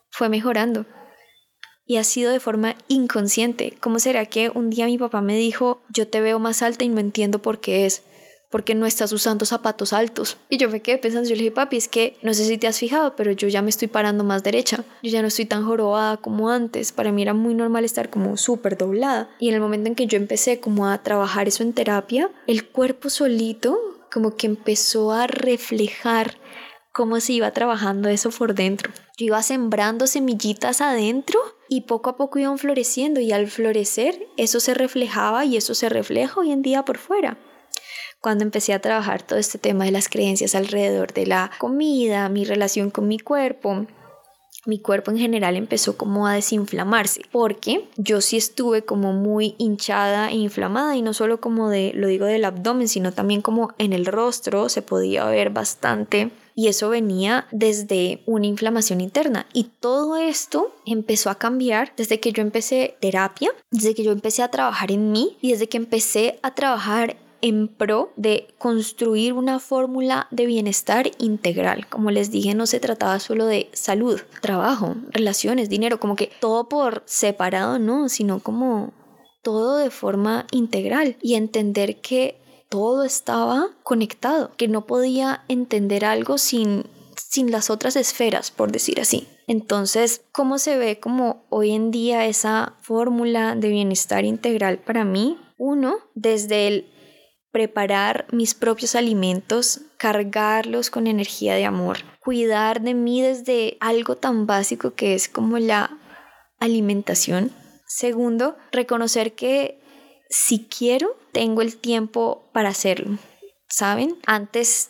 fue 0.09 0.27
mejorando 0.27 0.85
y 1.87 1.97
ha 1.97 2.03
sido 2.03 2.31
de 2.31 2.39
forma 2.39 2.75
inconsciente. 2.87 3.73
¿Cómo 3.79 3.99
será 3.99 4.25
que 4.25 4.51
un 4.53 4.69
día 4.69 4.85
mi 4.85 4.97
papá 4.97 5.21
me 5.21 5.37
dijo, 5.37 5.81
yo 5.89 6.07
te 6.07 6.21
veo 6.21 6.37
más 6.37 6.61
alta 6.61 6.83
y 6.83 6.89
no 6.89 6.99
entiendo 6.99 7.41
por 7.41 7.59
qué 7.59 7.85
es? 7.85 8.03
porque 8.49 8.75
no 8.75 8.85
estás 8.85 9.11
usando 9.11 9.45
zapatos 9.45 9.93
altos. 9.93 10.37
Y 10.49 10.57
yo 10.57 10.69
me 10.69 10.81
quedé 10.81 10.97
pensando, 10.97 11.27
yo 11.27 11.35
le 11.35 11.43
dije, 11.43 11.51
papi, 11.51 11.77
es 11.77 11.87
que 11.87 12.17
no 12.21 12.33
sé 12.33 12.45
si 12.45 12.57
te 12.57 12.67
has 12.67 12.79
fijado, 12.79 13.15
pero 13.15 13.31
yo 13.31 13.47
ya 13.47 13.61
me 13.61 13.69
estoy 13.69 13.87
parando 13.87 14.23
más 14.23 14.43
derecha. 14.43 14.83
Yo 15.03 15.11
ya 15.11 15.21
no 15.21 15.27
estoy 15.27 15.45
tan 15.45 15.65
jorobada 15.65 16.17
como 16.17 16.49
antes. 16.49 16.91
Para 16.91 17.11
mí 17.11 17.21
era 17.21 17.33
muy 17.33 17.53
normal 17.53 17.83
estar 17.83 18.09
como 18.09 18.37
súper 18.37 18.77
doblada. 18.77 19.29
Y 19.39 19.49
en 19.49 19.55
el 19.55 19.61
momento 19.61 19.89
en 19.89 19.95
que 19.95 20.07
yo 20.07 20.17
empecé 20.17 20.59
como 20.59 20.87
a 20.87 21.03
trabajar 21.03 21.47
eso 21.47 21.63
en 21.63 21.73
terapia, 21.73 22.31
el 22.47 22.67
cuerpo 22.67 23.09
solito 23.09 23.77
como 24.11 24.35
que 24.35 24.47
empezó 24.47 25.11
a 25.11 25.27
reflejar 25.27 26.37
cómo 26.93 27.19
se 27.19 27.33
iba 27.33 27.51
trabajando 27.51 28.07
eso 28.09 28.31
por 28.31 28.55
dentro. 28.55 28.91
Yo 29.17 29.25
iba 29.25 29.43
sembrando 29.43 30.07
semillitas 30.07 30.81
adentro 30.81 31.39
y 31.69 31.81
poco 31.81 32.09
a 32.09 32.17
poco 32.17 32.39
iban 32.39 32.57
floreciendo 32.57 33.19
y 33.19 33.31
al 33.31 33.47
florecer 33.47 34.27
eso 34.37 34.59
se 34.59 34.73
reflejaba 34.73 35.45
y 35.45 35.57
eso 35.57 35.75
se 35.75 35.89
refleja 35.89 36.39
hoy 36.39 36.51
en 36.51 36.61
día 36.61 36.85
por 36.85 36.97
fuera. 36.97 37.37
Cuando 38.21 38.43
empecé 38.43 38.73
a 38.73 38.81
trabajar 38.81 39.21
todo 39.21 39.39
este 39.39 39.57
tema 39.57 39.85
de 39.85 39.91
las 39.91 40.09
creencias 40.09 40.55
alrededor 40.55 41.13
de 41.13 41.27
la 41.27 41.51
comida, 41.59 42.29
mi 42.29 42.45
relación 42.45 42.89
con 42.89 43.07
mi 43.07 43.19
cuerpo, 43.19 43.85
mi 44.65 44.79
cuerpo 44.79 45.11
en 45.11 45.17
general 45.17 45.55
empezó 45.55 45.97
como 45.97 46.27
a 46.27 46.33
desinflamarse 46.33 47.21
porque 47.31 47.87
yo 47.95 48.19
sí 48.19 48.35
estuve 48.35 48.83
como 48.83 49.13
muy 49.13 49.55
hinchada 49.57 50.29
e 50.29 50.35
inflamada 50.35 50.95
y 50.97 51.01
no 51.01 51.13
solo 51.13 51.39
como 51.39 51.69
de 51.69 51.93
lo 51.95 52.07
digo 52.07 52.25
del 52.25 52.43
abdomen 52.43 52.89
sino 52.89 53.13
también 53.13 53.41
como 53.41 53.73
en 53.77 53.93
el 53.93 54.05
rostro 54.05 54.67
se 54.67 54.81
podía 54.81 55.23
ver 55.25 55.51
bastante 55.51 56.31
y 56.57 56.69
eso 56.69 56.89
venía 56.89 57.47
desde 57.51 58.23
una 58.25 58.47
inflamación 58.47 58.99
interna 58.99 59.45
y 59.53 59.65
todo 59.79 60.17
esto 60.17 60.73
empezó 60.87 61.29
a 61.29 61.35
cambiar 61.35 61.93
desde 61.95 62.19
que 62.19 62.31
yo 62.31 62.41
empecé 62.41 62.97
terapia, 62.99 63.51
desde 63.69 63.93
que 63.93 64.03
yo 64.03 64.11
empecé 64.11 64.41
a 64.41 64.49
trabajar 64.49 64.91
en 64.91 65.11
mí 65.11 65.37
y 65.39 65.51
desde 65.51 65.69
que 65.69 65.77
empecé 65.77 66.39
a 66.41 66.55
trabajar 66.55 67.15
en 67.41 67.67
pro 67.67 68.11
de 68.15 68.47
construir 68.57 69.33
una 69.33 69.59
fórmula 69.59 70.27
de 70.31 70.47
bienestar 70.47 71.11
integral. 71.19 71.87
Como 71.87 72.09
les 72.09 72.31
dije, 72.31 72.55
no 72.55 72.65
se 72.65 72.79
trataba 72.79 73.19
solo 73.19 73.45
de 73.45 73.69
salud, 73.73 74.19
trabajo, 74.41 74.95
relaciones, 75.11 75.69
dinero, 75.69 75.99
como 75.99 76.15
que 76.15 76.31
todo 76.41 76.67
por 76.67 77.03
separado, 77.05 77.77
no, 77.77 78.09
sino 78.09 78.39
como 78.39 78.93
todo 79.43 79.77
de 79.77 79.91
forma 79.91 80.47
integral 80.51 81.17
y 81.21 81.35
entender 81.35 82.01
que 82.01 82.39
todo 82.69 83.03
estaba 83.03 83.69
conectado, 83.83 84.51
que 84.57 84.67
no 84.67 84.85
podía 84.85 85.43
entender 85.47 86.05
algo 86.05 86.37
sin 86.37 86.85
sin 87.29 87.51
las 87.51 87.69
otras 87.69 87.95
esferas, 87.95 88.51
por 88.51 88.71
decir 88.71 88.99
así. 88.99 89.27
Entonces, 89.47 90.21
¿cómo 90.31 90.57
se 90.57 90.77
ve 90.77 90.99
como 90.99 91.45
hoy 91.49 91.71
en 91.71 91.91
día 91.91 92.25
esa 92.25 92.75
fórmula 92.81 93.55
de 93.55 93.69
bienestar 93.69 94.25
integral 94.25 94.79
para 94.79 95.03
mí? 95.03 95.37
Uno, 95.57 95.97
desde 96.15 96.67
el 96.67 96.87
preparar 97.51 98.27
mis 98.31 98.53
propios 98.53 98.95
alimentos, 98.95 99.81
cargarlos 99.97 100.89
con 100.89 101.07
energía 101.07 101.55
de 101.55 101.65
amor. 101.65 101.97
cuidar 102.23 102.81
de 102.81 102.93
mí 102.93 103.21
desde 103.21 103.77
algo 103.79 104.17
tan 104.17 104.47
básico 104.47 104.95
que 104.95 105.13
es 105.13 105.29
como 105.29 105.59
la 105.59 105.97
alimentación. 106.59 107.53
Segundo, 107.87 108.57
reconocer 108.73 109.33
que 109.33 109.79
si 110.29 110.65
quiero, 110.65 111.15
tengo 111.37 111.61
el 111.61 111.77
tiempo 111.77 112.49
para 112.51 112.69
hacerlo. 112.69 113.19
¿Saben? 113.69 114.15
Antes 114.25 114.89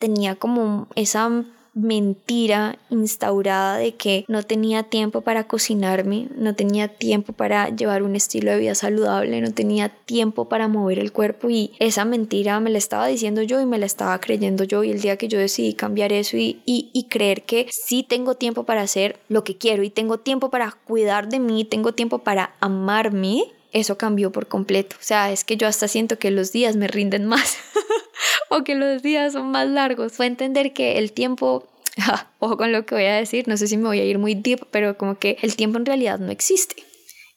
tenía 0.00 0.34
como 0.34 0.88
esa 0.96 1.44
mentira 1.72 2.80
instaurada 2.90 3.76
de 3.78 3.94
que 3.94 4.24
no 4.26 4.42
tenía 4.42 4.82
tiempo 4.82 5.20
para 5.20 5.46
cocinarme, 5.46 6.26
no 6.36 6.56
tenía 6.56 6.88
tiempo 6.88 7.32
para 7.32 7.68
llevar 7.68 8.02
un 8.02 8.16
estilo 8.16 8.50
de 8.50 8.58
vida 8.58 8.74
saludable, 8.74 9.40
no 9.40 9.52
tenía 9.54 9.88
tiempo 9.88 10.48
para 10.48 10.66
mover 10.66 10.98
el 10.98 11.12
cuerpo 11.12 11.48
y 11.48 11.70
esa 11.78 12.04
mentira 12.04 12.58
me 12.58 12.70
la 12.70 12.78
estaba 12.78 13.06
diciendo 13.06 13.42
yo 13.42 13.60
y 13.60 13.66
me 13.66 13.78
la 13.78 13.86
estaba 13.86 14.20
creyendo 14.20 14.64
yo 14.64 14.82
y 14.82 14.90
el 14.90 15.00
día 15.00 15.16
que 15.16 15.28
yo 15.28 15.38
decidí 15.38 15.74
cambiar 15.74 16.12
eso 16.12 16.36
y, 16.36 16.60
y, 16.64 17.06
creer 17.08 17.42
que 17.42 17.68
sí 17.70 18.02
tengo 18.02 18.34
tiempo 18.34 18.64
para 18.64 18.82
hacer 18.82 19.20
lo 19.28 19.44
que 19.44 19.56
quiero 19.56 19.84
y 19.84 19.90
tengo 19.90 20.18
tiempo 20.18 20.50
para 20.50 20.72
cuidar 20.72 21.28
de 21.28 21.38
mí, 21.38 21.64
tengo 21.64 21.92
tiempo 21.92 22.18
para 22.18 22.56
amarme, 22.58 23.44
eso 23.74 23.98
cambió 23.98 24.32
por 24.32 24.48
completo. 24.48 24.96
O 24.98 25.04
sea, 25.04 25.30
es 25.30 25.44
que 25.44 25.58
yo 25.58 25.66
hasta 25.66 25.88
siento 25.88 26.18
que 26.18 26.30
los 26.30 26.52
días 26.52 26.76
me 26.76 26.88
rinden 26.88 27.26
más 27.26 27.58
o 28.48 28.64
que 28.64 28.74
los 28.74 29.02
días 29.02 29.34
son 29.34 29.50
más 29.50 29.68
largos. 29.68 30.12
Fue 30.12 30.26
entender 30.26 30.72
que 30.72 30.96
el 30.98 31.12
tiempo, 31.12 31.68
ojo 32.38 32.56
con 32.56 32.72
lo 32.72 32.86
que 32.86 32.94
voy 32.94 33.04
a 33.04 33.16
decir, 33.16 33.46
no 33.48 33.58
sé 33.58 33.66
si 33.66 33.76
me 33.76 33.88
voy 33.88 34.00
a 34.00 34.04
ir 34.04 34.18
muy 34.18 34.34
deep, 34.34 34.66
pero 34.70 34.96
como 34.96 35.18
que 35.18 35.36
el 35.42 35.56
tiempo 35.56 35.76
en 35.76 35.84
realidad 35.84 36.18
no 36.18 36.30
existe 36.30 36.76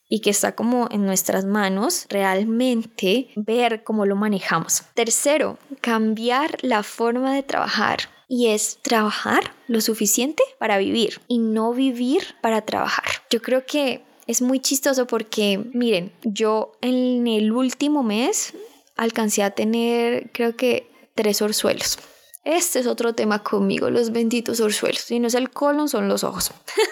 y 0.09 0.21
que 0.21 0.29
está 0.29 0.55
como 0.55 0.87
en 0.91 1.05
nuestras 1.05 1.43
manos 1.43 2.05
realmente 2.09 3.29
ver 3.35 3.83
cómo 3.83 4.05
lo 4.05 4.15
manejamos. 4.15 4.83
Tercero, 4.93 5.57
cambiar 5.81 6.57
la 6.61 6.83
forma 6.83 7.33
de 7.33 7.43
trabajar 7.43 7.99
y 8.29 8.47
es 8.47 8.79
trabajar 8.81 9.53
lo 9.67 9.81
suficiente 9.81 10.43
para 10.59 10.77
vivir 10.77 11.19
y 11.27 11.39
no 11.39 11.73
vivir 11.73 12.35
para 12.41 12.61
trabajar. 12.61 13.05
Yo 13.29 13.41
creo 13.41 13.65
que 13.65 14.03
es 14.27 14.41
muy 14.41 14.59
chistoso 14.59 15.07
porque, 15.07 15.57
miren, 15.73 16.11
yo 16.23 16.73
en 16.81 17.27
el 17.27 17.51
último 17.51 18.03
mes 18.03 18.53
alcancé 18.97 19.41
a 19.41 19.51
tener, 19.51 20.31
creo 20.33 20.55
que, 20.55 20.91
tres 21.15 21.41
orzuelos. 21.41 21.97
Este 22.43 22.79
es 22.79 22.87
otro 22.87 23.13
tema 23.13 23.43
conmigo, 23.43 23.89
los 23.89 24.11
benditos 24.11 24.61
orzuelos. 24.61 25.01
Si 25.01 25.19
no 25.19 25.27
es 25.27 25.33
el 25.33 25.49
colon, 25.49 25.89
son 25.89 26.07
los 26.07 26.23
ojos. 26.23 26.51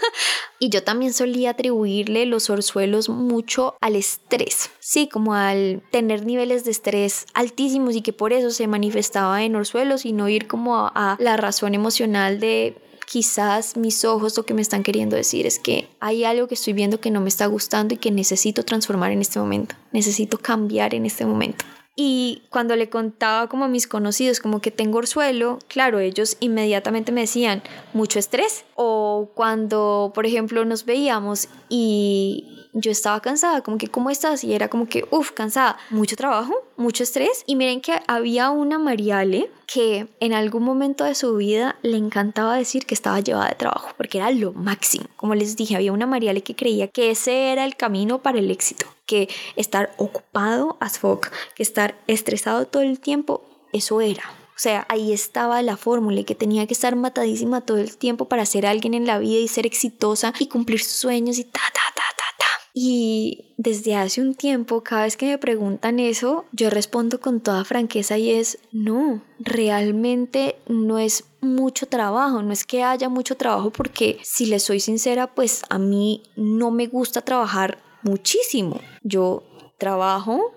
y 0.60 0.68
yo 0.68 0.84
también 0.84 1.14
solía 1.14 1.52
atribuirle 1.52 2.26
los 2.26 2.50
orzuelos 2.50 3.08
mucho 3.08 3.76
al 3.80 3.96
estrés. 3.96 4.70
Sí, 4.80 5.08
como 5.08 5.34
al 5.34 5.82
tener 5.92 6.26
niveles 6.26 6.66
de 6.66 6.72
estrés 6.72 7.26
altísimos 7.34 7.96
y 7.96 8.02
que 8.02 8.12
por 8.12 8.34
eso 8.34 8.52
se 8.52 8.68
manifestaba 8.68 9.44
en 9.44 9.56
orzuelos 9.56 10.06
y 10.06 10.12
no 10.12 10.28
ir 10.28 10.48
como 10.48 10.76
a, 10.78 10.92
a 10.94 11.16
la 11.20 11.38
razón 11.38 11.74
emocional 11.74 12.42
de 12.42 12.76
quizás 13.06 13.78
mis 13.78 14.04
ojos 14.06 14.36
lo 14.38 14.46
que 14.46 14.54
me 14.54 14.62
están 14.62 14.84
queriendo 14.84 15.16
decir 15.16 15.46
es 15.46 15.60
que 15.60 15.88
hay 16.00 16.24
algo 16.24 16.48
que 16.48 16.56
estoy 16.56 16.74
viendo 16.74 17.00
que 17.00 17.12
no 17.12 17.22
me 17.22 17.30
está 17.30 17.46
gustando 17.46 17.94
y 17.94 17.98
que 17.98 18.12
necesito 18.12 18.64
transformar 18.64 19.12
en 19.12 19.22
este 19.22 19.40
momento, 19.40 19.76
necesito 19.92 20.38
cambiar 20.38 20.94
en 20.94 21.06
este 21.06 21.26
momento. 21.26 21.66
Y 21.96 22.44
cuando 22.50 22.76
le 22.76 22.90
contaba 22.90 23.48
como 23.48 23.66
a 23.66 23.70
mis 23.70 23.88
conocidos 23.88 24.40
como 24.42 24.60
que 24.60 24.72
tengo 24.72 24.98
orzuelo, 24.98 25.60
claro, 25.68 26.00
ellos 26.00 26.36
inmediatamente 26.42 27.12
me 27.12 27.22
decían 27.22 27.64
mucho 27.94 28.20
estrés. 28.20 28.66
O 28.76 29.30
cuando, 29.34 30.12
por 30.14 30.26
ejemplo, 30.26 30.66
nos 30.66 30.86
veíamos 30.86 31.48
y 31.70 32.56
yo 32.74 32.92
estaba 32.92 33.22
cansada, 33.22 33.62
como 33.62 33.78
que, 33.78 33.88
¿cómo 33.88 34.10
estás? 34.10 34.44
Y 34.44 34.54
era 34.54 34.68
como 34.68 34.88
que, 34.88 35.08
uff, 35.10 35.32
cansada, 35.32 35.78
mucho 35.90 36.18
trabajo, 36.18 36.54
mucho 36.76 37.04
estrés. 37.04 37.44
Y 37.46 37.56
miren 37.56 37.80
que 37.80 37.94
había 38.08 38.50
una 38.50 38.78
Mariale 38.78 39.50
que 39.66 40.08
en 40.20 40.34
algún 40.34 40.64
momento 40.64 41.06
de 41.06 41.16
su 41.16 41.38
vida 41.38 41.78
le 41.82 41.96
encantaba 41.96 42.58
decir 42.58 42.86
que 42.86 42.94
estaba 42.94 43.22
llevada 43.22 43.48
de 43.48 43.56
trabajo, 43.56 43.90
porque 43.96 44.18
era 44.18 44.30
lo 44.32 44.52
máximo. 44.52 45.06
Como 45.16 45.36
les 45.36 45.56
dije, 45.56 45.78
había 45.78 45.94
una 45.94 46.06
Mariale 46.06 46.44
que 46.44 46.56
creía 46.56 46.90
que 46.90 47.12
ese 47.12 47.54
era 47.54 47.64
el 47.64 47.78
camino 47.78 48.22
para 48.22 48.40
el 48.40 48.52
éxito, 48.52 48.86
que 49.06 49.30
estar 49.56 49.94
ocupado 49.98 50.78
as 50.80 51.00
fuck, 51.00 51.28
que 51.56 51.64
estar 51.64 51.96
estresado 52.08 52.66
todo 52.68 52.84
el 52.84 53.00
tiempo, 53.00 53.44
eso 53.74 54.02
era. 54.02 54.24
O 54.56 54.58
sea, 54.60 54.86
ahí 54.88 55.12
estaba 55.12 55.62
la 55.62 55.76
fórmula 55.76 56.22
y 56.22 56.24
que 56.24 56.34
tenía 56.34 56.66
que 56.66 56.74
estar 56.74 56.96
matadísima 56.96 57.60
todo 57.60 57.78
el 57.78 57.98
tiempo 57.98 58.26
para 58.26 58.46
ser 58.46 58.66
alguien 58.66 58.94
en 58.94 59.06
la 59.06 59.20
vida 59.20 59.38
y 59.38 59.50
ser 59.50 59.66
exitosa 59.66 60.34
y 60.40 60.48
cumplir 60.48 60.82
sus 60.82 60.94
sueños 60.94 61.38
y 61.38 61.44
ta, 61.44 61.60
ta, 61.74 61.82
ta, 61.94 62.04
ta, 62.16 62.26
ta. 62.40 62.46
Y 62.74 63.54
desde 63.58 63.98
hace 63.98 64.22
un 64.22 64.34
tiempo, 64.34 64.82
cada 64.82 65.04
vez 65.04 65.18
que 65.18 65.26
me 65.26 65.38
preguntan 65.38 66.00
eso, 66.00 66.46
yo 66.54 66.70
respondo 66.70 67.20
con 67.20 67.42
toda 67.42 67.66
franqueza 67.66 68.18
y 68.18 68.32
es, 68.32 68.58
no, 68.72 69.22
realmente 69.40 70.56
no 70.68 71.00
es 71.00 71.26
mucho 71.42 71.86
trabajo, 71.88 72.42
no 72.42 72.54
es 72.54 72.64
que 72.64 72.82
haya 72.82 73.10
mucho 73.10 73.36
trabajo 73.36 73.72
porque 73.72 74.20
si 74.24 74.46
les 74.46 74.64
soy 74.64 74.80
sincera, 74.80 75.36
pues 75.36 75.64
a 75.70 75.80
mí 75.80 76.24
no 76.38 76.72
me 76.72 76.88
gusta 76.88 77.22
trabajar 77.22 77.85
muchísimo. 78.06 78.80
Yo 79.04 79.44
trabajo 79.78 80.54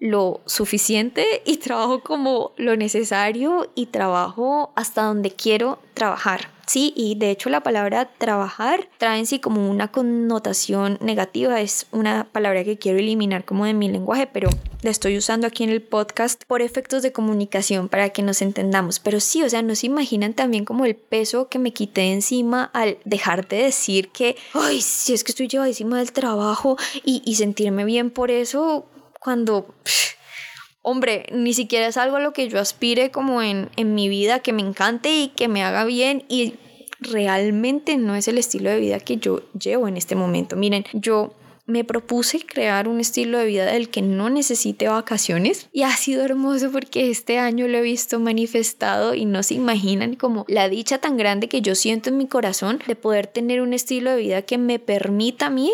lo 0.00 0.40
suficiente 0.46 1.42
y 1.44 1.58
trabajo 1.58 2.02
como 2.02 2.52
lo 2.56 2.74
necesario 2.74 3.70
y 3.74 3.86
trabajo 3.86 4.72
hasta 4.74 5.02
donde 5.02 5.30
quiero 5.30 5.78
trabajar. 5.94 6.48
Sí, 6.66 6.92
y 6.96 7.16
de 7.16 7.32
hecho 7.32 7.50
la 7.50 7.64
palabra 7.64 8.08
trabajar 8.16 8.88
trae 8.96 9.18
en 9.18 9.26
sí 9.26 9.40
como 9.40 9.68
una 9.68 9.88
connotación 9.88 10.98
negativa, 11.00 11.60
es 11.60 11.88
una 11.90 12.28
palabra 12.30 12.62
que 12.62 12.78
quiero 12.78 13.00
eliminar 13.00 13.44
como 13.44 13.64
de 13.64 13.74
mi 13.74 13.90
lenguaje, 13.90 14.28
pero 14.28 14.50
la 14.82 14.90
estoy 14.90 15.18
usando 15.18 15.48
aquí 15.48 15.64
en 15.64 15.70
el 15.70 15.82
podcast 15.82 16.44
por 16.46 16.62
efectos 16.62 17.02
de 17.02 17.10
comunicación 17.10 17.88
para 17.88 18.10
que 18.10 18.22
nos 18.22 18.40
entendamos. 18.40 19.00
Pero 19.00 19.18
sí, 19.18 19.42
o 19.42 19.50
sea, 19.50 19.62
no 19.62 19.74
se 19.74 19.86
imaginan 19.86 20.32
también 20.32 20.64
como 20.64 20.84
el 20.84 20.94
peso 20.94 21.48
que 21.48 21.58
me 21.58 21.72
quité 21.72 22.12
encima 22.12 22.70
al 22.72 22.98
dejar 23.04 23.48
de 23.48 23.64
decir 23.64 24.10
que, 24.10 24.36
ay, 24.54 24.80
si 24.80 25.12
es 25.12 25.24
que 25.24 25.32
estoy 25.32 25.48
llevadísima 25.48 25.98
del 25.98 26.12
trabajo 26.12 26.78
y 27.04 27.34
sentirme 27.34 27.84
bien 27.84 28.10
por 28.10 28.30
eso, 28.30 28.86
cuando, 29.20 29.74
hombre, 30.82 31.26
ni 31.30 31.54
siquiera 31.54 31.86
es 31.86 31.96
algo 31.96 32.16
a 32.16 32.20
lo 32.20 32.32
que 32.32 32.48
yo 32.48 32.58
aspire 32.58 33.10
como 33.10 33.42
en, 33.42 33.70
en 33.76 33.94
mi 33.94 34.08
vida, 34.08 34.40
que 34.40 34.52
me 34.52 34.62
encante 34.62 35.14
y 35.14 35.28
que 35.28 35.46
me 35.46 35.62
haga 35.62 35.84
bien 35.84 36.24
y 36.28 36.54
realmente 36.98 37.96
no 37.96 38.16
es 38.16 38.28
el 38.28 38.38
estilo 38.38 38.70
de 38.70 38.80
vida 38.80 38.98
que 38.98 39.18
yo 39.18 39.42
llevo 39.52 39.88
en 39.88 39.96
este 39.96 40.16
momento. 40.16 40.56
Miren, 40.56 40.84
yo 40.92 41.34
me 41.66 41.84
propuse 41.84 42.40
crear 42.44 42.88
un 42.88 43.00
estilo 43.00 43.38
de 43.38 43.46
vida 43.46 43.66
del 43.66 43.90
que 43.90 44.02
no 44.02 44.28
necesite 44.28 44.88
vacaciones 44.88 45.68
y 45.72 45.82
ha 45.82 45.96
sido 45.96 46.24
hermoso 46.24 46.70
porque 46.72 47.10
este 47.10 47.38
año 47.38 47.68
lo 47.68 47.78
he 47.78 47.82
visto 47.82 48.18
manifestado 48.18 49.14
y 49.14 49.24
no 49.24 49.42
se 49.42 49.54
imaginan 49.54 50.16
como 50.16 50.44
la 50.48 50.68
dicha 50.68 50.98
tan 50.98 51.16
grande 51.16 51.48
que 51.48 51.62
yo 51.62 51.74
siento 51.74 52.10
en 52.10 52.18
mi 52.18 52.26
corazón 52.26 52.80
de 52.86 52.96
poder 52.96 53.26
tener 53.28 53.60
un 53.60 53.72
estilo 53.72 54.10
de 54.10 54.16
vida 54.16 54.42
que 54.42 54.58
me 54.58 54.78
permita 54.78 55.46
a 55.46 55.50
mí 55.50 55.72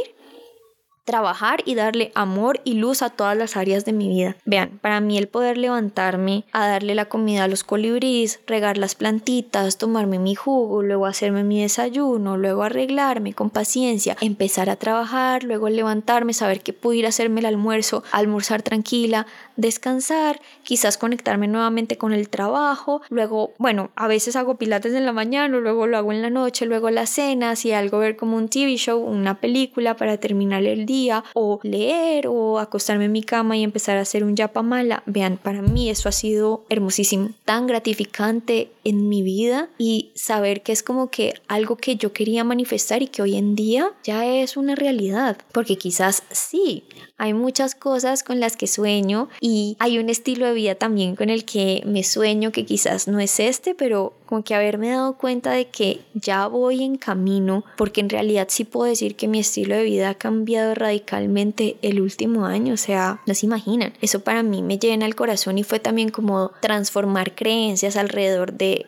trabajar 1.07 1.63
y 1.65 1.77
darle 1.77 2.11
amor 2.15 2.61
y 2.65 2.75
luz 2.75 3.01
a 3.01 3.11
todas 3.11 3.37
las 3.37 3.57
áreas 3.57 3.85
de 3.85 3.93
mi 3.93 4.09
vida. 4.09 4.37
Vean, 4.45 4.79
para 4.83 5.01
mí 5.01 5.17
el 5.17 5.29
poder 5.29 5.57
levantarme 5.57 6.45
a 6.53 6.67
darle 6.67 6.97
la 6.97 7.07
comida 7.07 7.45
a 7.45 7.49
los 7.49 7.63
colibríes, 7.63 8.41
regar 8.47 8.77
las 8.77 8.97
plantitas, 8.97 9.79
tomarme 9.79 10.19
mi 10.19 10.35
jugo, 10.35 10.83
luego 10.83 11.07
hacerme 11.07 11.45
mi 11.45 11.63
desayuno, 11.63 12.37
luego 12.37 12.65
arreglarme 12.65 13.35
con 13.35 13.51
paciencia, 13.51 14.17
empezar 14.21 14.69
a 14.69 14.77
trabajar, 14.77 15.45
luego 15.45 15.69
levantarme, 15.69 16.35
saber 16.35 16.61
que 16.61 16.75
a 16.77 17.09
hacerme 17.09 17.41
el 17.41 17.47
almuerzo, 17.47 18.03
almorzar 18.11 18.63
tranquila, 18.63 19.27
descansar, 19.57 20.41
quizás 20.65 20.99
conectarme 20.99 21.47
nuevamente 21.47 21.99
con 21.99 22.13
el 22.13 22.29
trabajo, 22.29 23.03
luego, 23.11 23.53
bueno, 23.59 23.91
a 23.97 24.09
veces 24.09 24.35
hago 24.35 24.57
pilates 24.57 24.93
en 24.95 25.05
la 25.05 25.13
mañana, 25.13 25.57
luego 25.59 25.87
lo 25.87 25.99
hago 25.99 26.13
en 26.13 26.23
la 26.23 26.31
noche, 26.31 26.67
luego 26.67 26.91
la 26.91 27.07
cena, 27.07 27.55
si 27.55 27.73
algo 27.73 27.99
ver 27.99 28.17
como 28.17 28.37
un 28.37 28.49
TV 28.49 28.77
show, 28.77 29.01
una 29.01 29.41
película 29.41 29.97
para 29.97 30.19
terminar 30.19 30.65
el 30.65 30.87
día 30.87 30.95
o 31.34 31.61
leer 31.62 32.26
o 32.28 32.59
acostarme 32.59 33.07
en 33.07 33.12
mi 33.12 33.22
cama 33.22 33.57
y 33.57 33.62
empezar 33.62 33.97
a 33.97 34.03
hacer 34.03 34.24
un 34.24 34.36
yapa 34.36 34.62
mala. 34.62 35.03
Vean, 35.07 35.36
para 35.36 35.62
mí 35.62 35.90
eso 35.90 36.09
ha 36.09 36.12
sido 36.12 36.64
hermosísimo, 36.68 37.30
tan 37.44 37.66
gratificante 37.66 38.70
en 38.84 39.09
mi 39.09 39.22
vida 39.22 39.68
y 39.78 40.11
saber 40.14 40.62
que 40.62 40.72
es 40.72 40.82
como 40.82 41.11
que 41.11 41.34
algo 41.49 41.76
que 41.76 41.97
yo 41.97 42.12
quería 42.12 42.44
manifestar 42.44 43.03
y 43.03 43.09
que 43.09 43.22
hoy 43.22 43.36
en 43.36 43.57
día 43.57 43.92
ya 44.05 44.26
es 44.26 44.57
una 44.57 44.74
realidad, 44.74 45.38
porque 45.53 45.76
quizás 45.76 46.22
sí, 46.30 46.84
hay 47.19 47.33
muchas 47.33 47.75
cosas 47.75 48.23
con 48.23 48.41
las 48.41 48.57
que 48.57 48.67
sueño 48.67 49.29
y 49.41 49.77
hay 49.79 49.99
un 49.99 50.11
estilo 50.11 50.47
de 50.47 50.53
vida 50.53 50.75
también 50.75 51.17
con 51.17 51.31
el 51.31 51.45
que 51.45 51.83
me 51.87 52.03
sueño 52.03 52.53
que 52.53 52.67
quizás 52.67 53.09
no 53.09 53.21
es 53.21 53.41
este, 53.41 53.75
pero 53.75 54.14
como 54.27 54.45
que 54.45 54.55
haberme 54.55 54.91
dado 54.91 55.17
cuenta 55.17 55.53
de 55.53 55.69
que 55.69 56.01
ya 56.14 56.47
voy 56.47 56.83
en 56.83 56.97
camino, 56.97 57.64
porque 57.77 58.01
en 58.01 58.11
realidad 58.11 58.49
sí 58.51 58.64
puedo 58.64 58.87
decir 58.87 59.17
que 59.17 59.29
mi 59.29 59.41
estilo 59.41 59.77
de 59.77 59.85
vida 59.85 60.11
ha 60.11 60.14
cambiado 60.14 60.75
radicalmente 60.75 61.77
el 61.83 62.01
último 62.01 62.45
año, 62.45 62.75
o 62.75 62.79
sea, 62.79 63.23
no 63.27 63.35
se 63.35 63.47
imaginan. 63.47 63.95
Eso 64.01 64.21
para 64.21 64.43
mí 64.43 64.62
me 64.62 64.79
llena 64.79 65.07
el 65.07 65.14
corazón 65.14 65.59
y 65.59 65.62
fue 65.62 65.81
también 65.81 66.11
como 66.11 66.51
transformar 66.61 67.35
creencias 67.35 67.97
alrededor 67.97 68.53
de 68.53 68.87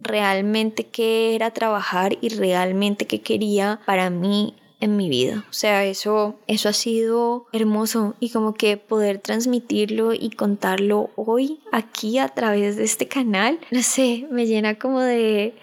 realmente 0.00 0.86
qué 0.86 1.34
era 1.34 1.52
trabajar 1.52 2.18
y 2.20 2.30
realmente 2.30 3.06
qué 3.06 3.20
quería 3.20 3.80
para 3.84 4.10
mí 4.10 4.54
en 4.80 4.96
mi 4.96 5.08
vida. 5.08 5.44
O 5.50 5.52
sea, 5.52 5.84
eso, 5.84 6.38
eso 6.46 6.68
ha 6.68 6.72
sido 6.72 7.46
hermoso 7.52 8.14
y 8.20 8.30
como 8.30 8.54
que 8.54 8.76
poder 8.76 9.18
transmitirlo 9.18 10.12
y 10.14 10.30
contarlo 10.30 11.10
hoy 11.16 11.60
aquí 11.72 12.18
a 12.18 12.28
través 12.28 12.76
de 12.76 12.84
este 12.84 13.08
canal, 13.08 13.58
no 13.70 13.82
sé, 13.82 14.26
me 14.30 14.46
llena 14.46 14.78
como 14.78 15.00
de 15.00 15.54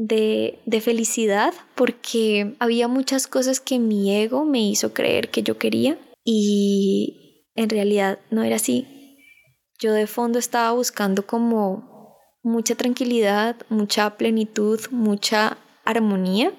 de, 0.00 0.58
de 0.64 0.80
felicidad 0.80 1.52
porque 1.74 2.54
había 2.58 2.88
muchas 2.88 3.26
cosas 3.26 3.60
que 3.60 3.78
mi 3.78 4.16
ego 4.16 4.46
me 4.46 4.60
hizo 4.60 4.94
creer 4.94 5.28
que 5.28 5.42
yo 5.42 5.58
quería 5.58 5.98
y 6.24 7.44
en 7.54 7.68
realidad 7.68 8.18
no 8.30 8.42
era 8.42 8.56
así. 8.56 8.86
Yo 9.78 9.92
de 9.92 10.06
fondo 10.06 10.38
estaba 10.38 10.72
buscando 10.72 11.26
como 11.26 12.16
mucha 12.42 12.74
tranquilidad, 12.76 13.56
mucha 13.68 14.16
plenitud, 14.16 14.80
mucha 14.90 15.58
armonía 15.84 16.52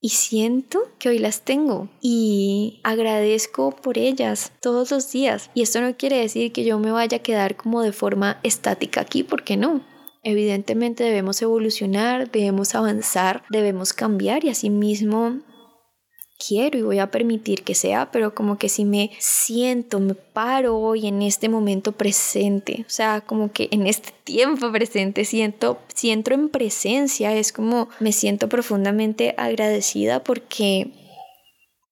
y 0.00 0.10
siento 0.10 0.80
que 0.98 1.10
hoy 1.10 1.18
las 1.18 1.42
tengo 1.42 1.88
y 2.00 2.80
agradezco 2.82 3.70
por 3.76 3.98
ellas 3.98 4.52
todos 4.60 4.90
los 4.90 5.12
días. 5.12 5.50
Y 5.54 5.62
esto 5.62 5.80
no 5.80 5.96
quiere 5.96 6.16
decir 6.16 6.52
que 6.52 6.64
yo 6.64 6.78
me 6.78 6.90
vaya 6.90 7.18
a 7.18 7.22
quedar 7.22 7.56
como 7.56 7.82
de 7.82 7.92
forma 7.92 8.40
estática 8.42 9.02
aquí, 9.02 9.22
porque 9.22 9.56
no. 9.56 9.82
Evidentemente 10.22 11.04
debemos 11.04 11.40
evolucionar, 11.40 12.30
debemos 12.30 12.74
avanzar, 12.74 13.42
debemos 13.50 13.92
cambiar 13.92 14.44
y 14.44 14.50
asimismo 14.50 15.40
quiero 16.44 16.78
y 16.78 16.82
voy 16.82 16.98
a 16.98 17.10
permitir 17.10 17.62
que 17.62 17.74
sea, 17.74 18.10
pero 18.10 18.34
como 18.34 18.58
que 18.58 18.68
si 18.68 18.84
me 18.84 19.10
siento, 19.18 20.00
me 20.00 20.14
paro 20.14 20.78
hoy 20.78 21.06
en 21.06 21.22
este 21.22 21.48
momento 21.48 21.92
presente, 21.92 22.84
o 22.86 22.90
sea, 22.90 23.20
como 23.20 23.52
que 23.52 23.68
en 23.70 23.86
este 23.86 24.12
tiempo 24.24 24.72
presente 24.72 25.24
siento, 25.24 25.78
si 25.94 26.10
entro 26.10 26.34
en 26.34 26.48
presencia, 26.48 27.34
es 27.34 27.52
como 27.52 27.88
me 28.00 28.12
siento 28.12 28.48
profundamente 28.48 29.34
agradecida 29.36 30.24
porque 30.24 30.90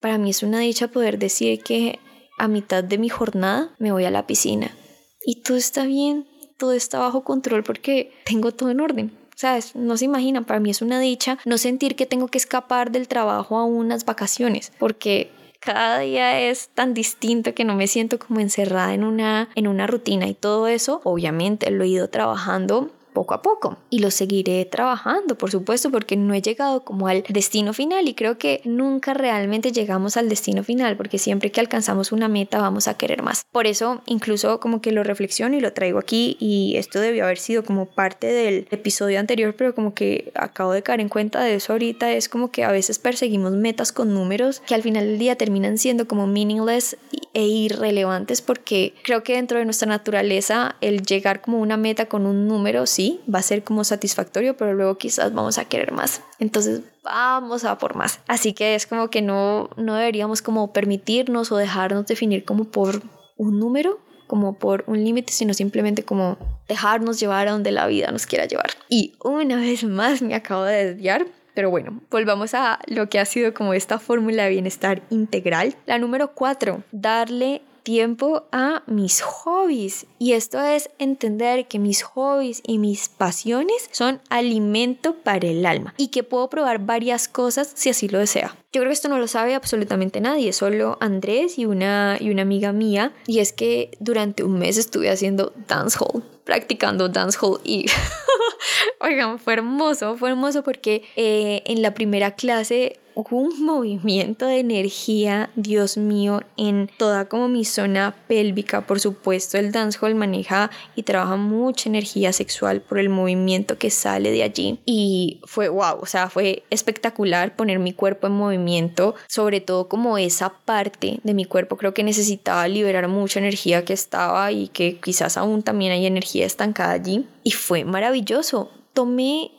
para 0.01 0.19
mí 0.19 0.31
es 0.31 0.43
una 0.43 0.61
dicha 0.61 0.89
poder 0.89 1.19
decir 1.19 1.63
que 1.63 1.99
a 2.39 2.49
mitad 2.49 2.83
de 2.85 2.99
mi 2.99 3.09
jornada 3.09 3.75
me 3.79 3.93
voy 3.93 4.05
a 4.05 4.11
la 4.11 4.27
piscina 4.27 4.77
y 5.25 5.43
todo 5.43 5.57
está 5.57 5.85
bien, 5.85 6.27
todo 6.57 6.73
está 6.73 6.99
bajo 6.99 7.25
control 7.25 7.63
porque 7.65 8.13
tengo 8.25 8.53
todo 8.53 8.71
en 8.71 8.81
orden. 8.81 9.28
¿Sabes? 9.39 9.77
No 9.77 9.97
se 9.97 10.07
imaginan, 10.07 10.45
para 10.45 10.59
mí 10.59 10.69
es 10.69 10.83
una 10.83 10.99
dicha 10.99 11.39
no 11.45 11.59
sentir 11.59 11.95
que 11.95 12.07
tengo 12.07 12.27
que 12.27 12.39
escapar 12.39 12.91
del 12.91 13.07
trabajo 13.07 13.57
a 13.57 13.65
unas 13.65 14.05
vacaciones, 14.05 14.73
porque 14.81 15.31
cada 15.61 16.01
día 16.01 16.41
es 16.41 16.71
tan 16.71 16.93
distinto 16.93 17.55
que 17.55 17.63
no 17.63 17.77
me 17.77 17.87
siento 17.87 18.19
como 18.19 18.41
encerrada 18.41 18.95
en 18.95 19.05
una, 19.05 19.49
en 19.55 19.69
una 19.69 19.87
rutina 19.87 20.27
y 20.27 20.35
todo 20.35 20.67
eso, 20.67 21.01
obviamente 21.05 21.71
lo 21.71 21.85
he 21.85 21.87
ido 21.89 22.11
trabajando 22.11 22.91
poco 23.13 23.35
a 23.35 23.43
poco 23.43 23.79
y 23.91 23.99
lo 23.99 24.11
seguiré 24.11 24.65
trabajando, 24.65 25.37
por 25.37 25.51
supuesto, 25.51 25.91
porque 25.91 26.17
no 26.17 26.35
he 26.35 26.43
llegado 26.43 26.85
como 26.85 27.09
al 27.09 27.25
destino 27.29 27.73
final 27.73 28.09
y 28.09 28.15
creo 28.15 28.39
que 28.39 28.61
nunca 28.65 29.15
realmente 29.15 29.73
llegamos 29.73 30.17
al 30.17 30.29
destino 30.29 30.63
final, 30.65 30.97
porque 30.97 31.19
siempre 31.19 31.51
que 31.51 31.61
alcanzamos 31.61 32.13
una 32.13 32.29
meta 32.29 32.61
vamos 32.61 32.89
a 32.89 32.95
querer 32.95 33.23
más. 33.23 33.45
Por 33.53 33.67
eso 33.67 34.03
incluso 34.07 34.61
como 34.61 34.81
que 34.81 34.93
lo 34.93 35.03
reflexiono 35.03 35.57
y 35.57 35.61
lo 35.61 35.73
traigo 35.73 35.99
aquí 35.99 36.37
y 36.41 36.77
esto 36.77 37.01
debió 37.01 37.25
haber 37.25 37.39
sido 37.39 37.65
como 37.65 37.87
parte 37.87 38.27
del 38.29 38.67
episodio 38.71 39.21
anterior, 39.21 39.55
pero 39.57 39.75
como 39.75 39.95
que 39.95 40.33
acabo 40.35 40.73
de 40.73 40.83
caer 40.83 41.01
en 41.01 41.09
cuenta 41.09 41.43
de 41.43 41.55
eso 41.55 41.73
ahorita, 41.73 42.13
es 42.13 42.29
como 42.29 42.51
que 42.51 42.65
a 42.65 42.73
veces 42.73 42.99
perseguimos 42.99 43.53
metas 43.53 43.93
con 43.93 44.15
números 44.15 44.61
que 44.67 44.75
al 44.75 44.83
final 44.83 45.07
del 45.07 45.19
día 45.19 45.37
terminan 45.37 45.79
siendo 45.79 46.09
como 46.09 46.27
meaningless 46.27 46.97
e 47.35 47.43
irrelevantes 47.43 48.43
porque 48.43 48.95
creo 49.05 49.23
que 49.23 49.35
dentro 49.35 49.59
de 49.59 49.65
nuestra 49.65 49.89
naturaleza 49.89 50.77
el 50.81 51.03
llegar 51.03 51.41
como 51.41 51.61
una 51.61 51.77
meta 51.77 52.07
con 52.07 52.27
un 52.27 52.49
número, 52.49 52.87
sí, 52.99 53.21
va 53.33 53.39
a 53.39 53.43
ser 53.43 53.63
como 53.63 53.85
satisfactorio, 53.85 54.57
pero 54.57 54.75
luego 54.75 54.99
quizás 54.99 55.33
vamos 55.33 55.57
a 55.57 55.67
querer 55.67 55.93
más. 55.93 56.21
Entonces 56.41 56.81
vamos 57.05 57.65
a 57.65 57.79
por 57.79 57.95
más. 57.95 58.19
Así 58.27 58.55
que 58.55 58.75
es 58.75 58.89
como 58.89 59.09
que 59.09 59.23
no, 59.23 59.71
no 59.77 59.95
deberíamos 59.95 60.43
como 60.43 60.73
permitirnos 60.73 61.53
o 61.53 61.57
dejarnos 61.57 62.09
definir 62.09 62.45
como 62.45 62.65
por 62.65 63.03
un 63.37 63.61
número, 63.61 64.01
como 64.27 64.59
por 64.59 64.83
un 64.89 65.05
límite, 65.05 65.33
sino 65.33 65.55
simplemente 65.55 66.03
como 66.03 66.39
dejarnos 66.67 67.21
llevar 67.21 67.47
a 67.47 67.53
donde 67.53 67.71
la 67.71 67.87
vida 67.87 68.11
nos 68.11 68.27
quiera 68.27 68.47
llevar. 68.47 68.71
Y 68.89 69.15
una 69.23 69.55
vez 69.55 69.85
más 69.85 70.21
me 70.21 70.35
acabo 70.35 70.65
de 70.65 70.87
desviar, 70.87 71.25
pero 71.55 71.71
bueno, 71.71 72.01
volvamos 72.11 72.53
a 72.55 72.81
lo 72.89 73.09
que 73.09 73.21
ha 73.21 73.25
sido 73.27 73.55
como 73.55 73.75
esta 73.75 74.01
fórmula 74.01 74.43
de 74.43 74.51
bienestar 74.51 75.03
integral. 75.11 75.77
La 75.87 75.99
número 75.99 76.35
cuatro, 76.35 76.83
darle 76.91 77.63
tiempo 77.89 78.47
a 78.53 78.83
mis 78.87 79.23
hobbies. 79.23 80.05
Y 80.19 80.35
esto 80.35 80.61
es 80.61 80.91
entender 80.99 81.69
que 81.69 81.79
mis 81.79 82.03
hobbies 82.03 82.61
y 82.67 82.77
mis 82.77 83.09
pasiones 83.09 83.89
son 83.93 84.21
alimento 84.29 85.15
para 85.15 85.49
el 85.49 85.65
alma 85.65 85.95
y 85.97 86.09
que 86.09 86.23
puedo 86.23 86.51
probar 86.51 86.81
varias 86.81 87.29
cosas 87.29 87.73
si 87.75 87.89
así 87.89 88.07
lo 88.07 88.19
desea. 88.19 88.55
Yo 88.75 88.83
creo 88.83 88.91
que 88.91 88.93
esto 88.93 89.09
no 89.09 89.19
lo 89.19 89.27
sabe 89.27 89.55
absolutamente 89.55 90.21
nadie, 90.21 90.53
solo 90.53 90.99
Andrés 91.01 91.59
y 91.59 91.65
una, 91.65 92.19
y 92.21 92.29
una 92.29 92.43
amiga 92.43 92.73
mía. 92.73 93.15
Y 93.27 93.39
es 93.39 93.55
que 93.55 93.93
durante 94.01 94.45
un 94.45 94.59
mes 94.59 94.77
estuve 94.77 95.09
haciendo 95.09 95.55
dancehall, 95.67 96.23
practicando 96.45 97.09
dancehall 97.09 97.59
y... 97.65 97.87
Oigan, 99.01 99.39
fue 99.39 99.55
hermoso, 99.55 100.19
fue 100.19 100.29
hermoso 100.29 100.63
porque 100.63 101.05
eh, 101.17 101.63
en 101.65 101.81
la 101.81 101.95
primera 101.95 102.33
clase 102.33 102.99
un 103.37 103.65
movimiento 103.65 104.47
de 104.47 104.61
energía, 104.61 105.51
Dios 105.57 105.97
mío, 105.97 106.43
en 106.57 106.91
toda 106.99 107.29
como 107.29 107.49
mi 107.49 107.65
zona 107.65 108.15
pélvica. 108.29 108.87
Por 108.87 109.01
supuesto, 109.01 109.59
el 109.59 109.73
dancehall 109.73 110.15
maneja 110.15 110.71
y 110.95 111.03
trabaja 111.03 111.37
mucha 111.37 111.89
energía 111.89 112.33
sexual 112.33 112.81
por 112.81 112.99
el 112.99 113.09
movimiento 113.09 113.79
que 113.79 113.91
sale 113.91 114.31
de 114.31 114.43
allí. 114.43 114.79
Y 114.85 115.41
fue 115.45 115.69
wow, 115.69 115.99
o 116.01 116.07
sea, 116.07 116.29
fue 116.29 116.63
espectacular 116.71 117.57
poner 117.57 117.79
mi 117.79 117.93
cuerpo 117.93 118.27
en 118.27 118.35
movimiento, 118.35 119.15
sobre 119.27 119.61
todo 119.61 119.89
como 119.89 120.19
esa 120.19 120.51
parte 120.51 121.21
de 121.23 121.35
mi 121.35 121.45
cuerpo. 121.45 121.77
Creo 121.77 121.95
que 121.95 122.05
necesitaba 122.05 122.69
liberar 122.69 123.09
mucha 123.09 123.41
energía 123.41 123.85
que 123.85 123.93
estaba 123.93 124.53
y 124.53 124.69
que 124.69 124.99
quizás 125.01 125.37
aún 125.37 125.63
también 125.63 125.93
hay 125.93 126.07
energía 126.07 126.47
estancada 126.47 126.93
allí. 126.93 127.27
Y 127.43 127.53
fue 127.53 127.85
maravilloso. 127.85 128.71
Tomé 128.93 129.51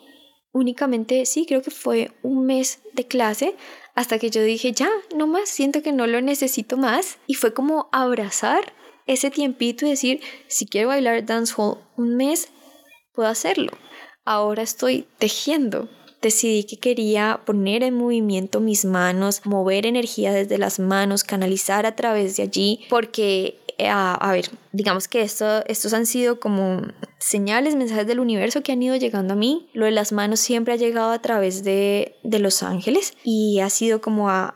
únicamente, 0.59 1.25
sí, 1.25 1.45
creo 1.45 1.61
que 1.61 1.71
fue 1.71 2.11
un 2.21 2.45
mes 2.45 2.79
de 2.93 3.05
clase 3.05 3.55
hasta 3.95 4.19
que 4.19 4.29
yo 4.29 4.43
dije, 4.43 4.71
ya, 4.71 4.89
no 5.15 5.27
más, 5.27 5.49
siento 5.49 5.81
que 5.81 5.91
no 5.91 6.07
lo 6.07 6.21
necesito 6.21 6.77
más. 6.77 7.17
Y 7.27 7.33
fue 7.33 7.53
como 7.53 7.89
abrazar 7.91 8.73
ese 9.07 9.31
tiempito 9.31 9.85
y 9.85 9.89
decir, 9.89 10.21
si 10.47 10.67
quiero 10.67 10.89
bailar 10.89 11.25
dancehall 11.25 11.79
un 11.97 12.15
mes, 12.15 12.49
puedo 13.13 13.27
hacerlo. 13.27 13.71
Ahora 14.23 14.63
estoy 14.63 15.07
tejiendo. 15.17 15.89
Decidí 16.21 16.65
que 16.65 16.77
quería 16.77 17.41
poner 17.45 17.81
en 17.81 17.95
movimiento 17.95 18.59
mis 18.59 18.85
manos, 18.85 19.45
mover 19.45 19.85
energía 19.85 20.33
desde 20.33 20.57
las 20.57 20.79
manos, 20.79 21.23
canalizar 21.23 21.85
a 21.85 21.95
través 21.95 22.37
de 22.37 22.43
allí, 22.43 22.81
porque 22.89 23.57
eh, 23.79 23.89
a, 23.89 24.31
ver, 24.33 24.49
digamos 24.73 25.07
que 25.07 25.21
esto, 25.21 25.65
estos 25.65 25.93
han 25.93 26.05
sido 26.05 26.39
como 26.39 26.81
señales, 27.17 27.75
mensajes 27.75 28.05
del 28.05 28.19
universo 28.19 28.61
que 28.61 28.73
han 28.73 28.83
ido 28.83 28.97
llegando 28.97 29.33
a 29.33 29.37
mí. 29.37 29.69
Lo 29.73 29.85
de 29.85 29.91
las 29.91 30.11
manos 30.11 30.41
siempre 30.41 30.73
ha 30.73 30.77
llegado 30.77 31.11
a 31.11 31.21
través 31.21 31.63
de, 31.63 32.17
de 32.23 32.39
los 32.39 32.61
ángeles 32.61 33.13
y 33.23 33.61
ha 33.61 33.69
sido 33.69 34.01
como 34.01 34.29
a 34.29 34.55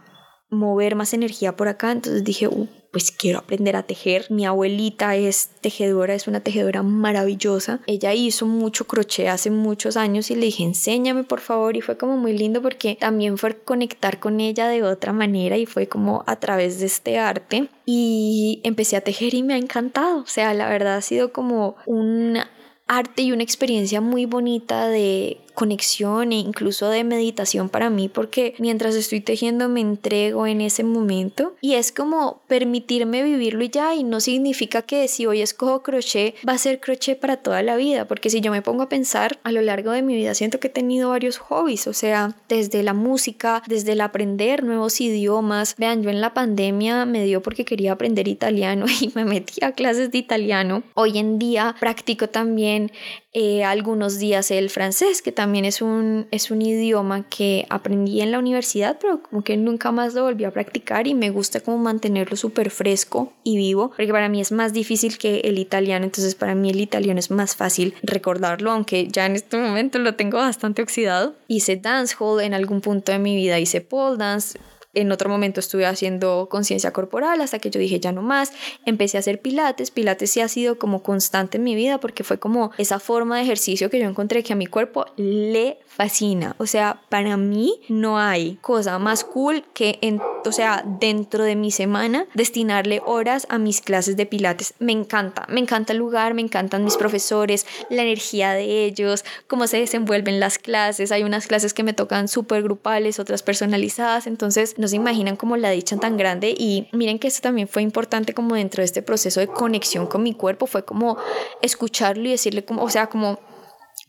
mover 0.50 0.96
más 0.96 1.14
energía 1.14 1.56
por 1.56 1.70
acá. 1.70 1.94
Entonces 1.94 2.26
dije, 2.26 2.50
uh, 2.50 2.68
pues 2.94 3.12
quiero 3.12 3.40
aprender 3.40 3.76
a 3.76 3.84
tejer. 3.84 4.28
Mi 4.30 4.46
abuelita 4.46 5.16
es 5.16 5.50
tejedora, 5.62 6.14
es 6.14 6.28
una 6.28 6.42
tejedora 6.42 6.84
maravillosa. 6.84 7.82
Ella 7.88 8.14
hizo 8.14 8.46
mucho 8.46 8.86
crochet 8.86 9.30
hace 9.30 9.50
muchos 9.50 9.98
años 9.98 10.30
y 10.30 10.36
le 10.36 10.46
dije, 10.46 10.64
enséñame 10.64 11.24
por 11.24 11.42
favor. 11.42 11.76
Y 11.76 11.82
fue 11.82 11.98
como 11.98 12.18
muy 12.18 12.38
lindo 12.38 12.62
porque 12.62 12.96
también 13.00 13.40
fue 13.40 13.58
conectar 13.58 14.20
con 14.20 14.40
ella 14.40 14.68
de 14.68 14.84
otra 14.84 15.12
manera 15.12 15.58
y 15.58 15.66
fue 15.66 15.88
como 15.88 16.24
a 16.28 16.36
través 16.36 16.80
de 16.80 16.86
este 16.86 17.18
arte. 17.18 17.68
Y 17.84 18.62
empecé 18.64 18.96
a 18.96 19.02
tejer 19.02 19.34
y 19.34 19.42
me 19.42 19.56
ha 19.56 19.58
encantado. 19.58 20.20
O 20.20 20.28
sea, 20.28 20.54
la 20.54 20.70
verdad 20.70 20.98
ha 20.98 21.02
sido 21.02 21.34
como 21.34 21.76
un 21.88 22.38
arte 22.86 23.24
y 23.24 23.32
una 23.32 23.42
experiencia 23.42 24.02
muy 24.02 24.26
bonita 24.28 24.88
de 24.88 25.40
conexión 25.54 26.32
e 26.32 26.38
incluso 26.38 26.90
de 26.90 27.04
meditación 27.04 27.70
para 27.70 27.90
mí 27.90 28.10
porque 28.10 28.56
mientras 28.60 28.96
estoy 28.96 29.22
tejiendo 29.22 29.70
me 29.70 29.82
entrego 29.82 30.48
en 30.48 30.62
ese 30.62 30.84
momento. 30.84 31.56
Y 31.62 31.76
es 31.76 31.92
como 31.92 32.42
permitirme 32.48 33.24
vivirlo 33.24 33.64
y 33.64 33.70
ya 33.70 33.96
y 33.96 34.04
no 34.04 34.20
significa 34.20 34.82
que 34.82 35.08
si 35.08 35.26
hoy 35.26 35.42
escojo 35.42 35.84
crochet 35.84 36.36
va 36.48 36.54
a 36.54 36.58
ser 36.58 36.80
crochet 36.80 37.20
para 37.20 37.38
toda 37.38 37.62
la 37.64 37.76
vida 37.76 38.06
porque 38.06 38.30
si 38.30 38.42
yo 38.42 38.52
me 38.52 38.62
pongo 38.62 38.84
a 38.84 38.90
pensar 38.90 39.40
a 39.44 39.52
lo 39.52 39.62
largo 39.62 39.92
de 39.92 40.02
mi 40.02 40.16
vida 40.16 40.34
siento 40.36 40.60
que 40.60 40.68
he 40.68 40.72
tenido 40.72 41.10
varios 41.10 41.38
hobbies 41.38 41.88
o 41.88 41.94
sea 41.94 42.36
desde 42.50 42.84
la 42.84 42.94
música 42.94 43.64
desde 43.68 43.94
el 43.94 44.02
aprender 44.02 44.64
nuevos 44.64 45.00
idiomas. 45.02 45.76
Vean 45.78 46.04
yo 46.04 46.10
en 46.10 46.22
la 46.22 46.34
pandemia 46.34 47.06
me 47.06 47.24
dio 47.24 47.42
porque 47.42 47.66
quería 47.66 47.94
aprender 47.94 48.28
italiano 48.28 48.86
y 49.02 49.12
me 49.16 49.26
metí 49.26 49.64
a 49.64 49.74
clases 49.74 50.12
de 50.12 50.18
italiano. 50.18 50.84
Hoy 50.94 51.18
en 51.18 51.40
día 51.40 51.76
practico 51.80 52.30
también 52.30 52.92
eh, 53.36 53.64
algunos 53.64 54.20
días 54.20 54.52
el 54.52 54.70
francés, 54.70 55.24
que 55.24 55.32
también 55.32 55.66
es 55.66 55.82
un, 55.82 56.28
es 56.30 56.52
un 56.52 56.62
idioma 56.62 57.28
que 57.28 57.66
aprendí 57.70 58.22
en 58.22 58.32
la 58.32 58.38
universidad, 58.38 58.98
pero 59.02 59.24
como 59.24 59.44
que 59.44 59.58
nunca 59.58 59.92
más 59.92 60.14
lo 60.14 60.24
volví 60.24 60.44
a 60.44 60.52
practicar 60.52 61.08
y 61.08 61.16
me 61.16 61.32
gusta 61.32 61.60
como 61.60 61.80
mantenerlo 61.80 62.36
súper 62.36 62.70
fresco 62.70 63.34
y 63.44 63.58
vivo, 63.58 63.90
porque 63.90 64.12
para 64.12 64.30
mí 64.30 64.40
es 64.40 64.52
más 64.52 64.72
difícil 64.72 65.18
que 65.18 65.40
el 65.42 65.58
italiano, 65.58 66.06
entonces 66.06 66.36
para 66.36 66.54
mí 66.54 66.70
el 66.70 66.80
italiano 66.80 67.20
es 67.20 67.32
más 67.32 67.56
fácil 67.56 67.96
recordarlo, 68.04 68.72
aunque 68.72 69.08
ya 69.08 69.26
en 69.26 69.36
este 69.36 69.58
momento 69.58 69.98
lo 69.98 70.14
tengo 70.14 70.38
bastante 70.38 70.84
oxidado. 70.84 71.34
Hice 71.48 71.78
dancehall 71.78 72.42
en 72.42 72.54
algún 72.54 72.82
punto 72.82 73.12
de 73.12 73.20
mi 73.20 73.36
vida, 73.36 73.58
hice 73.58 73.82
pole 73.82 74.18
dance, 74.18 74.60
en 74.94 75.12
otro 75.12 75.30
momento 75.30 75.60
estuve 75.60 75.86
haciendo 75.86 76.48
conciencia 76.50 76.92
corporal 76.92 77.42
hasta 77.42 77.60
que 77.60 77.70
yo 77.70 77.80
dije 77.80 78.00
ya 78.00 78.12
no 78.12 78.22
más. 78.22 78.52
Empecé 78.86 79.18
a 79.18 79.20
hacer 79.20 79.42
pilates. 79.42 79.92
Pilates 79.92 80.32
sí 80.32 80.42
ha 80.42 80.48
sido 80.48 80.78
como 80.78 81.04
constante 81.04 81.58
en 81.58 81.64
mi 81.64 81.76
vida 81.76 82.00
porque 82.00 82.24
fue 82.24 82.40
como 82.40 82.72
esa 82.78 83.00
forma 83.00 83.38
de 83.38 83.44
ejercicio 83.44 83.90
que 83.90 84.00
yo 84.00 84.08
encontré 84.08 84.44
que 84.44 84.54
a 84.54 84.56
mi 84.56 84.68
cuerpo 84.68 85.06
le 85.18 85.80
fascina. 85.96 86.56
O 86.58 86.66
sea, 86.66 87.02
para 87.10 87.38
mí 87.38 87.80
no 87.88 88.18
hay 88.18 88.58
cosa 88.62 88.98
más 89.00 89.24
cool 89.24 89.64
que, 89.74 90.00
o 90.46 90.52
sea, 90.52 90.84
dentro 91.00 91.44
de 91.44 91.56
mi 91.56 91.72
semana 91.72 92.26
destinarle 92.34 93.02
horas 93.06 93.46
a 93.50 93.58
mis 93.58 93.82
clases 93.82 94.18
de 94.18 94.26
pilates. 94.26 94.74
Me 94.80 94.92
encanta, 94.92 95.46
me 95.50 95.60
encanta 95.60 95.94
el 95.94 96.00
lugar, 96.00 96.34
me 96.34 96.42
encantan 96.42 96.84
mis 96.84 96.98
profesores, 96.98 97.66
la 97.90 98.02
energía 98.02 98.54
de 98.54 98.86
ellos, 98.86 99.24
cómo 99.48 99.68
se 99.68 99.78
desenvuelven 99.78 100.40
las 100.40 100.58
clases. 100.58 101.12
Hay 101.12 101.24
unas 101.24 101.48
clases 101.48 101.74
que 101.74 101.84
me 101.84 101.94
tocan 101.94 102.28
súper 102.28 102.64
grupales, 102.64 103.20
otras 103.20 103.44
personalizadas. 103.44 104.28
Entonces, 104.28 104.78
no 104.78 104.88
se 104.88 104.96
imaginan 104.96 105.36
como 105.36 105.58
la 105.58 105.70
dicha 105.70 105.98
tan 105.98 106.18
grande. 106.18 106.56
Y 106.58 106.88
miren 106.92 107.20
que 107.20 107.28
esto 107.28 107.42
también 107.42 107.68
fue 107.68 107.84
importante 107.84 108.34
como 108.34 108.56
dentro 108.56 108.82
de 108.82 108.86
este 108.86 109.02
proceso 109.02 109.40
de 109.40 109.48
conexión 109.48 110.08
con 110.08 110.24
mi 110.24 110.34
cuerpo. 110.34 110.66
Fue 110.66 110.84
como 110.84 111.18
escucharlo 111.62 112.28
y 112.28 112.32
decirle 112.32 112.66
como, 112.66 112.84
o 112.84 112.90
sea, 112.90 113.08
como 113.08 113.40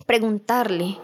preguntarle 0.06 0.98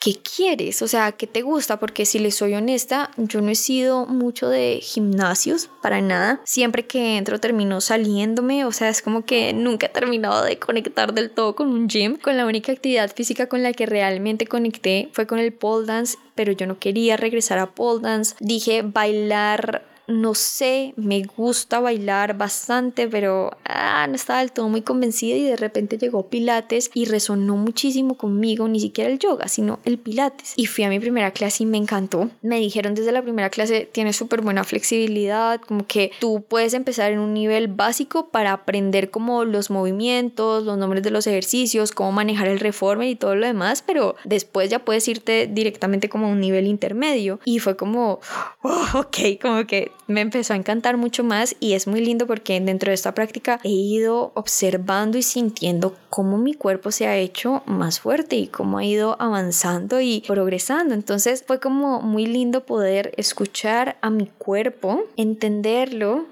¿qué 0.00 0.14
quieres? 0.14 0.82
O 0.82 0.88
sea, 0.88 1.12
¿qué 1.12 1.26
te 1.26 1.42
gusta? 1.42 1.78
Porque 1.78 2.06
si 2.06 2.18
les 2.18 2.36
soy 2.36 2.54
honesta, 2.54 3.10
yo 3.16 3.40
no 3.40 3.50
he 3.50 3.54
sido 3.54 4.06
mucho 4.06 4.48
de 4.48 4.80
gimnasios, 4.82 5.70
para 5.82 6.00
nada. 6.00 6.40
Siempre 6.44 6.86
que 6.86 7.16
entro 7.16 7.40
termino 7.40 7.80
saliéndome, 7.80 8.64
o 8.64 8.72
sea, 8.72 8.88
es 8.88 9.02
como 9.02 9.24
que 9.24 9.52
nunca 9.52 9.86
he 9.86 9.90
terminado 9.90 10.44
de 10.44 10.58
conectar 10.58 11.12
del 11.12 11.30
todo 11.30 11.56
con 11.56 11.68
un 11.68 11.88
gym. 11.88 12.16
Con 12.16 12.36
la 12.36 12.46
única 12.46 12.72
actividad 12.72 13.12
física 13.14 13.48
con 13.48 13.62
la 13.62 13.72
que 13.72 13.86
realmente 13.86 14.46
conecté 14.46 15.08
fue 15.12 15.26
con 15.26 15.38
el 15.38 15.52
pole 15.52 15.86
dance, 15.86 16.18
pero 16.34 16.52
yo 16.52 16.66
no 16.66 16.78
quería 16.78 17.16
regresar 17.16 17.58
a 17.58 17.74
pole 17.74 18.02
dance. 18.02 18.34
Dije 18.40 18.82
bailar 18.82 19.95
no 20.08 20.34
sé, 20.34 20.94
me 20.96 21.22
gusta 21.22 21.80
bailar 21.80 22.36
bastante, 22.36 23.08
pero 23.08 23.50
ah, 23.64 24.06
no 24.08 24.14
estaba 24.14 24.40
del 24.40 24.52
todo 24.52 24.68
muy 24.68 24.82
convencida 24.82 25.36
y 25.36 25.42
de 25.42 25.56
repente 25.56 25.98
llegó 25.98 26.28
Pilates 26.28 26.90
y 26.94 27.06
resonó 27.06 27.56
muchísimo 27.56 28.16
conmigo, 28.16 28.68
ni 28.68 28.80
siquiera 28.80 29.10
el 29.10 29.18
yoga, 29.18 29.48
sino 29.48 29.80
el 29.84 29.98
Pilates. 29.98 30.52
Y 30.56 30.66
fui 30.66 30.84
a 30.84 30.88
mi 30.88 31.00
primera 31.00 31.32
clase 31.32 31.64
y 31.64 31.66
me 31.66 31.78
encantó. 31.78 32.30
Me 32.42 32.60
dijeron 32.60 32.94
desde 32.94 33.12
la 33.12 33.22
primera 33.22 33.50
clase, 33.50 33.88
tienes 33.90 34.16
súper 34.16 34.42
buena 34.42 34.64
flexibilidad, 34.64 35.60
como 35.60 35.86
que 35.86 36.12
tú 36.20 36.44
puedes 36.48 36.74
empezar 36.74 37.12
en 37.12 37.18
un 37.18 37.34
nivel 37.34 37.68
básico 37.68 38.28
para 38.28 38.52
aprender 38.52 39.10
como 39.10 39.44
los 39.44 39.70
movimientos, 39.70 40.64
los 40.64 40.78
nombres 40.78 41.02
de 41.02 41.10
los 41.10 41.26
ejercicios, 41.26 41.92
cómo 41.92 42.12
manejar 42.12 42.48
el 42.48 42.60
reformer 42.60 43.08
y 43.08 43.16
todo 43.16 43.34
lo 43.34 43.46
demás, 43.46 43.82
pero 43.84 44.14
después 44.24 44.70
ya 44.70 44.84
puedes 44.84 45.06
irte 45.08 45.48
directamente 45.50 46.08
como 46.08 46.26
a 46.26 46.30
un 46.30 46.40
nivel 46.40 46.66
intermedio. 46.66 47.40
Y 47.44 47.58
fue 47.58 47.76
como, 47.76 48.20
oh, 48.62 48.86
ok, 48.94 49.40
como 49.40 49.66
que 49.66 49.90
me 50.06 50.20
empezó 50.20 50.52
a 50.52 50.56
encantar 50.56 50.96
mucho 50.96 51.24
más 51.24 51.56
y 51.60 51.72
es 51.74 51.86
muy 51.86 52.00
lindo 52.00 52.26
porque 52.26 52.60
dentro 52.60 52.90
de 52.90 52.94
esta 52.94 53.14
práctica 53.14 53.60
he 53.64 53.70
ido 53.70 54.32
observando 54.34 55.18
y 55.18 55.22
sintiendo 55.22 55.96
cómo 56.10 56.38
mi 56.38 56.54
cuerpo 56.54 56.90
se 56.92 57.06
ha 57.06 57.16
hecho 57.16 57.62
más 57.66 58.00
fuerte 58.00 58.36
y 58.36 58.46
cómo 58.46 58.78
ha 58.78 58.84
ido 58.84 59.16
avanzando 59.20 60.00
y 60.00 60.22
progresando. 60.26 60.94
Entonces 60.94 61.44
fue 61.46 61.60
como 61.60 62.00
muy 62.00 62.26
lindo 62.26 62.64
poder 62.64 63.12
escuchar 63.16 63.96
a 64.00 64.10
mi 64.10 64.26
cuerpo, 64.26 65.04
entenderlo 65.16 66.26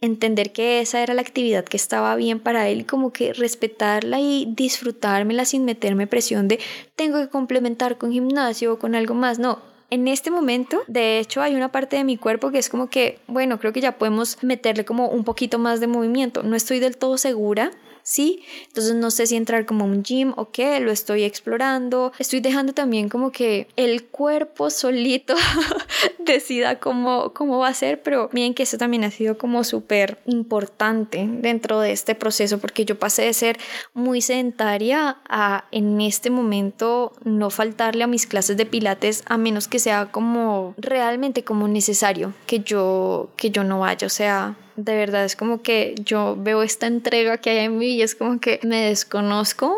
entender 0.00 0.52
que 0.52 0.80
esa 0.80 1.02
era 1.02 1.14
la 1.14 1.20
actividad 1.20 1.64
que 1.64 1.76
estaba 1.76 2.16
bien 2.16 2.40
para 2.40 2.68
él 2.68 2.86
como 2.86 3.12
que 3.12 3.32
respetarla 3.32 4.18
y 4.18 4.46
disfrutármela 4.56 5.44
sin 5.44 5.64
meterme 5.64 6.06
presión 6.06 6.48
de 6.48 6.58
tengo 6.96 7.18
que 7.18 7.28
complementar 7.28 7.98
con 7.98 8.12
gimnasio 8.12 8.72
o 8.72 8.78
con 8.78 8.94
algo 8.94 9.14
más. 9.14 9.38
No, 9.38 9.60
en 9.90 10.06
este 10.08 10.30
momento, 10.30 10.82
de 10.86 11.18
hecho, 11.18 11.42
hay 11.42 11.54
una 11.54 11.72
parte 11.72 11.96
de 11.96 12.04
mi 12.04 12.16
cuerpo 12.16 12.50
que 12.50 12.58
es 12.58 12.68
como 12.68 12.88
que, 12.88 13.18
bueno, 13.26 13.58
creo 13.58 13.72
que 13.72 13.80
ya 13.80 13.98
podemos 13.98 14.38
meterle 14.42 14.84
como 14.84 15.08
un 15.08 15.24
poquito 15.24 15.58
más 15.58 15.80
de 15.80 15.88
movimiento. 15.88 16.42
No 16.44 16.54
estoy 16.54 16.78
del 16.78 16.96
todo 16.96 17.18
segura 17.18 17.72
¿sí? 18.10 18.42
Entonces 18.66 18.96
no 18.96 19.12
sé 19.12 19.28
si 19.28 19.36
entrar 19.36 19.66
como 19.66 19.84
un 19.84 20.02
gym 20.02 20.32
o 20.36 20.50
qué, 20.50 20.80
lo 20.80 20.90
estoy 20.90 21.22
explorando. 21.22 22.12
Estoy 22.18 22.40
dejando 22.40 22.72
también 22.72 23.08
como 23.08 23.30
que 23.30 23.68
el 23.76 24.04
cuerpo 24.06 24.68
solito 24.68 25.36
decida 26.18 26.80
cómo, 26.80 27.32
cómo 27.32 27.60
va 27.60 27.68
a 27.68 27.74
ser, 27.74 28.02
pero 28.02 28.28
miren 28.32 28.54
que 28.54 28.64
eso 28.64 28.78
también 28.78 29.04
ha 29.04 29.12
sido 29.12 29.38
como 29.38 29.62
súper 29.62 30.18
importante 30.26 31.24
dentro 31.30 31.78
de 31.78 31.92
este 31.92 32.16
proceso 32.16 32.58
porque 32.58 32.84
yo 32.84 32.98
pasé 32.98 33.22
de 33.22 33.32
ser 33.32 33.58
muy 33.94 34.22
sedentaria 34.22 35.18
a 35.28 35.66
en 35.70 36.00
este 36.00 36.30
momento 36.30 37.12
no 37.22 37.48
faltarle 37.50 38.02
a 38.02 38.08
mis 38.08 38.26
clases 38.26 38.56
de 38.56 38.66
pilates 38.66 39.22
a 39.26 39.38
menos 39.38 39.68
que 39.68 39.78
sea 39.78 40.10
como 40.10 40.74
realmente 40.78 41.44
como 41.44 41.68
necesario 41.68 42.34
que 42.46 42.58
yo 42.58 43.30
que 43.36 43.50
yo 43.50 43.62
no 43.62 43.80
vaya, 43.80 44.08
o 44.08 44.10
sea, 44.10 44.56
de 44.84 44.96
verdad 44.96 45.24
es 45.24 45.36
como 45.36 45.62
que 45.62 45.94
yo 46.04 46.36
veo 46.38 46.62
esta 46.62 46.86
entrega 46.86 47.38
que 47.38 47.50
hay 47.50 47.58
en 47.66 47.78
mí 47.78 47.94
y 47.94 48.02
es 48.02 48.14
como 48.14 48.40
que 48.40 48.60
me 48.62 48.86
desconozco, 48.86 49.76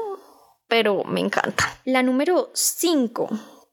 pero 0.68 1.04
me 1.04 1.20
encanta. 1.20 1.78
La 1.84 2.02
número 2.02 2.50
5, 2.54 3.28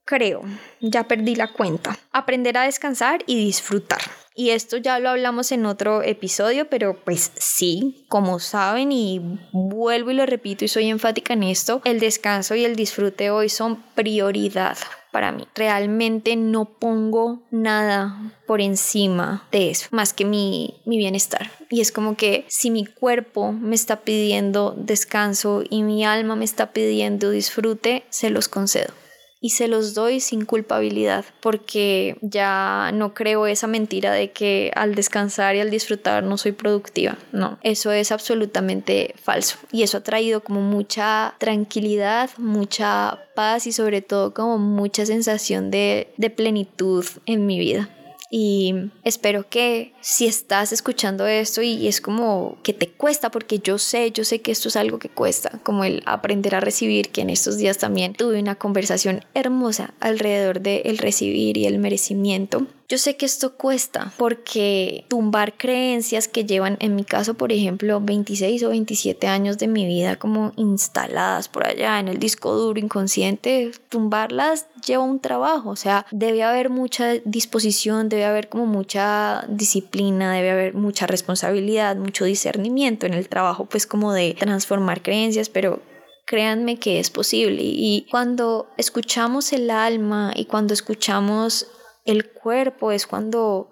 creo, 0.05 0.41
ya 0.81 1.07
perdí 1.07 1.35
la 1.35 1.53
cuenta. 1.53 1.97
Aprender 2.11 2.57
a 2.57 2.63
descansar 2.63 3.23
y 3.25 3.37
disfrutar. 3.37 4.01
Y 4.35 4.51
esto 4.51 4.77
ya 4.77 4.99
lo 4.99 5.09
hablamos 5.09 5.51
en 5.51 5.65
otro 5.65 6.01
episodio, 6.01 6.69
pero 6.69 6.95
pues 7.03 7.31
sí, 7.35 8.05
como 8.07 8.39
saben 8.39 8.91
y 8.91 9.39
vuelvo 9.51 10.11
y 10.11 10.13
lo 10.13 10.25
repito 10.25 10.63
y 10.63 10.69
soy 10.69 10.89
enfática 10.89 11.33
en 11.33 11.43
esto, 11.43 11.81
el 11.83 11.99
descanso 11.99 12.55
y 12.55 12.63
el 12.63 12.75
disfrute 12.75 13.31
hoy 13.31 13.49
son 13.49 13.83
prioridad 13.95 14.77
para 15.11 15.31
mí. 15.31 15.47
Realmente 15.55 16.35
no 16.35 16.65
pongo 16.65 17.41
nada 17.51 18.33
por 18.47 18.61
encima 18.61 19.47
de 19.51 19.71
eso, 19.71 19.87
más 19.91 20.13
que 20.13 20.25
mi, 20.25 20.81
mi 20.85 20.97
bienestar. 20.97 21.51
Y 21.69 21.81
es 21.81 21.91
como 21.91 22.15
que 22.15 22.45
si 22.47 22.71
mi 22.71 22.85
cuerpo 22.85 23.51
me 23.51 23.75
está 23.75 24.01
pidiendo 24.01 24.75
descanso 24.77 25.63
y 25.69 25.83
mi 25.83 26.05
alma 26.05 26.35
me 26.35 26.45
está 26.45 26.71
pidiendo 26.71 27.29
disfrute, 27.31 28.03
se 28.09 28.29
los 28.29 28.47
concedo 28.47 28.93
y 29.41 29.51
se 29.51 29.67
los 29.67 29.93
doy 29.93 30.19
sin 30.19 30.45
culpabilidad 30.45 31.25
porque 31.39 32.17
ya 32.21 32.91
no 32.93 33.13
creo 33.13 33.47
esa 33.47 33.67
mentira 33.67 34.11
de 34.11 34.31
que 34.31 34.71
al 34.75 34.95
descansar 34.95 35.55
y 35.55 35.61
al 35.61 35.71
disfrutar 35.71 36.23
no 36.23 36.37
soy 36.37 36.51
productiva. 36.51 37.17
No, 37.31 37.57
eso 37.61 37.91
es 37.91 38.11
absolutamente 38.11 39.15
falso 39.21 39.57
y 39.71 39.83
eso 39.83 39.97
ha 39.97 40.03
traído 40.03 40.41
como 40.41 40.61
mucha 40.61 41.35
tranquilidad, 41.37 42.29
mucha 42.37 43.19
paz 43.35 43.67
y 43.67 43.71
sobre 43.71 44.01
todo 44.01 44.33
como 44.33 44.57
mucha 44.57 45.05
sensación 45.05 45.71
de, 45.71 46.13
de 46.17 46.29
plenitud 46.29 47.05
en 47.25 47.45
mi 47.45 47.59
vida 47.59 47.89
y 48.29 48.91
espero 49.03 49.49
que 49.49 49.93
si 50.01 50.27
estás 50.27 50.71
escuchando 50.71 51.25
esto 51.25 51.61
y 51.61 51.87
es 51.87 51.99
como 51.99 52.57
que 52.61 52.73
te 52.73 52.87
cuesta, 52.89 53.31
porque 53.31 53.59
yo 53.59 53.77
sé, 53.79 54.11
yo 54.11 54.23
sé 54.23 54.41
que 54.41 54.51
esto 54.51 54.67
es 54.67 54.75
algo 54.75 54.99
que 54.99 55.09
cuesta, 55.09 55.59
como 55.63 55.83
el 55.83 56.03
aprender 56.05 56.53
a 56.55 56.59
recibir, 56.59 57.09
que 57.09 57.21
en 57.21 57.31
estos 57.31 57.57
días 57.57 57.79
también 57.79 58.13
tuve 58.13 58.39
una 58.39 58.55
conversación 58.55 59.25
hermosa 59.33 59.93
alrededor 59.99 60.61
de 60.61 60.81
el 60.85 60.99
recibir 60.99 61.57
y 61.57 61.65
el 61.65 61.79
merecimiento. 61.79 62.67
Yo 62.89 62.97
sé 62.97 63.17
que 63.17 63.27
esto 63.27 63.53
cuesta 63.53 64.11
porque 64.17 65.05
tumbar 65.09 65.55
creencias 65.55 66.27
que 66.27 66.45
llevan, 66.45 66.75
en 66.79 66.95
mi 66.95 67.03
caso, 67.03 67.35
por 67.35 67.51
ejemplo, 67.51 68.01
26 68.01 68.63
o 68.63 68.69
27 68.69 69.27
años 69.27 69.59
de 69.59 69.67
mi 69.67 69.85
vida 69.85 70.15
como 70.15 70.53
instaladas 70.55 71.49
por 71.49 71.67
allá 71.67 71.99
en 71.99 72.07
el 72.07 72.17
disco 72.17 72.55
duro 72.55 72.79
inconsciente, 72.79 73.71
tumbarlas 73.89 74.65
lleva 74.83 75.03
un 75.03 75.19
trabajo, 75.19 75.69
o 75.69 75.75
sea, 75.75 76.07
debe 76.09 76.41
haber 76.41 76.71
mucha 76.71 77.13
disposición, 77.25 78.09
debe 78.09 78.25
haber 78.25 78.49
como 78.49 78.65
mucha 78.65 79.45
disciplina, 79.47 80.33
debe 80.33 80.49
haber 80.49 80.73
mucha 80.73 81.05
responsabilidad, 81.05 81.95
mucho 81.95 82.25
discernimiento 82.25 83.05
en 83.05 83.13
el 83.13 83.29
trabajo, 83.29 83.65
pues 83.65 83.85
como 83.85 84.13
de 84.13 84.35
transformar 84.39 85.03
creencias, 85.03 85.49
pero 85.49 85.79
créanme 86.25 86.79
que 86.79 86.99
es 86.99 87.11
posible. 87.11 87.61
Y 87.63 88.07
cuando 88.09 88.67
escuchamos 88.77 89.53
el 89.53 89.69
alma 89.69 90.33
y 90.35 90.45
cuando 90.45 90.73
escuchamos 90.73 91.67
el 92.09 92.29
cuerpo 92.29 92.91
es 92.91 93.05
cuando 93.05 93.69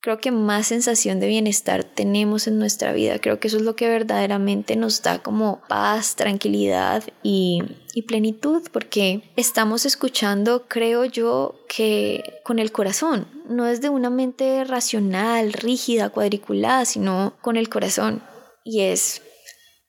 creo 0.00 0.18
que 0.18 0.30
más 0.30 0.68
sensación 0.68 1.18
de 1.18 1.26
bienestar 1.26 1.82
tenemos 1.82 2.46
en 2.46 2.60
nuestra 2.60 2.92
vida. 2.92 3.18
Creo 3.18 3.40
que 3.40 3.48
eso 3.48 3.56
es 3.56 3.64
lo 3.64 3.74
que 3.74 3.88
verdaderamente 3.88 4.76
nos 4.76 5.02
da 5.02 5.20
como 5.20 5.60
paz, 5.68 6.14
tranquilidad 6.14 7.02
y, 7.24 7.64
plenitud, 8.06 8.62
porque 8.72 9.22
estamos 9.34 9.84
escuchando, 9.84 10.66
creo 10.68 11.06
yo, 11.06 11.56
que 11.66 12.40
con 12.44 12.60
el 12.60 12.70
corazón, 12.70 13.26
no 13.48 13.66
es 13.66 13.80
de 13.80 13.88
una 13.88 14.10
mente 14.10 14.62
racional, 14.64 15.52
rígida, 15.52 16.10
cuadriculada, 16.10 16.84
sino 16.84 17.32
con 17.40 17.56
el 17.56 17.68
corazón. 17.68 18.22
Y 18.62 18.82
es 18.82 19.22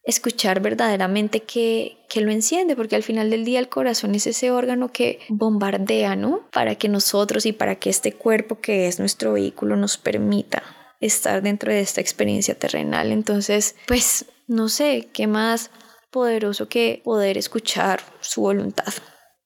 escuchar 0.07 0.61
verdaderamente 0.61 1.41
que, 1.43 1.97
que 2.09 2.21
lo 2.21 2.31
enciende, 2.31 2.77
porque 2.77 2.95
al 2.95 3.03
final 3.03 3.29
del 3.29 3.43
día 3.43 3.59
el 3.59 3.67
corazón 3.67 4.15
es 4.15 4.25
ese 4.25 4.51
órgano 4.51 4.91
que 4.91 5.19
bombardea, 5.27 6.15
¿no? 6.15 6.47
Para 6.53 6.75
que 6.75 6.87
nosotros 6.87 7.45
y 7.45 7.51
para 7.51 7.75
que 7.75 7.89
este 7.89 8.13
cuerpo 8.13 8.59
que 8.61 8.87
es 8.87 8.99
nuestro 8.99 9.33
vehículo 9.33 9.75
nos 9.75 9.97
permita 9.97 10.63
estar 11.01 11.41
dentro 11.41 11.73
de 11.73 11.81
esta 11.81 11.99
experiencia 11.99 12.55
terrenal. 12.55 13.11
Entonces, 13.11 13.75
pues 13.85 14.25
no 14.47 14.69
sé, 14.69 15.09
qué 15.11 15.27
más 15.27 15.71
poderoso 16.09 16.69
que 16.69 17.01
poder 17.03 17.37
escuchar 17.37 17.99
su 18.21 18.41
voluntad. 18.41 18.93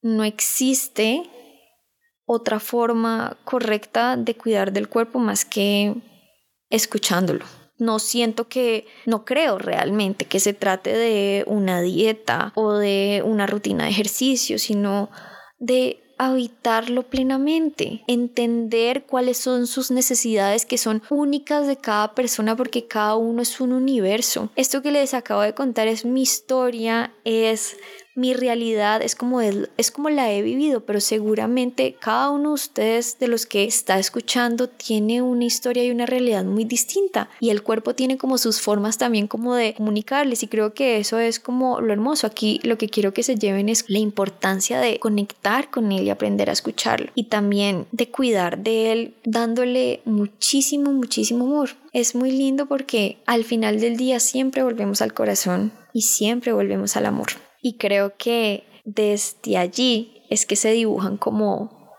No 0.00 0.22
existe 0.22 1.24
otra 2.24 2.60
forma 2.60 3.36
correcta 3.44 4.16
de 4.16 4.36
cuidar 4.36 4.72
del 4.72 4.88
cuerpo 4.88 5.18
más 5.18 5.44
que 5.44 5.96
escuchándolo. 6.70 7.44
No 7.82 7.98
siento 7.98 8.46
que, 8.46 8.86
no 9.06 9.24
creo 9.24 9.58
realmente 9.58 10.24
que 10.24 10.38
se 10.38 10.52
trate 10.52 10.96
de 10.96 11.42
una 11.48 11.80
dieta 11.80 12.52
o 12.54 12.74
de 12.74 13.22
una 13.24 13.48
rutina 13.48 13.84
de 13.84 13.90
ejercicio, 13.90 14.60
sino 14.60 15.10
de 15.58 16.02
habitarlo 16.16 17.02
plenamente, 17.02 18.04
entender 18.06 19.04
cuáles 19.06 19.38
son 19.38 19.66
sus 19.66 19.90
necesidades 19.90 20.64
que 20.64 20.78
son 20.78 21.02
únicas 21.10 21.66
de 21.66 21.76
cada 21.76 22.14
persona 22.14 22.54
porque 22.54 22.86
cada 22.86 23.16
uno 23.16 23.42
es 23.42 23.60
un 23.60 23.72
universo. 23.72 24.50
Esto 24.54 24.82
que 24.82 24.92
les 24.92 25.14
acabo 25.14 25.40
de 25.40 25.54
contar 25.54 25.88
es 25.88 26.04
mi 26.04 26.22
historia, 26.22 27.12
es 27.24 27.76
mi 28.14 28.34
realidad 28.34 29.02
es 29.02 29.14
como, 29.14 29.40
es, 29.40 29.90
como 29.90 30.10
la 30.10 30.30
he 30.32 30.42
vivido, 30.42 30.84
pero 30.84 31.00
seguramente 31.00 31.96
cada 31.98 32.30
uno 32.30 32.50
de 32.50 32.54
ustedes 32.54 33.18
de 33.18 33.28
los 33.28 33.46
que 33.46 33.64
está 33.64 33.98
escuchando 33.98 34.68
tiene 34.68 35.22
una 35.22 35.44
historia 35.44 35.84
y 35.84 35.90
una 35.90 36.06
realidad 36.06 36.44
muy 36.44 36.64
distinta 36.64 37.30
y 37.40 37.50
el 37.50 37.62
cuerpo 37.62 37.94
tiene 37.94 38.18
como 38.18 38.38
sus 38.38 38.60
formas 38.60 38.98
también 38.98 39.26
como 39.26 39.54
de 39.54 39.74
comunicarles 39.74 40.42
y 40.42 40.48
creo 40.48 40.74
que 40.74 40.98
eso 40.98 41.18
es 41.18 41.40
como 41.40 41.80
lo 41.80 41.92
hermoso. 41.92 42.26
Aquí 42.26 42.60
lo 42.64 42.78
que 42.78 42.88
quiero 42.88 43.14
que 43.14 43.22
se 43.22 43.36
lleven 43.36 43.68
es 43.68 43.84
la 43.88 43.98
importancia 43.98 44.80
de 44.80 44.98
conectar 44.98 45.70
con 45.70 45.92
él 45.92 46.04
y 46.04 46.10
aprender 46.10 46.50
a 46.50 46.52
escucharlo 46.52 47.10
y 47.14 47.24
también 47.24 47.86
de 47.92 48.10
cuidar 48.10 48.58
de 48.58 48.92
él 48.92 49.14
dándole 49.24 50.02
muchísimo, 50.04 50.92
muchísimo 50.92 51.46
amor. 51.46 51.70
Es 51.92 52.14
muy 52.14 52.32
lindo 52.32 52.66
porque 52.66 53.18
al 53.26 53.44
final 53.44 53.80
del 53.80 53.96
día 53.96 54.20
siempre 54.20 54.62
volvemos 54.62 55.02
al 55.02 55.14
corazón 55.14 55.72
y 55.92 56.02
siempre 56.02 56.52
volvemos 56.52 56.96
al 56.96 57.06
amor. 57.06 57.28
Y 57.62 57.78
creo 57.78 58.16
que 58.18 58.64
desde 58.84 59.56
allí 59.56 60.22
es 60.28 60.44
que 60.44 60.56
se 60.56 60.72
dibujan 60.72 61.16
como 61.16 61.92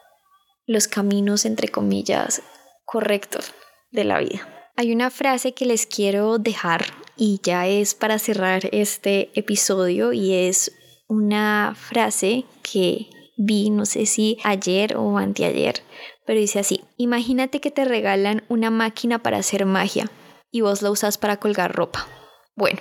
los 0.68 0.88
caminos, 0.88 1.46
entre 1.46 1.70
comillas, 1.70 2.44
correctos 2.86 3.54
de 3.92 4.04
la 4.04 4.20
vida. 4.20 4.72
Hay 4.76 4.92
una 4.92 5.10
frase 5.10 5.54
que 5.54 5.66
les 5.66 5.86
quiero 5.86 6.38
dejar 6.38 6.86
y 7.16 7.40
ya 7.44 7.68
es 7.68 7.96
para 7.96 8.20
cerrar 8.20 8.70
este 8.72 9.30
episodio 9.36 10.14
y 10.14 10.34
es 10.34 10.72
una 11.08 11.76
frase 11.78 12.46
que 12.62 13.08
vi, 13.38 13.70
no 13.70 13.86
sé 13.86 14.06
si 14.06 14.38
ayer 14.44 14.96
o 14.98 15.18
anteayer, 15.18 15.82
pero 16.26 16.40
dice 16.40 16.60
así, 16.60 16.82
imagínate 16.98 17.62
que 17.62 17.72
te 17.72 17.86
regalan 17.86 18.44
una 18.50 18.72
máquina 18.72 19.20
para 19.20 19.38
hacer 19.38 19.66
magia 19.66 20.10
y 20.52 20.62
vos 20.62 20.82
la 20.82 20.92
usas 20.92 21.18
para 21.18 21.38
colgar 21.38 21.76
ropa. 21.76 22.08
Bueno, 22.56 22.80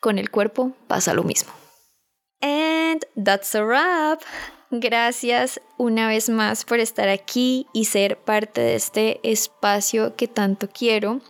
con 0.00 0.18
el 0.18 0.30
cuerpo 0.30 0.72
pasa 0.86 1.14
lo 1.14 1.24
mismo. 1.24 1.52
And 2.44 3.04
that's 3.16 3.54
a 3.54 3.64
wrap. 3.64 4.20
Gracias 4.70 5.60
una 5.78 6.08
vez 6.08 6.28
más 6.28 6.64
por 6.64 6.78
estar 6.78 7.08
aquí 7.08 7.66
y 7.72 7.86
ser 7.86 8.18
parte 8.18 8.60
de 8.60 8.74
este 8.74 9.20
espacio 9.22 10.14
que 10.14 10.28
tanto 10.28 10.68
quiero. 10.68 11.20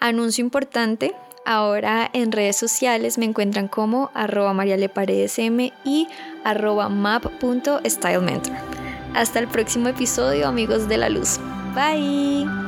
Anuncio 0.00 0.42
importante, 0.42 1.14
ahora 1.44 2.10
en 2.12 2.32
redes 2.32 2.56
sociales 2.56 3.18
me 3.18 3.26
encuentran 3.26 3.68
como 3.68 4.10
arroba 4.14 4.52
marialeparedesm 4.52 5.70
y 5.84 6.08
arroba 6.44 6.88
map.stylementor. 6.88 8.56
Hasta 9.14 9.38
el 9.38 9.48
próximo 9.48 9.88
episodio 9.88 10.48
amigos 10.48 10.88
de 10.88 10.98
la 10.98 11.08
luz. 11.08 11.38
Bye. 11.74 12.67